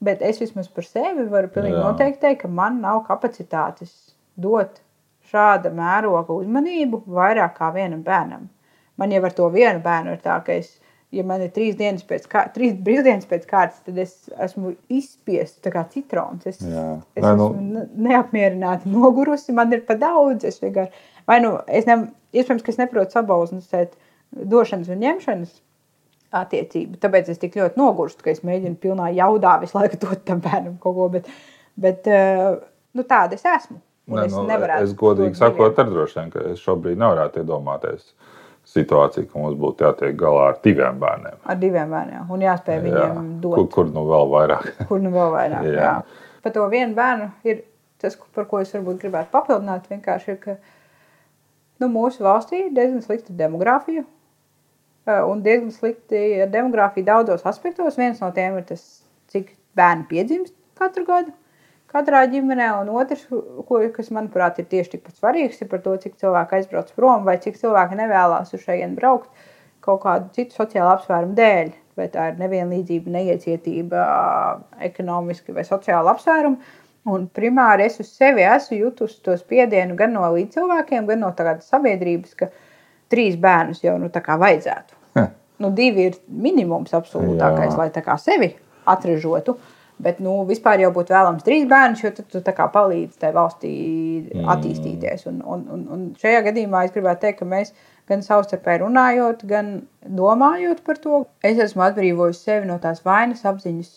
bet 0.02 0.22
es 0.26 0.40
vismaz 0.42 0.68
par 0.68 0.84
sevi 0.84 1.24
varu 1.30 1.48
pilnīgi 1.54 1.78
Jā. 1.78 1.84
noteikti 1.86 2.20
teikt, 2.26 2.42
ka 2.42 2.48
man 2.48 2.80
nav 2.82 3.04
kapacitātes 3.08 3.92
dot 4.36 4.80
šāda 5.32 5.70
mēroga 5.72 6.34
uzmanību 6.42 7.04
vairāk 7.06 7.54
kā 7.58 7.70
vienam 7.74 8.02
bērnam. 8.04 8.48
Man 9.00 9.12
jau 9.14 9.22
ar 9.24 9.32
to 9.36 9.46
vienu 9.54 9.80
bērnu 9.84 10.12
ir 10.16 10.20
tā, 10.24 10.36
ka 10.44 10.52
es, 10.58 10.74
ja 11.12 11.24
man 11.24 11.40
ir 11.44 11.50
trīs 11.54 11.76
dienas 11.78 12.04
pēc, 12.08 12.26
kā, 12.28 12.42
trīs 12.52 12.74
brīvdienas 12.84 13.28
pēc 13.30 13.46
kārtas, 13.48 13.80
tad 13.86 13.98
es 14.02 14.12
esmu 14.40 14.74
izspiests 14.92 15.72
kā 15.72 15.86
citrons. 15.94 16.44
Es, 16.50 16.60
Jā. 16.60 16.98
es 17.16 17.24
Nē, 17.24 17.32
nu- 17.38 17.48
esmu 17.48 17.66
ne- 17.72 17.88
neapmierināta, 18.10 18.88
nogurusi, 18.92 19.54
man 19.56 19.72
ir 19.72 19.80
pa 19.88 19.94
daudz. 19.94 20.44
Es 20.44 20.60
vienkārši, 20.60 20.92
vai 21.26 21.40
nu, 21.40 21.54
es 21.68 21.86
ne, 21.88 21.96
iespējams, 22.34 22.62
ka 22.66 22.72
es 22.74 22.80
neprotu 22.82 23.16
sabalansēt 23.16 23.96
došanas 24.32 24.88
un 24.92 25.00
ņemšanas 25.06 25.60
attiecību. 26.32 26.98
Tāpēc 27.02 27.30
es 27.32 27.40
tik 27.42 27.56
ļoti 27.60 27.80
nogurstu, 27.80 28.24
ka 28.24 28.32
es 28.32 28.42
mēģinu 28.46 28.78
pilnā 28.82 29.10
jaudā 29.16 29.58
visu 29.62 29.78
laiku 29.78 30.00
dot 30.02 30.24
tam 30.28 30.42
bērnam 30.44 30.76
kaut 30.82 30.96
ko. 30.98 31.08
Bet, 31.12 31.30
bet 31.80 32.08
eh, 32.10 32.52
nu, 32.96 33.06
tāda 33.08 33.38
es 33.38 33.44
esmu. 33.48 33.80
Nē, 34.12 34.26
es 34.26 34.34
nu, 34.34 34.46
es 34.82 34.94
godīgi 34.98 35.38
sakot, 35.38 35.78
ar 35.78 35.90
droši 35.90 36.18
vien, 36.18 36.30
ka 36.32 36.46
es 36.50 36.62
šobrīd 36.64 36.98
nevarētu 36.98 37.44
iedomāties 37.44 38.08
situāciju, 38.72 39.28
ka 39.30 39.38
mums 39.38 39.58
būtu 39.58 39.86
jātiek 39.86 40.16
galā 40.18 40.48
ar 40.52 40.58
diviem 40.64 40.98
bērniem. 41.02 41.38
ar 41.44 41.58
diviem 41.58 41.90
bērniem. 41.90 42.24
Un 42.30 42.42
jāspēj 42.42 42.78
Jā. 42.78 42.82
viņiem 42.86 43.30
dot. 43.42 43.58
Kur, 43.58 43.68
kur 43.76 43.92
nu 43.94 44.04
vēl 44.10 44.30
vairāk? 44.32 44.68
Kur 44.88 45.02
nu 45.02 45.12
vēl 45.14 45.32
vairāk? 45.34 45.68
Jā. 45.70 45.86
Jā. 45.86 46.30
Par 46.42 46.54
to 46.54 46.66
vienu 46.70 46.96
bērnu 46.98 47.30
ir 47.46 47.62
tas, 48.02 48.18
par 48.34 48.46
ko 48.50 48.62
es 48.62 48.72
varbūt 48.74 49.02
gribētu 49.02 49.30
papildināt. 49.34 49.86
Vienkārši 49.90 50.34
ir, 50.34 50.38
ka 50.42 50.56
nu, 51.82 51.90
mūsu 51.90 52.26
valstī 52.26 52.66
ir 52.66 52.74
diezgan 52.74 53.02
slikta 53.04 53.34
demogrāfija. 53.38 54.04
Eh, 55.06 55.22
Un 55.28 55.42
diezgan 55.44 55.70
slikti 55.74 56.24
ar 56.44 56.50
demogrāfiju 56.52 57.06
daudzos 57.06 57.46
aspektos. 57.46 57.98
Viens 58.00 58.20
no 58.22 58.32
tiem 58.32 58.58
ir 58.60 58.66
tas, 58.68 58.82
cik 59.32 59.54
bērni 59.78 60.08
piedzimst 60.10 60.54
katru 60.78 61.06
gadu. 61.08 61.32
Katrā 61.92 62.22
ģimenē, 62.32 62.70
un 62.80 62.88
otrs, 62.96 63.26
ko, 63.68 63.78
kas 63.92 64.08
manuprāt 64.16 64.58
ir 64.62 64.68
tieši 64.70 64.94
tikpat 64.94 65.18
svarīgs, 65.18 65.58
ir 65.60 65.68
par 65.68 65.82
to, 65.84 65.92
cik 66.00 66.14
cilvēki 66.22 66.56
aizbrauc 66.56 66.92
prom 66.96 67.26
vai 67.26 67.36
cik 67.42 67.58
cilvēki 67.60 67.98
nevēlas 67.98 68.54
uz 68.56 68.62
šejienes 68.64 68.96
braukt 68.96 69.28
kaut 69.84 70.00
kādu 70.04 70.30
citu 70.36 70.56
sociālu 70.56 70.94
apsvērumu 70.94 71.36
dēļ. 71.36 71.72
Vai 71.98 72.06
tā 72.08 72.30
ir 72.30 72.38
nevienlīdzība, 72.40 73.12
neiecietība, 73.12 74.02
ekonomiski 74.86 75.52
vai 75.52 75.66
sociāli 75.68 76.08
apsvērumi. 76.14 76.78
Un 77.12 77.26
primāri 77.34 77.84
es 77.90 77.98
uz 78.00 78.12
sevi 78.14 78.44
esmu 78.46 78.78
jutusi 78.78 79.18
to 79.26 79.34
spiedienu 79.36 79.96
gan 79.98 80.14
no 80.16 80.22
līdzcilvēkiem, 80.32 81.08
gan 81.10 81.20
no 81.24 81.32
tādas 81.36 81.68
sabiedrības, 81.68 82.36
ka 82.38 82.48
trīs 83.12 83.38
bērnus 83.40 83.84
jau 83.84 83.98
nu, 84.00 84.10
vajadzētu. 84.12 84.98
Nu, 85.62 85.70
divi 85.76 86.08
ir 86.08 86.18
minimums 86.26 86.94
absolūtākais, 86.96 87.76
Jā. 87.76 87.78
lai 87.78 88.02
kā 88.02 88.16
sevi 88.18 88.50
atražotu. 88.88 89.56
Bet 90.02 90.18
nu, 90.24 90.40
vispār 90.48 90.80
jau 90.82 90.88
būtu 90.94 91.14
vēlams 91.14 91.44
trīs 91.46 91.66
bērnus, 91.70 92.00
jo 92.02 92.10
tad 92.16 92.26
tu 92.32 92.40
palīdzi 92.74 93.20
tai 93.22 93.30
valstī 93.36 93.72
attīstīties. 94.54 95.28
Un, 95.30 95.42
un, 95.46 95.66
un, 95.70 95.84
un 95.94 96.06
šajā 96.18 96.40
gadījumā 96.48 96.86
es 96.88 96.94
gribētu 96.94 97.22
teikt, 97.26 97.38
ka 97.38 97.46
mēs 97.46 97.70
gan 98.10 98.24
savstarpēji 98.26 98.82
runājot, 98.82 99.44
gan 99.46 99.70
domājot 100.02 100.82
par 100.86 100.98
to, 101.04 101.22
es 101.46 101.60
esmu 101.62 101.84
atbrīvojis 101.86 102.42
sevi 102.42 102.70
no 102.70 102.80
tās 102.82 103.04
vainas 103.06 103.44
apziņas 103.46 103.92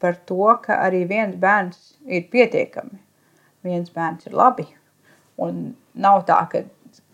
par 0.00 0.16
to, 0.30 0.46
ka 0.64 0.80
arī 0.86 1.04
viens 1.10 1.36
bērns 1.42 1.98
ir 2.06 2.24
pietiekami. 2.32 3.02
Viens 3.66 3.92
bērns 3.94 4.30
ir 4.30 4.38
labi. 4.38 4.64
Un 5.42 5.74
nav 5.92 6.24
tā, 6.30 6.40
ka 6.48 6.64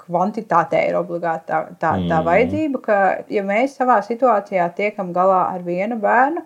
kvantitātē 0.08 0.80
ir 0.88 0.96
obligāti 0.98 1.50
tā, 1.50 1.60
tā, 1.80 1.92
tā 2.08 2.18
vajadzība, 2.26 2.80
ka, 2.84 2.98
ja 3.32 3.44
mēs 3.46 3.76
savā 3.78 4.00
situācijā 4.06 4.66
tiekam 4.76 5.12
galā 5.16 5.44
ar 5.52 5.64
vienu 5.66 5.98
bērnu, 6.02 6.42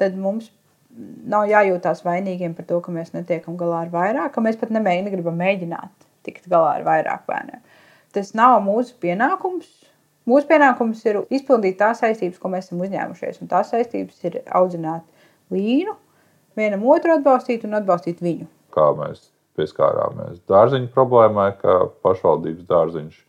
tad 0.00 0.18
mums 0.18 0.50
nav 1.30 1.48
jājūtās 1.50 2.04
vainīgiem 2.06 2.54
par 2.54 2.68
to, 2.68 2.80
ka 2.82 2.94
mēs 2.94 3.14
netiekam 3.14 3.56
galā 3.58 3.84
ar 3.86 3.92
vairāk, 3.94 4.34
ka 4.34 4.44
mēs 4.44 4.58
pat 4.60 4.74
nemē, 4.74 4.98
negribam 5.06 5.38
mēģināt 5.40 6.06
tikt 6.26 6.46
galā 6.50 6.76
ar 6.78 6.86
vairāk 6.86 7.26
bērniem. 7.30 7.64
Tas 8.14 8.30
nav 8.38 8.60
mūsu 8.64 8.94
pienākums. 9.02 9.68
Mūsu 10.30 10.48
pienākums 10.48 11.02
ir 11.04 11.20
izpildīt 11.34 11.76
tās 11.82 12.00
saistības, 12.00 12.38
ko 12.40 12.48
mēs 12.52 12.70
esam 12.70 12.80
uzņēmušies. 12.86 13.42
Un 13.42 13.50
tās 13.50 13.74
saistības 13.74 14.22
ir 14.24 14.40
audzināt 14.56 15.04
līnu, 15.52 15.98
vienam 16.56 16.86
otru 16.94 17.18
atbalstīt 17.18 17.66
un 17.68 17.76
atbalstīt 17.82 18.22
viņu. 18.24 18.48
Kā 18.74 18.88
mēs 18.96 19.33
pieskārāmies 19.58 20.42
dārziņu 20.50 20.90
problēmai, 20.94 21.52
ka 21.60 21.78
pašvaldības 22.04 22.66
dārziņš 22.70 23.20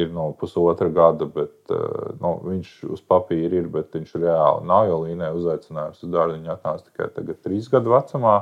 ir 0.00 0.10
no 0.14 0.30
pusotra 0.38 0.88
gada, 0.94 1.26
bet 1.26 1.74
eh, 1.74 2.14
nu, 2.22 2.36
viņš 2.46 2.72
uz 2.94 3.02
papīra 3.10 3.60
ir, 3.60 3.68
bet 3.72 3.94
viņš 3.96 4.14
reāli 4.22 4.66
nav. 4.70 4.86
Jo 4.90 5.02
Līnai 5.04 5.32
uzaicinājums 5.36 6.02
uz 6.04 6.14
dārziņu 6.14 6.54
atnāca 6.54 6.86
tikai 6.86 7.10
tagad, 7.16 7.40
trīs 7.44 7.70
gadu 7.72 7.94
vecumā, 7.96 8.38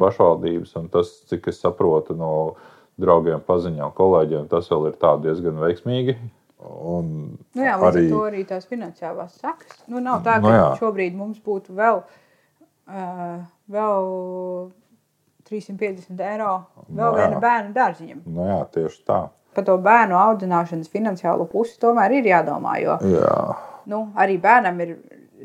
pašvaldības. 0.00 0.76
Un 0.80 0.88
tas, 0.92 1.10
cik 1.30 1.48
es 1.52 1.60
saprotu 1.64 2.16
no 2.18 2.30
draugiem, 3.00 3.42
paziņām, 3.44 3.92
kolēģiem, 3.96 4.48
tas 4.52 4.70
vēl 4.70 4.90
ir 4.92 4.98
diezgan 5.24 5.60
veiksmīgi. 5.62 6.18
Un 6.64 7.08
Nu 7.52 7.64
jā, 7.64 7.74
arī... 7.76 8.06
ar 8.06 8.12
to 8.12 8.20
arī 8.24 8.44
tās 8.48 8.68
finansiālās 8.68 9.34
sekas. 9.40 9.82
Nu, 9.90 10.00
nav 10.00 10.22
tā, 10.24 10.38
ka 10.38 10.46
Nu 10.46 10.48
nu 10.48 10.54
jā. 10.54 10.68
šobrīd 10.80 11.16
mums 11.16 11.42
būtu 11.44 11.74
vēl, 11.76 12.00
uh, 12.88 13.42
vēl 13.68 14.08
350 15.50 16.20
eiro 16.24 16.52
vēl 16.88 16.96
Nu 16.96 17.06
jā. 17.06 17.14
viena 17.18 17.40
bērnu 17.42 17.74
dārziņam. 17.76 18.22
Nu, 18.26 18.46
jā, 18.48 18.60
tieši 18.74 19.02
tā. 19.08 19.18
Par 19.54 19.66
to 19.68 19.76
bērnu 19.78 20.16
audzināšanas 20.18 20.90
finansiālo 20.90 21.46
pusi 21.50 21.76
tomēr 21.82 22.16
ir 22.18 22.26
jādomā. 22.32 22.78
Jo 22.82 22.96
Jā. 23.06 23.36
nu, 23.90 24.08
arī 24.18 24.38
bērnam 24.42 24.80
ir 24.82 24.96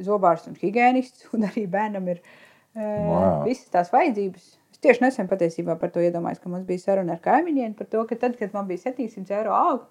zobārs 0.06 0.48
un 0.50 0.56
higiēnists, 0.58 1.28
un 1.36 1.46
arī 1.50 1.68
bērnam 1.70 2.08
ir 2.10 2.22
uh, 2.22 2.82
jā. 2.82 3.30
visas 3.46 3.70
tās 3.76 3.92
vajadzības. 3.94 4.56
Es 4.74 4.82
tieši 4.82 5.04
nesen 5.04 5.28
patiesībā 5.30 5.76
par 5.78 5.92
to 5.94 6.02
iedomājos, 6.02 6.40
ka 6.42 6.50
mums 6.50 6.66
bija 6.66 6.82
saruna 6.88 7.18
ar 7.18 7.24
kaimiņiem 7.24 7.76
par 7.78 7.90
to, 7.92 8.06
ka 8.10 8.16
tad, 8.18 8.38
kad 8.40 8.54
man 8.56 8.68
bija 8.70 8.88
700 8.90 9.36
eiro 9.42 9.54
alga, 9.54 9.86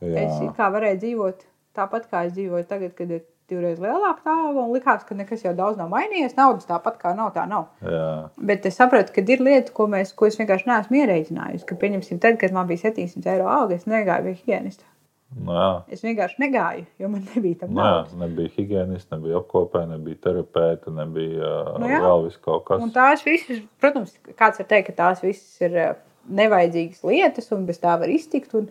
Jā. 0.00 0.22
Es 0.24 0.54
kā 0.56 0.70
varēju 0.72 0.96
dzīvot 1.02 1.42
tāpat, 1.76 2.06
kā 2.08 2.22
es 2.24 2.32
dzīvoju 2.32 2.64
tagad, 2.68 2.94
kad 2.96 3.10
ir 3.12 3.24
divreiz 3.50 3.80
lielāka 3.82 4.22
tā 4.24 4.32
alga. 4.34 4.62
Un 4.64 4.72
likās, 4.74 5.02
ka 5.08 5.14
nekas 5.18 5.42
jau 5.44 5.52
daudz 5.58 5.76
nav 5.80 5.90
mainījies. 5.92 6.36
Naudas 6.38 6.68
tāpat 6.70 6.96
kā 7.02 7.12
nav, 7.18 7.32
tā 7.34 7.44
nav. 7.50 7.66
Jā. 7.84 8.06
Bet 8.50 8.64
es 8.70 8.78
sapratu, 8.80 9.12
ka 9.16 9.24
ir 9.26 9.42
lietas, 9.44 9.74
ko, 9.76 9.88
mēs, 9.90 10.14
ko 10.16 10.30
es 10.30 10.38
vienkārši 10.40 10.70
neesmu 10.70 11.00
ierēķinājusi. 11.02 11.66
Ka, 11.68 11.78
pieņemsim, 11.82 12.22
tad, 12.22 12.38
kad 12.40 12.54
man 12.56 12.70
bija 12.70 12.86
700 12.88 13.34
eiro 13.34 13.50
alga, 13.50 13.76
es 13.76 13.86
negāju 13.90 14.30
pie 14.30 14.36
higienista. 14.40 14.86
Nu, 15.30 15.52
jā. 15.54 15.66
Es 15.94 16.00
vienkārši 16.02 16.40
negāju, 16.42 16.86
jo 16.98 17.08
man 17.12 17.20
nebija 17.36 17.60
tam 17.60 17.70
Nu, 17.70 17.78
naudas. 17.84 18.14
nebija 18.18 18.50
higiēnists, 18.56 19.12
nebija 19.12 19.38
apkopēji, 19.38 19.90
nebija 19.92 20.18
terapeita, 20.24 20.90
nebija 20.96 21.50
Nu 21.76 21.84
nu, 21.84 21.90
jā. 21.92 22.00
vēl 22.02 22.24
vis 22.26 22.38
kaut 22.42 22.64
kas. 22.66 22.82
Un 22.82 22.90
tās 22.90 23.22
visas, 23.22 23.60
protams, 23.78 24.16
kāds 24.34 24.58
var 24.58 24.66
teikt, 24.72 24.88
ka 24.90 24.96
tās 25.04 25.22
visas 25.22 25.60
ir 25.62 25.76
eh, 25.78 25.92
nevajadzīgas 26.40 27.04
lietas, 27.06 27.46
un 27.54 27.62
bez 27.68 27.78
tā 27.82 27.94
var 28.00 28.10
iztikt. 28.10 28.56
Un, 28.58 28.66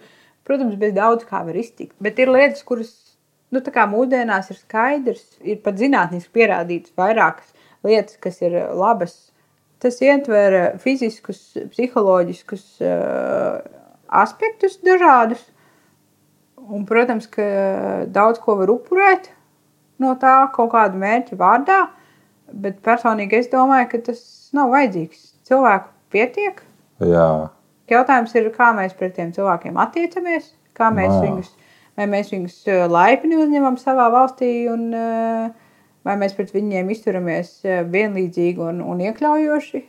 protams, 0.49 0.75
bez 0.81 0.91
daudz 0.97 1.23
kā 1.29 1.45
var 1.47 1.55
iztikt. 1.59 1.95
Bet 2.03 2.19
ir 2.19 2.31
lietas, 2.33 2.63
kuras 2.67 2.91
nu, 3.53 3.61
tā 3.65 3.73
kā 3.73 3.85
mūsdienās 3.89 4.51
ir 4.53 4.59
skaidrs, 4.59 5.25
ir 5.41 5.59
pat 5.65 5.79
zinātniski 5.79 6.33
pierādītas 6.39 6.93
vairākas 6.99 7.53
lietas, 7.85 8.19
kas 8.21 8.41
ir 8.43 8.55
eh, 8.59 8.69
labas. 8.75 9.17
Tas 9.79 9.99
ietver 10.03 10.57
eh, 10.57 10.71
fiziskus, 10.83 11.39
psiholoģiskus 11.71 12.65
uh, 12.83 13.61
aspektus 14.21 14.79
dažādus. 14.83 15.41
Un, 16.69 16.83
protams, 16.85 17.25
ka 17.31 17.45
daudz 18.11 18.41
ko 18.43 18.57
var 18.59 18.69
upurēt 18.69 19.31
no 20.03 20.11
tā 20.19 20.35
kaut 20.53 20.73
kāda 20.73 20.99
mērķa 20.99 21.37
vārdā, 21.39 21.79
bet 22.51 22.77
personīgi 22.85 23.39
es 23.39 23.49
domāju, 23.51 23.87
ka 23.93 24.01
tas 24.11 24.21
nav 24.55 24.69
vajadzīgs. 24.75 25.23
Cilvēku 25.49 25.89
pietiek. 26.13 26.61
Jā. 27.01 27.29
Jautājums 27.89 28.35
ir, 28.37 28.51
kā 28.53 28.69
mēs 28.77 28.93
pret 28.97 29.15
tiem 29.17 29.31
cilvēkiem 29.33 29.79
attiecamies, 29.81 30.51
kā 30.77 30.91
mēs 30.93 31.09
Jā. 31.09 31.21
viņus, 31.23 31.49
vai 31.99 32.07
mēs 32.07 32.33
viņus 32.33 32.57
eh, 32.71 32.85
laipni 32.89 33.39
uzņemam 33.39 33.77
savā 33.81 34.07
valstī, 34.13 34.53
un 34.71 34.89
eh, 34.95 35.53
vai 36.07 36.17
mēs 36.21 36.35
pret 36.37 36.53
viņiem 36.55 36.91
izturamies 36.95 37.59
eh, 37.67 37.83
vienlīdzīgi 37.87 38.67
un, 38.71 38.83
un 38.85 39.07
iekļaujoši. 39.09 39.85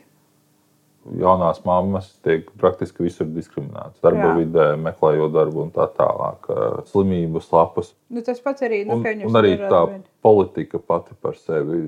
Jaunās 1.17 1.63
mammas 1.65 2.11
tiek 2.21 2.45
praktiski 2.61 3.07
visur 3.07 3.25
diskriminētas. 3.33 3.97
Darba 4.05 4.27
Jā. 4.27 4.33
vidē, 4.37 4.65
meklējot 4.77 5.31
darbu 5.33 5.63
un 5.63 5.71
tā 5.73 5.87
tālāk. 5.95 6.45
Slimības 6.91 7.47
lapas. 7.55 7.89
Nu, 8.13 8.21
tas 8.21 8.37
pats 8.43 8.61
arī 8.67 8.83
nu, 8.85 8.99
Un, 8.99 9.23
un 9.25 9.39
arī 9.39 9.55
tā 9.63 9.79
eh, 9.95 9.95
politika 10.21 10.77
pati 10.77 11.17
par 11.17 11.39
sevi, 11.41 11.79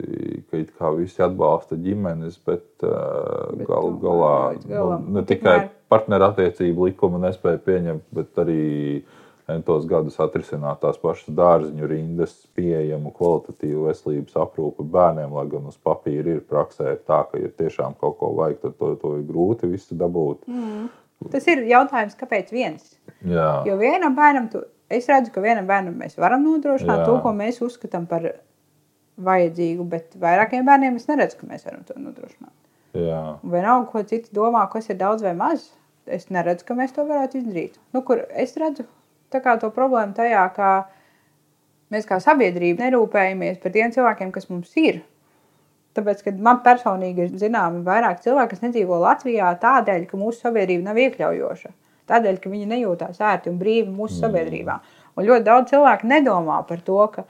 ka 0.49 0.63
it 0.63 0.71
kā 0.79 0.89
visi 0.97 1.21
atbalsta 1.21 1.77
ģimenes, 1.77 2.39
bet, 2.41 2.65
uh, 2.81 3.51
Bet 3.53 3.67
galu 3.69 3.93
galā 4.01 4.33
galam. 4.65 5.05
nu, 5.05 5.19
ne 5.19 5.25
tikai 5.29 5.59
partnerattiecību 5.93 6.89
likumu 6.89 7.21
nespēja 7.21 7.61
pieņemt, 7.67 8.07
bet 8.17 8.41
arī 8.41 8.63
entos 9.51 9.85
gadus 9.89 10.19
atrisināt 10.23 10.81
tās 10.83 10.99
pašas 11.01 11.33
dārziņu 11.35 11.87
rindas, 11.89 12.35
pieejamu 12.55 13.11
kvalitatīvu 13.15 13.87
veselības 13.89 14.37
aprūpi 14.45 14.85
bērniem, 14.93 15.33
lai 15.35 15.45
gan 15.51 15.67
uz 15.71 15.77
papīra 15.83 16.37
ir 16.37 16.43
praksē 16.47 16.95
tā, 17.03 17.23
ka, 17.29 17.41
ja 17.41 17.51
tiešām 17.51 17.97
kaut 17.99 18.17
ko 18.21 18.31
vajag, 18.37 18.61
tad 18.61 18.77
to, 18.79 18.93
to 19.01 19.15
ir 19.19 19.25
grūti 19.27 19.69
visu 19.71 19.97
dabūt. 19.99 20.47
Mm. 20.47 20.87
Tas 21.31 21.45
ir 21.51 21.63
jautājums, 21.69 22.15
kāpēc 22.19 22.49
viens? 22.51 22.95
Jā, 23.23 23.63
Jo 23.67 23.77
vienam 23.79 24.15
bērnam, 24.15 24.49
tu, 24.51 24.63
es 24.91 25.07
redzu, 25.11 25.31
ka 25.35 25.43
vienam 25.43 25.67
bērnam 25.69 25.95
mēs 25.99 26.17
varam 26.19 26.43
nodrošināt 26.47 27.03
Jā. 27.03 27.05
to, 27.07 27.19
ko 27.23 27.35
mēs 27.35 27.61
uzskatām 27.63 28.07
par 28.09 28.27
vajadzīgu, 29.23 29.85
bet 29.87 30.17
vairākiem 30.19 30.65
bērniem 30.67 30.97
es 30.99 31.07
neredzu, 31.07 31.39
ka 31.39 31.47
mēs 31.51 31.63
varam 31.67 31.85
to 31.87 31.95
nodrošināt. 31.99 32.55
vienalga, 33.53 33.87
ko 33.91 34.03
citi 34.09 34.33
domā, 34.35 34.65
kas 34.71 34.91
ir 34.91 34.99
daudz 34.99 35.23
vai 35.25 35.33
maz, 35.37 35.69
es 36.05 36.27
neredzu, 36.33 36.67
ka 36.67 36.75
mēs 36.77 36.91
to 36.95 37.05
varētu 37.07 37.39
izdarīt. 37.39 37.79
Nu, 37.95 38.03
kur 38.05 38.25
es 38.29 38.57
redzu 38.59 38.85
to 39.41 39.71
problēmu 39.73 40.13
tajā, 40.17 40.43
ka 40.55 40.69
mēs 41.93 42.05
kā 42.09 42.19
sabiedrība 42.21 42.85
nerūpējamies 42.85 43.59
par 43.63 43.73
tiem 43.73 43.91
cilvēkiem, 43.95 44.31
kas 44.31 44.49
mums 44.49 44.73
ir. 44.77 45.01
Tāpēc, 45.93 46.23
kad 46.25 46.39
man 46.41 46.63
personīgi 46.65 47.27
ir 47.27 47.37
zināmi 47.37 47.83
vairāk 47.85 48.23
cilvēki, 48.23 48.55
kas 48.55 48.63
nedzīvo 48.65 48.97
Latvijā 49.01 49.51
tādēļ, 49.61 50.07
ka 50.09 50.17
mūsu 50.17 50.41
sabiedrība 50.47 50.89
nav 50.89 50.97
iekļaujoša. 51.03 51.69
Tādēļ, 52.09 52.39
ka 52.41 52.49
viņi 52.51 52.69
nejūtās 52.71 53.21
ērti 53.21 53.51
un 53.51 53.59
brīvi 53.61 53.91
mūsu 53.93 54.17
mm. 54.17 54.23
sabiedrībā. 54.25 54.79
Un 55.13 55.27
ļoti 55.27 55.45
daudz 55.45 55.71
cilvēku 55.71 56.09
nedomā 56.09 56.57
par 56.67 56.81
to, 56.83 56.97
ka 57.13 57.23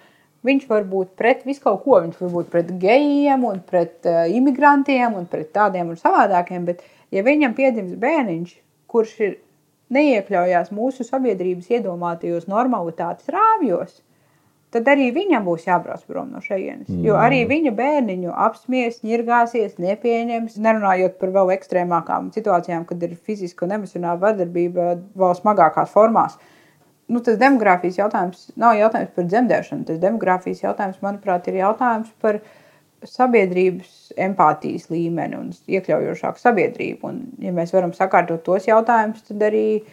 viņš 0.48 0.66
var 0.70 0.88
būt 0.90 1.14
pret 1.20 1.44
visu 1.48 1.64
kaut 1.66 1.84
ko. 1.84 2.00
Viņš 2.06 2.22
var 2.24 2.32
būt 2.38 2.52
pret 2.54 2.72
gejiem, 2.82 3.44
un 3.48 3.60
pret 3.68 4.08
uh, 4.10 4.24
imigrantiem 4.32 5.20
un 5.20 5.28
pret 5.30 5.52
tādiem 5.56 5.92
un 5.92 6.00
savādākiem. 6.00 6.66
Bet, 6.70 6.84
ja 7.14 7.24
viņam 7.26 7.56
piedzimst 7.58 8.00
bērniņš, 8.02 8.56
kurš 8.90 9.16
ir 9.28 9.36
neiekļaujās 9.94 10.72
mūsu 10.76 11.06
sabiedrības 11.08 11.70
iedomātajos 11.74 12.50
normalitātes 12.52 13.30
rāmjos, 13.34 14.02
tad 14.74 14.88
arī 14.90 15.10
viņam 15.14 15.46
būs 15.46 15.68
jābrauc 15.68 16.02
prom 16.10 16.32
no 16.34 16.42
šejienes. 16.44 16.90
Mm. 16.90 17.04
Jo 17.06 17.20
arī 17.22 17.44
viņa 17.50 17.74
bērniņu 17.78 18.34
apsmies, 18.46 19.04
ņirgāsies, 19.06 19.78
nepieņems. 19.82 20.58
Nerunājot 20.64 21.20
par 21.22 21.34
vēl 21.36 21.54
ekstrēmākām 21.58 22.32
situācijām, 22.36 22.88
kad 22.90 23.06
ir 23.06 23.14
fiziska 23.16 23.68
un 23.68 23.78
emocionāla 23.78 24.22
vardarbība 24.24 24.96
vēl 25.20 25.38
smagākās 25.40 25.94
formās. 25.94 26.40
Nu, 27.12 27.20
tas 27.22 27.38
demogrāfijas 27.38 28.00
jautājums 28.00 28.48
nav 28.58 28.78
jautājums 28.80 29.14
par 29.14 29.30
dzemdēšanu. 29.30 29.86
Tas 29.90 30.02
demogrāfijas 30.02 30.64
jautājums, 30.64 31.02
manuprāt, 31.04 31.50
ir 31.52 31.60
jautājums 31.60 32.14
par 32.24 32.40
sabiedrības 33.10 34.14
empātijas 34.22 34.90
līmeni 34.92 35.38
un 35.40 35.52
iekļaujošāku 35.68 36.42
sabiedrību. 36.42 37.10
Un, 37.10 37.22
ja 37.44 37.54
mēs 37.56 37.74
varam 37.76 37.94
sakārtot 37.98 38.44
tos 38.46 38.68
jautājumus, 38.70 39.24
tad 39.28 39.44
arī 39.50 39.84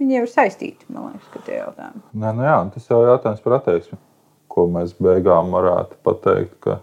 viņi 0.00 0.18
ir 0.20 0.30
saistīti. 0.30 0.88
Man 0.92 1.12
liekas, 1.12 1.28
ka 1.34 1.42
tie 1.46 1.58
jautājumi. 1.60 2.02
Nē, 2.22 2.32
nu 2.38 2.46
jā, 2.46 2.56
tas 2.74 2.88
jau 2.90 3.02
ir 3.04 3.12
jautājums 3.12 3.44
par 3.44 3.58
attieksmi. 3.60 4.00
Ko 4.52 4.66
mēs 4.68 4.96
beigām 5.00 5.52
varētu 5.54 6.00
pateikt, 6.04 6.56
ka, 6.64 6.80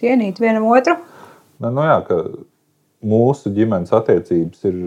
Cienīt 0.00 0.38
vienam 0.40 0.64
otru. 0.72 0.94
nē, 1.60 1.72
nu 1.76 1.82
jā, 1.84 1.98
ka 2.06 2.20
mūsu 3.04 3.52
ģimenes 3.56 3.92
attiecības 3.96 4.64
ir 4.68 4.78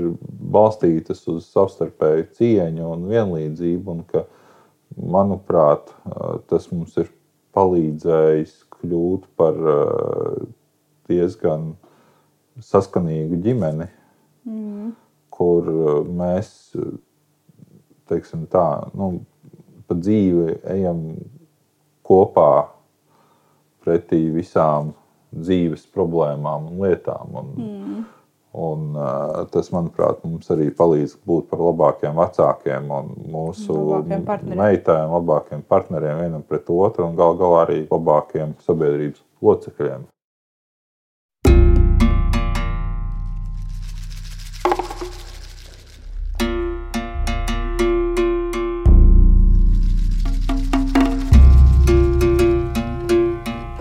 balstītas 0.54 1.22
uz 1.30 1.46
savstarpēju 1.54 2.30
cieņu 2.40 2.88
un 2.96 3.06
vienlīdzību. 3.12 3.94
Un 3.94 4.02
ka, 4.10 4.26
manuprāt, 4.98 5.94
tas 6.50 6.70
mums 6.72 6.98
ir 7.02 7.12
palīdzējis 7.54 8.63
kļūt 8.84 9.28
par 9.40 9.58
eh, 9.74 10.44
diezgan 11.10 11.74
saskanīgu 12.62 13.40
ģimeni, 13.44 13.88
mm. 14.50 14.90
kur 15.34 15.70
eh, 15.72 16.02
mēs, 16.22 16.52
teiksim 18.12 18.46
tā, 18.52 18.68
nu, 18.98 19.16
pa 19.88 19.98
dzīvi 19.98 20.60
ejam 20.76 21.06
kopā 22.04 22.52
pretī 23.84 24.26
visām 24.32 24.94
dzīves 25.34 25.88
problēmām 25.96 26.70
un 26.70 26.84
lietām. 26.84 27.40
Un, 27.40 27.54
mm. 27.58 28.04
Un, 28.54 28.94
tas, 29.54 29.70
manuprāt, 29.74 30.22
mums 30.24 30.50
arī 30.54 30.70
palīdz 30.78 31.18
būt 31.26 31.50
par 31.50 31.62
labākiem 31.64 32.18
vecākiem 32.18 32.90
un 32.94 33.12
mūsu 33.34 33.74
Labākiem 33.74 34.26
partneriem. 34.30 34.62
meitēm, 34.62 35.14
labākiem 35.18 35.64
partneriem 35.68 36.22
vienam 36.22 36.46
pret 36.48 36.70
otru 36.70 37.10
un 37.10 37.18
gal 37.18 37.38
galā 37.40 37.66
arī 37.68 37.84
labākiem 37.90 38.58
sabiedrības 38.66 39.24
locekļiem. 39.42 40.10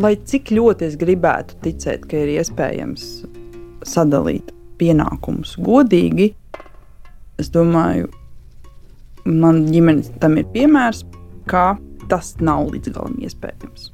Lai 0.02 0.16
cik 0.26 0.48
ļoti 0.50 0.88
es 0.88 0.96
gribētu 0.98 1.60
ticēt, 1.62 2.08
ka 2.10 2.24
ir 2.24 2.32
iespējams 2.40 3.04
sadalīt 3.86 4.50
pienākumus 4.82 5.54
godīgi, 5.62 6.32
es 7.40 7.50
domāju, 7.54 8.10
man 9.24 9.64
ģimenes 9.70 10.12
tam 10.22 10.38
ir 10.40 10.48
piemērs, 10.52 11.04
ka 11.50 11.76
tas 12.10 12.34
nav 12.42 12.68
līdz 12.72 12.94
galam 12.94 13.18
iespējams. 13.22 13.90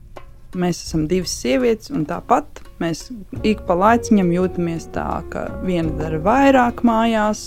Mēs 0.58 0.80
esam 0.86 1.04
divas 1.10 1.34
sievietes, 1.42 1.90
un 1.92 2.06
tāpat 2.08 2.62
mēs 2.80 3.10
ik 3.46 3.60
pa 3.68 3.76
laiciņam 3.76 4.30
jūtamies 4.32 4.88
tā, 4.94 5.20
ka 5.32 5.44
viena 5.60 5.92
dara 5.98 6.20
vairāk 6.24 6.80
mājās, 6.88 7.42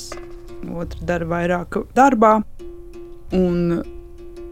otra 0.69 1.07
dara 1.09 1.27
vairāk 1.31 1.79
darbā. 1.97 2.35
Un 3.33 3.81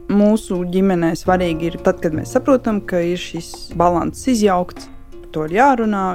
mūsu 0.09 0.63
ģimenē 0.73 1.13
svarīgi 1.19 1.69
ir 1.69 1.77
tad, 1.85 2.01
kad 2.01 2.15
mēs 2.17 2.33
saprotam, 2.33 2.81
ka 2.81 3.03
ir 3.05 3.21
šis 3.21 3.51
līdzsvars 3.77 4.25
izjaukts, 4.33 4.89
par 5.13 5.29
to 5.35 5.45
ir 5.45 5.57
jārunā 5.59 6.05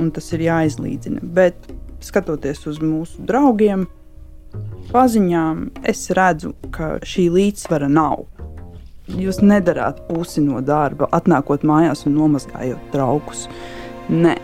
un 0.00 0.10
tas 0.14 0.32
ir 0.32 0.46
jāizlīdzina. 0.46 1.20
Bet 1.36 1.68
skatoties 2.04 2.66
uz 2.70 2.80
mūsu 2.82 3.22
draugiem, 3.28 3.86
paziņām, 4.92 5.64
es 5.88 6.04
redzu, 6.16 6.52
ka 6.74 6.96
šī 7.06 7.28
līdzsvara 7.32 7.88
nav. 7.92 8.26
Jūs 9.12 9.40
nedarāt 9.42 10.04
pusi 10.08 10.44
no 10.44 10.60
darba, 10.64 11.08
atnākot 11.12 11.64
mājās 11.66 12.06
un 12.08 12.16
nomazgājot 12.20 12.92
traukus. 12.94 13.48
Nē, 14.12 14.36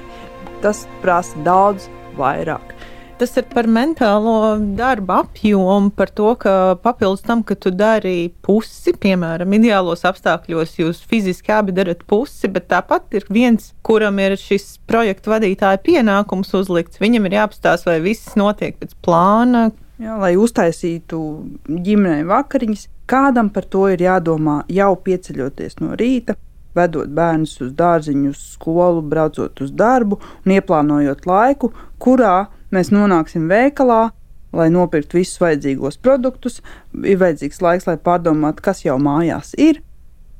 tas 0.65 0.87
prasa 1.03 1.45
daudz 1.47 1.87
vairāk. 2.19 2.78
Tas 3.19 3.33
ir 3.35 3.49
par 3.51 3.67
mentālo 3.67 4.55
darbu 4.79 5.11
apjomu, 5.17 5.91
par 5.91 6.11
to, 6.15 6.29
ka 6.39 6.53
papildus 6.79 7.25
tam, 7.27 7.41
ka 7.43 7.57
tu 7.59 7.73
dari 7.75 8.29
pusi, 8.47 8.93
piemēram, 8.95 9.57
ideālos 9.57 10.05
apstākļos, 10.07 10.77
jūs 10.79 11.01
fiziski 11.11 11.51
abi 11.51 11.73
darat 11.75 12.05
pusi, 12.07 12.47
bet 12.55 12.69
tāpat 12.71 13.17
ir 13.19 13.25
viens, 13.35 13.73
kuram 13.83 14.21
ir 14.23 14.37
šis 14.39 14.77
projekta 14.87 15.33
vadītāja 15.33 15.81
pienākums 15.83 16.55
uzlikts. 16.55 17.01
Viņam 17.03 17.27
ir 17.27 17.35
jāapstāsta, 17.41 17.91
vai 17.91 17.97
viss 18.05 18.37
notiek 18.39 18.79
pēc 18.79 18.95
plāna. 19.03 19.73
Jā, 19.99 20.15
lai 20.23 20.37
uztaisītu 20.39 21.19
ģimenei 21.67 22.23
vakariņas, 22.29 22.85
kādam 23.11 23.49
par 23.51 23.67
to 23.67 23.89
ir 23.91 24.05
jādomā 24.05 24.61
jau 24.71 24.93
pieceļoties 25.09 25.81
no 25.83 25.99
rīta, 25.99 26.37
vedot 26.79 27.11
bērnus 27.11 27.57
uz 27.67 27.75
dārziņu, 27.75 28.31
uz 28.31 28.45
skolu, 28.55 29.03
braucot 29.03 29.59
uz 29.65 29.75
darbu 29.75 30.21
un 30.45 30.55
ieplānojot 30.55 31.27
laiku, 31.27 31.73
kurā 31.99 32.37
mēs 32.75 32.93
nonāksim 32.95 33.49
veikalā, 33.51 34.11
lai 34.57 34.69
nopirktu 34.73 35.21
visus 35.21 35.41
vajadzīgos 35.43 36.01
produktus. 36.03 36.63
Ir 37.03 37.21
vajadzīgs 37.21 37.63
laiks, 37.65 37.89
lai 37.89 37.99
pārdomātu, 38.01 38.65
kas 38.65 38.85
jau 38.85 38.97
mājās 39.03 39.55
ir. 39.59 39.83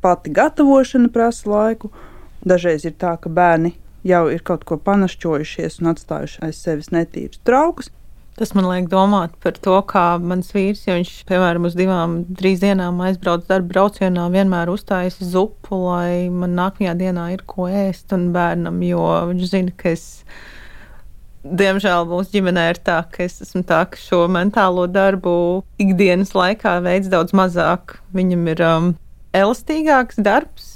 Pati 0.05 0.33
gatavošana 0.33 1.11
prasa 1.13 1.51
laiku. 1.51 1.93
Dažreiz 2.49 2.87
ir 2.87 2.95
tā, 3.01 3.17
ka 3.21 3.31
bērni 3.33 3.75
jau 4.07 4.27
ir 4.33 4.43
kaut 4.47 4.65
ko 4.69 4.79
panašķojušies 4.81 5.81
un 5.83 5.93
atstājuši 5.93 6.43
aiz 6.47 6.61
sevis 6.63 6.93
netīrus 6.95 7.41
traukus. 7.47 7.91
Tas 8.39 8.53
man 8.55 8.69
liek 8.71 8.85
domāt 8.87 9.33
par 9.43 9.57
to, 9.59 9.75
kā 9.91 10.05
mans 10.23 10.53
vīrs, 10.55 10.85
ja 10.87 10.95
viņš, 10.95 11.09
piemēram, 11.27 11.65
uz 11.67 11.75
divām, 11.75 12.21
trīs 12.39 12.61
dienām 12.63 13.01
aizbrauc 13.03 13.49
darba 13.49 13.73
braucienā, 13.73 14.29
vienmēr 14.31 14.71
uzstājas 14.71 15.17
zupu, 15.33 15.75
lai 15.89 16.29
man 16.31 16.55
nākamajā 16.55 16.95
dienā 17.01 17.25
ir 17.35 17.43
ko 17.51 17.67
ēst 17.67 18.15
un 18.15 18.29
bērnam, 18.37 18.79
jo 18.87 19.03
viņš 19.33 19.51
zina, 19.51 19.75
ka 19.75 19.91
es, 19.91 20.05
diemžēl, 21.45 22.07
mūsu 22.09 22.39
ģimenē 22.39 22.65
ir 22.73 22.81
tā, 22.85 22.99
ka 23.13 23.25
es 23.27 23.41
esmu 23.45 23.63
tā, 23.69 23.85
ka 23.91 24.01
šo 24.01 24.25
mentālo 24.33 24.87
darbu 24.91 25.65
ikdienas 25.81 26.35
laikā 26.37 26.79
veids 26.85 27.11
daudz 27.13 27.35
mazāk. 27.37 27.99
Viņam 28.17 28.47
ir 28.55 28.63
um, 28.67 28.93
elastīgāks 29.37 30.21
darbs. 30.23 30.71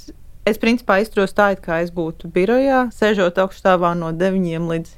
Es 0.47 0.59
principā 0.59 0.99
izturos 0.99 1.35
tā, 1.35 1.53
it 1.55 1.63
kā 1.63 1.79
es 1.85 1.93
būtu 1.95 2.27
birojā, 2.33 2.89
sēžot 2.91 3.39
augšstāvā 3.39 3.93
no 3.95 4.11
9 4.11 4.67
līdz 4.73 4.97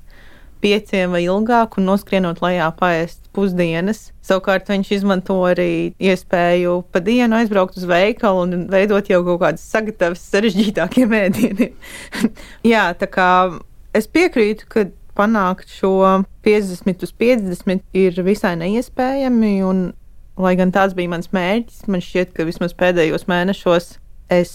pieciem 0.65 1.13
vai 1.13 1.21
ilgāk, 1.27 1.77
un 1.77 1.85
noskrienot 1.91 2.41
lejā 2.41 2.71
paēst 2.79 3.27
pusdienas. 3.35 4.09
Savukārt 4.25 4.71
viņš 4.71 4.91
izmanto 4.97 5.37
arī 5.45 5.93
iespēju 6.01 6.79
pa 6.89 7.01
dienu 7.05 7.37
aizbraukt 7.37 7.77
uz 7.77 7.85
veikalu 7.89 8.45
un 8.45 8.65
veidot 8.71 9.11
jau 9.11 9.21
kaut 9.27 9.43
kādas 9.43 9.65
sagatavas 9.69 10.23
sarežģītākiem 10.31 11.15
ēdieniem. 11.23 11.75
Jā, 12.73 12.87
tā 12.97 13.09
kā 13.11 13.29
es 13.95 14.09
piekrītu, 14.09 14.69
ka 14.71 14.87
panākt 15.17 15.71
šo 15.71 15.93
50 16.45 17.05
uz 17.07 17.13
50 17.19 17.83
ir 17.97 18.21
visai 18.25 18.55
neiespējami, 18.59 19.57
un 19.65 19.87
lai 20.41 20.55
gan 20.59 20.73
tāds 20.75 20.95
bija 20.97 21.11
mans 21.13 21.31
mērķis, 21.35 21.85
man 21.91 22.03
šķiet, 22.03 22.33
ka 22.35 22.47
vismaz 22.47 22.75
pēdējos 22.77 23.27
mēnešos 23.31 23.93
es 24.35 24.53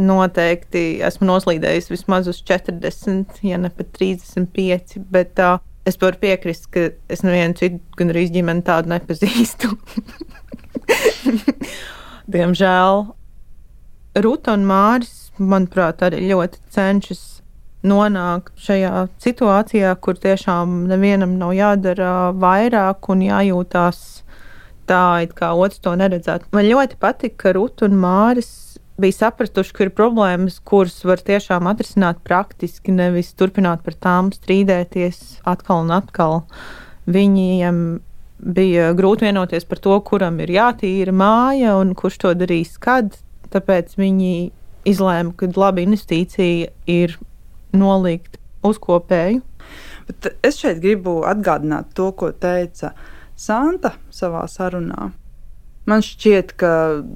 noteikti 0.00 1.00
esmu 1.04 1.28
noslīdējis 1.28 1.90
vismaz 1.92 2.28
uz 2.30 2.40
40, 2.48 3.42
ja 3.44 3.58
ne 3.60 3.70
pat 3.74 3.92
35. 3.98 5.02
Bet 5.12 5.40
uh, 5.44 5.58
es 5.88 6.00
varu 6.00 6.20
piekrist, 6.22 6.70
ka 6.72 6.88
es 7.12 7.24
nevienu 7.26 7.58
citu, 7.58 7.80
gan 7.98 8.12
arī 8.14 8.26
ģimeni 8.32 8.64
tādu 8.66 8.92
nepazīstu. 8.94 9.74
Diemžēl 12.34 13.04
Ruta 14.20 14.56
un 14.56 14.64
Māris, 14.66 15.30
manuprāt, 15.38 16.02
arī 16.02 16.24
ļoti 16.32 16.64
cenšas 16.74 17.39
nonākt 17.86 18.52
šajā 18.60 19.06
situācijā, 19.22 19.92
kur 20.04 20.18
tiešām 20.20 20.84
nevienam 20.90 21.38
nav 21.40 21.54
jādara 21.56 22.14
vairāk 22.36 23.08
un 23.12 23.24
jājūtās 23.24 24.02
tā, 24.90 25.04
it 25.24 25.32
kā 25.38 25.52
otrs 25.56 25.80
to 25.84 25.94
neredzētu. 25.96 26.50
Man 26.54 26.68
ļoti 26.68 26.98
patika, 27.00 27.38
ka 27.44 27.54
Ruta 27.56 27.86
un 27.88 27.96
Māris 28.02 28.50
bija 29.00 29.16
sapratuši, 29.16 29.72
ka 29.76 29.86
ir 29.86 29.94
problēmas, 29.96 30.58
kuras 30.66 30.98
var 31.08 31.22
tiešām 31.24 31.68
atrisināt 31.70 32.20
praktiski, 32.26 32.92
nevis 32.92 33.32
turpināt 33.38 33.84
par 33.86 33.96
tām 33.96 34.30
strīdēties 34.34 35.40
atkal 35.48 35.86
un 35.86 35.94
atkal. 35.96 36.42
Viņiem 37.10 37.80
bija 38.40 38.92
grūti 38.96 39.28
vienoties 39.28 39.66
par 39.68 39.80
to, 39.84 39.96
kuram 40.04 40.38
ir 40.44 40.52
jātīra 40.52 41.14
māja 41.16 41.76
un 41.80 41.94
kurš 41.96 42.20
to 42.24 42.34
darīs 42.36 42.76
kad. 42.80 43.16
Tāpēc 43.50 43.96
viņi 43.98 44.50
izlēma, 44.88 45.34
ka 45.36 45.48
laba 45.56 45.82
investīcija 45.82 46.70
ir 46.90 47.16
nolikt 47.76 48.38
uz 48.66 48.78
kopēju. 48.82 49.42
Bet 50.10 50.32
es 50.46 50.58
šeit 50.58 50.80
gribu 50.82 51.20
atgādināt 51.28 51.94
to, 51.94 52.10
ko 52.12 52.32
teica 52.32 52.92
Santa 53.38 53.94
savā 54.12 54.44
sarunā. 54.50 55.10
Man 55.88 56.04
šķiet, 56.04 56.54
ka 56.60 56.72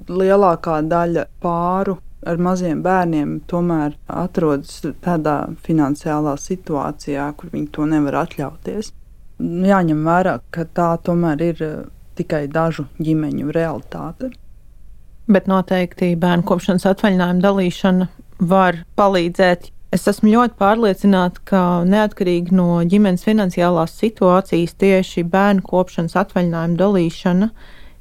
lielākā 0.08 0.80
daļa 0.88 1.26
pāru 1.42 1.98
ar 2.24 2.40
maziem 2.40 2.80
bērniem 2.84 3.36
tomēr 3.50 3.96
atrodas 4.08 4.80
tādā 5.04 5.36
finansiālā 5.66 6.36
situācijā, 6.40 7.26
kur 7.36 7.52
viņi 7.52 7.68
to 7.74 7.88
nevar 7.90 8.22
atļauties. 8.24 8.92
Jāņem 9.42 10.00
vērā, 10.06 10.38
ka 10.54 10.64
tā 10.78 10.94
tomēr 11.04 11.42
ir 11.44 11.62
eh, 11.66 11.76
tikai 12.18 12.46
dažu 12.48 12.86
ģimeņu 13.02 13.52
realitāte. 13.54 14.30
Bet 15.28 15.48
noteikti 15.50 16.12
bērnu 16.20 16.44
kopšanas 16.48 16.84
atvaļinājuma 16.92 17.44
dalīšana 17.44 18.08
var 18.44 18.82
palīdzēt. 18.98 19.70
Es 19.94 20.08
esmu 20.10 20.32
ļoti 20.32 20.56
pārliecināta, 20.58 21.38
ka 21.46 21.60
neatkarīgi 21.86 22.54
no 22.56 22.80
ģimenes 22.82 23.22
finansiālās 23.22 23.92
situācijas 24.00 24.74
tieši 24.82 25.22
bērnu 25.30 25.62
kopšanas 25.68 26.16
atvaļinājuma 26.18 26.78
dalīšana 26.80 27.48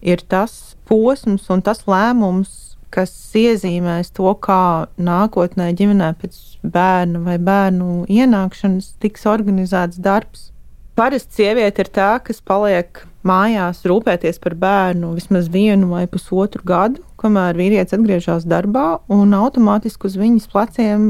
ir 0.02 0.24
tas 0.26 0.74
posms 0.90 1.52
un 1.54 1.62
tas 1.62 1.84
lēmums, 1.86 2.56
kas 2.94 3.14
iezīmēs 3.38 4.10
to, 4.18 4.32
kā 4.42 4.88
nākotnē 4.98 5.70
ģimenē 5.78 6.10
pēc 6.22 6.40
bērna 6.66 7.22
vai 7.28 7.38
bērnu 7.38 8.08
ienākšanas 8.10 8.96
tiks 9.04 9.30
organizēts 9.30 10.02
darbs. 10.02 10.50
Parasti 10.98 11.44
sieviete 11.44 11.86
ir 11.86 11.94
tā, 11.94 12.10
kas 12.26 12.42
paliek 12.42 13.04
mājās 13.26 13.86
rūpēties 13.90 14.42
par 14.42 14.58
bērnu 14.62 15.14
vismaz 15.14 15.46
vienu 15.54 15.94
vai 15.94 16.08
pusotru 16.10 16.66
gadu, 16.66 17.06
kamēr 17.22 17.58
vīrietis 17.58 17.98
atgriežas 17.98 18.50
darbā, 18.50 19.00
un 19.14 19.34
automātiski 19.38 20.10
uz 20.10 20.18
viņas 20.22 20.50
pleciem 20.54 21.08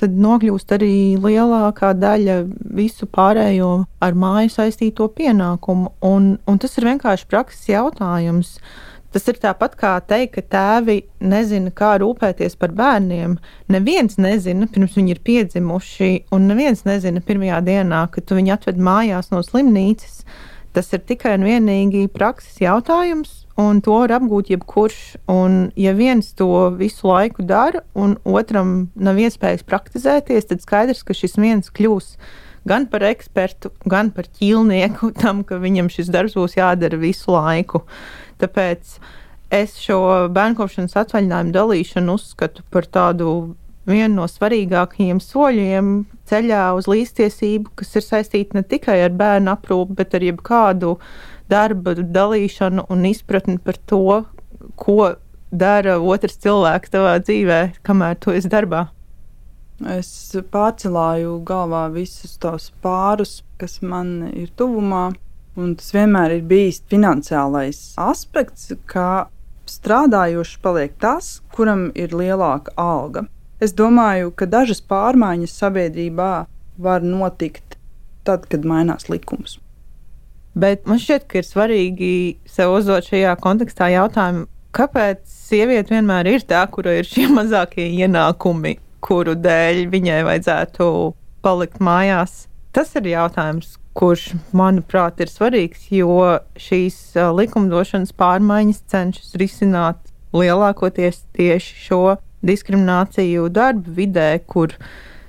tad 0.00 0.16
nokļūst 0.18 0.74
arī 0.76 0.94
lielākā 1.20 1.92
daļa 1.98 2.40
visu 2.76 3.06
pārējo 3.10 3.84
ar 4.04 4.16
māju 4.18 4.52
saistīto 4.56 5.08
pienākumu. 5.16 5.92
Un, 6.04 6.34
un 6.50 6.58
tas 6.60 6.74
ir 6.78 6.88
vienkārši 6.90 7.30
prakses 7.30 7.70
jautājums. 7.70 8.56
Tas 9.14 9.28
ir 9.30 9.38
tāpat 9.38 9.76
kā 9.78 9.92
teikt, 10.02 10.32
ka 10.34 10.42
tēvi 10.56 10.96
nezina, 11.22 11.70
kā 11.70 11.92
rūpēties 12.02 12.56
par 12.58 12.72
bērniem. 12.74 13.36
Neviens 13.70 14.18
nezina, 14.18 14.66
pirms 14.66 14.96
viņi 14.98 15.14
ir 15.14 15.20
piedzimuši, 15.22 16.10
un 16.34 16.48
neviens 16.50 16.82
nezina 16.88 17.22
pirmajā 17.22 17.60
dienā, 17.68 18.08
kad 18.10 18.26
tu 18.26 18.34
viņu 18.34 18.56
atved 18.56 18.82
mājās 18.82 19.30
no 19.30 19.44
slimnīcas. 19.46 20.24
Tas 20.74 20.90
ir 20.90 21.04
tikai 21.06 21.36
un 21.38 21.46
vienīgi 21.46 22.08
prakses 22.10 22.58
jautājums, 22.64 23.43
un 23.60 23.80
to 23.84 23.98
var 24.02 24.14
apgūt 24.18 24.50
jebkurš. 24.52 25.00
Un, 25.30 25.58
ja 25.78 25.94
viens 25.96 26.32
to 26.38 26.70
visu 26.78 27.08
laiku 27.10 27.44
dara, 27.46 27.84
un 27.94 28.16
otram 28.24 28.90
nav 28.94 29.20
iespējas 29.22 29.66
praktizēties, 29.66 30.50
tad 30.50 30.64
skaidrs, 30.64 31.04
ka 31.06 31.16
šis 31.16 31.38
viens 31.40 31.70
kļūs 31.74 32.14
gan 32.68 32.86
par 32.88 33.04
ekspertu, 33.04 33.70
gan 33.90 34.10
par 34.14 34.28
ķīlnieku 34.38 35.12
tam, 35.22 35.44
ka 35.46 35.60
viņam 35.62 35.90
šis 35.92 36.12
darbs 36.12 36.38
būs 36.38 36.58
jādara 36.58 37.00
visu 37.00 37.34
laiku. 37.34 37.84
Tāpēc 38.42 38.96
es 39.54 39.76
šo 39.78 40.00
bērnkopšanas 40.34 40.96
atvaļinājumu 41.04 41.54
dalīšanu 41.54 42.16
uzskatu 42.18 42.64
par 42.74 42.88
tādu 42.90 43.54
vienu 43.88 44.22
no 44.22 44.26
svarīgākajiem 44.30 45.20
soļiem 45.20 45.92
ceļā 46.28 46.64
uz 46.78 46.88
līdztiesību, 46.88 47.74
kas 47.78 47.92
ir 47.98 48.06
saistīta 48.06 48.58
ne 48.58 48.64
tikai 48.64 48.96
ar 49.04 49.12
bērnu 49.14 49.52
aprūpi, 49.52 49.96
bet 50.00 50.16
ar 50.16 50.24
jebkādu 50.24 50.94
darba 51.50 51.94
dalīšanu 51.94 52.86
un 52.90 53.04
izpratni 53.08 53.58
par 53.58 53.78
to, 53.90 54.22
ko 54.80 55.14
dara 55.52 55.98
otrs 56.00 56.38
cilvēks 56.42 56.94
tavā 56.94 57.18
dzīvē, 57.22 57.60
kamēr 57.86 58.18
tu 58.20 58.34
esi 58.34 58.50
darbā. 58.50 58.86
Es 59.90 60.08
pārcelāju 60.54 61.40
galvā 61.46 61.88
visus 61.92 62.38
tos 62.40 62.70
pārus, 62.82 63.42
kas 63.58 63.80
man 63.82 64.30
ir 64.32 64.52
tuvumā, 64.56 65.10
Un 65.54 65.76
tas 65.78 65.92
vienmēr 65.94 66.32
ir 66.34 66.46
bijis 66.50 66.80
finansiālais 66.90 67.78
aspekts, 68.02 68.72
ka 68.90 69.28
strādājošs 69.70 70.56
paliek 70.64 70.96
tas, 70.98 71.36
kuram 71.54 71.92
ir 71.94 72.10
lielāka 72.10 72.74
alga. 72.74 73.22
Es 73.62 73.70
domāju, 73.78 74.32
ka 74.34 74.48
dažas 74.50 74.82
pārmaiņas 74.82 75.54
sabiedrībā 75.62 76.32
var 76.86 77.06
notikt 77.06 77.78
tad, 78.26 78.48
kad 78.50 78.66
mainās 78.66 79.06
likums. 79.06 79.60
Bet 80.54 80.86
man 80.86 81.00
šķiet, 81.02 81.26
ka 81.26 81.40
ir 81.40 81.46
svarīgi 81.48 82.14
sev 82.46 82.76
uzdot 82.76 83.08
šajā 83.10 83.34
kontekstā 83.42 83.88
jautājumu, 83.90 84.46
kāpēc 84.74 85.22
sieviete 85.26 85.96
vienmēr 85.96 86.28
ir 86.30 86.44
tā, 86.46 86.62
kura 86.70 86.94
ir 87.00 87.08
šie 87.08 87.26
mazākie 87.32 87.88
ienākumi, 87.98 88.76
kuru 89.04 89.34
dēļ 89.38 89.84
viņai 89.92 90.20
vajadzētu 90.28 90.90
palikt 91.44 91.82
mājās. 91.82 92.44
Tas 92.74 92.94
ir 92.98 93.10
jautājums, 93.10 93.76
kurš, 93.94 94.32
manuprāt, 94.56 95.20
ir 95.22 95.30
svarīgs, 95.30 95.88
jo 95.94 96.38
šīs 96.58 96.96
likumdošanas 97.38 98.14
pārmaiņas 98.18 98.82
cenšas 98.90 99.34
risināt 99.38 100.00
lielākoties 100.34 101.22
tieši 101.36 101.82
šo 101.84 102.02
diskrimināciju 102.44 103.48
darba 103.54 103.94
vidē, 103.98 104.28
kur 104.46 104.74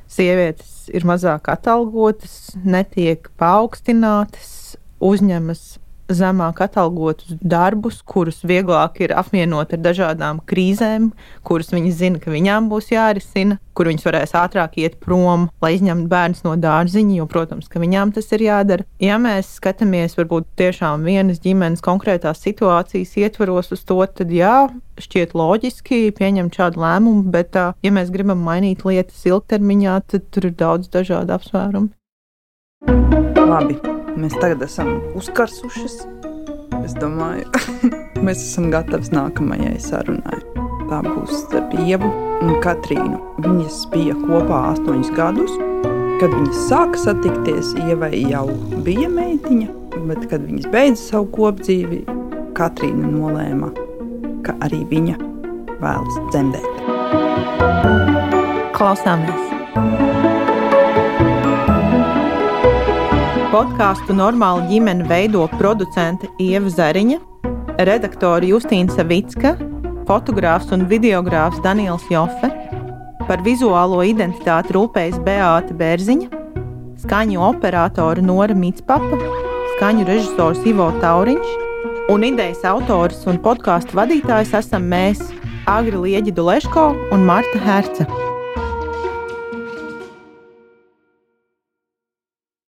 sievietes 0.10 0.90
ir 0.94 1.06
mazāk 1.08 1.50
atalgotas, 1.54 2.56
netiek 2.66 3.30
paaugstinātas, 3.42 4.78
uzņemas 5.06 5.66
zemāk 6.12 6.62
atalgotus 6.66 7.36
darbus, 7.42 8.02
kurus 8.06 8.44
vieglāk 8.46 9.00
ir 9.02 9.14
apvienot 9.18 9.74
ar 9.74 9.82
dažādām 9.82 10.42
krīzēm, 10.48 11.10
kuras 11.46 11.72
viņas 11.74 11.98
zina, 12.00 12.22
ka 12.22 12.34
viņām 12.34 12.70
būs 12.70 12.92
jārisina, 12.94 13.58
kur 13.76 13.90
viņas 13.90 14.06
varēs 14.08 14.36
ātrāk 14.38 14.78
iet 14.82 15.00
prom, 15.02 15.50
lai 15.64 15.76
izņemtu 15.76 16.10
bērnus 16.12 16.46
no 16.46 16.56
dārziņa, 16.62 17.18
jo, 17.20 17.28
protams, 17.32 17.70
ka 17.72 17.82
viņām 17.82 18.14
tas 18.16 18.30
ir 18.38 18.46
jādara. 18.46 18.86
Ja 19.02 19.18
mēs 19.22 19.56
skatāmies 19.58 20.18
varbūt 20.20 20.48
tiešām 20.62 21.06
vienas 21.08 21.42
ģimenes 21.44 21.84
konkrētās 21.86 22.44
situācijas 22.46 23.18
ietvaros 23.26 23.74
uz 23.76 23.84
to, 23.88 24.00
tad 24.06 24.32
jā, 24.34 24.68
šķiet 25.02 25.36
loģiski 25.36 26.14
pieņemt 26.16 26.56
šādu 26.56 26.86
lēmumu, 26.86 27.28
bet, 27.34 27.58
ja 27.58 27.94
mēs 27.94 28.14
gribam 28.14 28.46
mainīt 28.46 28.86
lietas 28.88 29.26
ilgtermiņā, 29.28 30.00
tad 30.14 30.32
tur 30.32 30.52
ir 30.52 30.58
daudz 30.60 30.92
dažādu 30.94 31.36
apsvērumu. 31.40 31.94
Labi 33.46 33.78
Mēs 34.16 34.36
tagad 34.40 34.62
esam 34.64 34.94
uzkarsušas. 35.20 35.96
Es 36.86 36.94
domāju, 36.96 37.48
mēs 38.26 38.40
esam 38.40 38.70
gatavi 38.72 39.12
nākamajai 39.12 39.76
sarunai. 39.84 40.40
Tā 40.86 41.02
būs 41.04 41.34
starp 41.42 41.74
Ievu 41.82 42.08
un 42.46 42.54
Katrīnu. 42.64 43.18
Viņas 43.44 43.82
bija 43.92 44.16
kopā 44.22 44.62
astoņus 44.72 45.12
gadus. 45.18 45.56
Kad 46.22 46.32
viņas 46.32 46.62
sāka 46.70 47.02
satikties, 47.02 47.74
Ievai 47.90 48.22
jau 48.30 48.46
bija 48.86 49.10
meitiņa, 49.12 49.68
bet 50.08 50.30
kad 50.32 50.46
viņas 50.46 50.70
beidza 50.72 51.02
savu 51.02 51.28
kopdzīvi, 51.36 52.06
Katrīna 52.56 53.10
nolēma, 53.12 53.74
ka 54.48 54.56
arī 54.64 54.86
viņa 54.94 55.18
vēlas 55.82 56.22
dzemdēt. 56.32 56.72
Klausāmies! 58.78 60.35
Podkāstu 63.56 64.12
normāli 64.12 64.66
ģimene 64.68 65.06
veido 65.08 65.46
producente 65.54 66.28
Ieva 66.44 66.68
Zariņa, 66.68 67.22
redaktore 67.88 68.50
Justīna 68.50 68.92
Savicka, 68.92 69.54
fotogrāfs 70.10 70.74
un 70.76 70.84
videogrāfs 70.90 71.62
Daniels 71.64 72.04
Jofe, 72.12 72.50
par 73.30 73.46
vizuālo 73.48 74.02
identitāti 74.04 74.76
rūpējas 74.76 75.24
Beāta 75.24 75.78
Bērziņa, 75.80 76.44
skaņu 77.06 77.48
operātora 77.48 78.28
Nora 78.28 78.60
Mitspapa, 78.60 79.22
skaņu 79.78 80.04
režisors 80.12 80.68
Ivo 80.68 80.92
Tauriņš 81.00 82.12
un 82.12 82.28
idejas 82.28 82.68
autors 82.68 83.24
un 83.24 83.40
podkāstu 83.40 83.96
vadītājs 83.96 84.52
esam 84.66 84.92
mēs, 84.92 85.24
Agri 85.64 85.96
Lieģidu 85.96 86.52
Leško 86.52 86.90
un 87.16 87.24
Marta 87.24 87.64
Herce. 87.64 88.25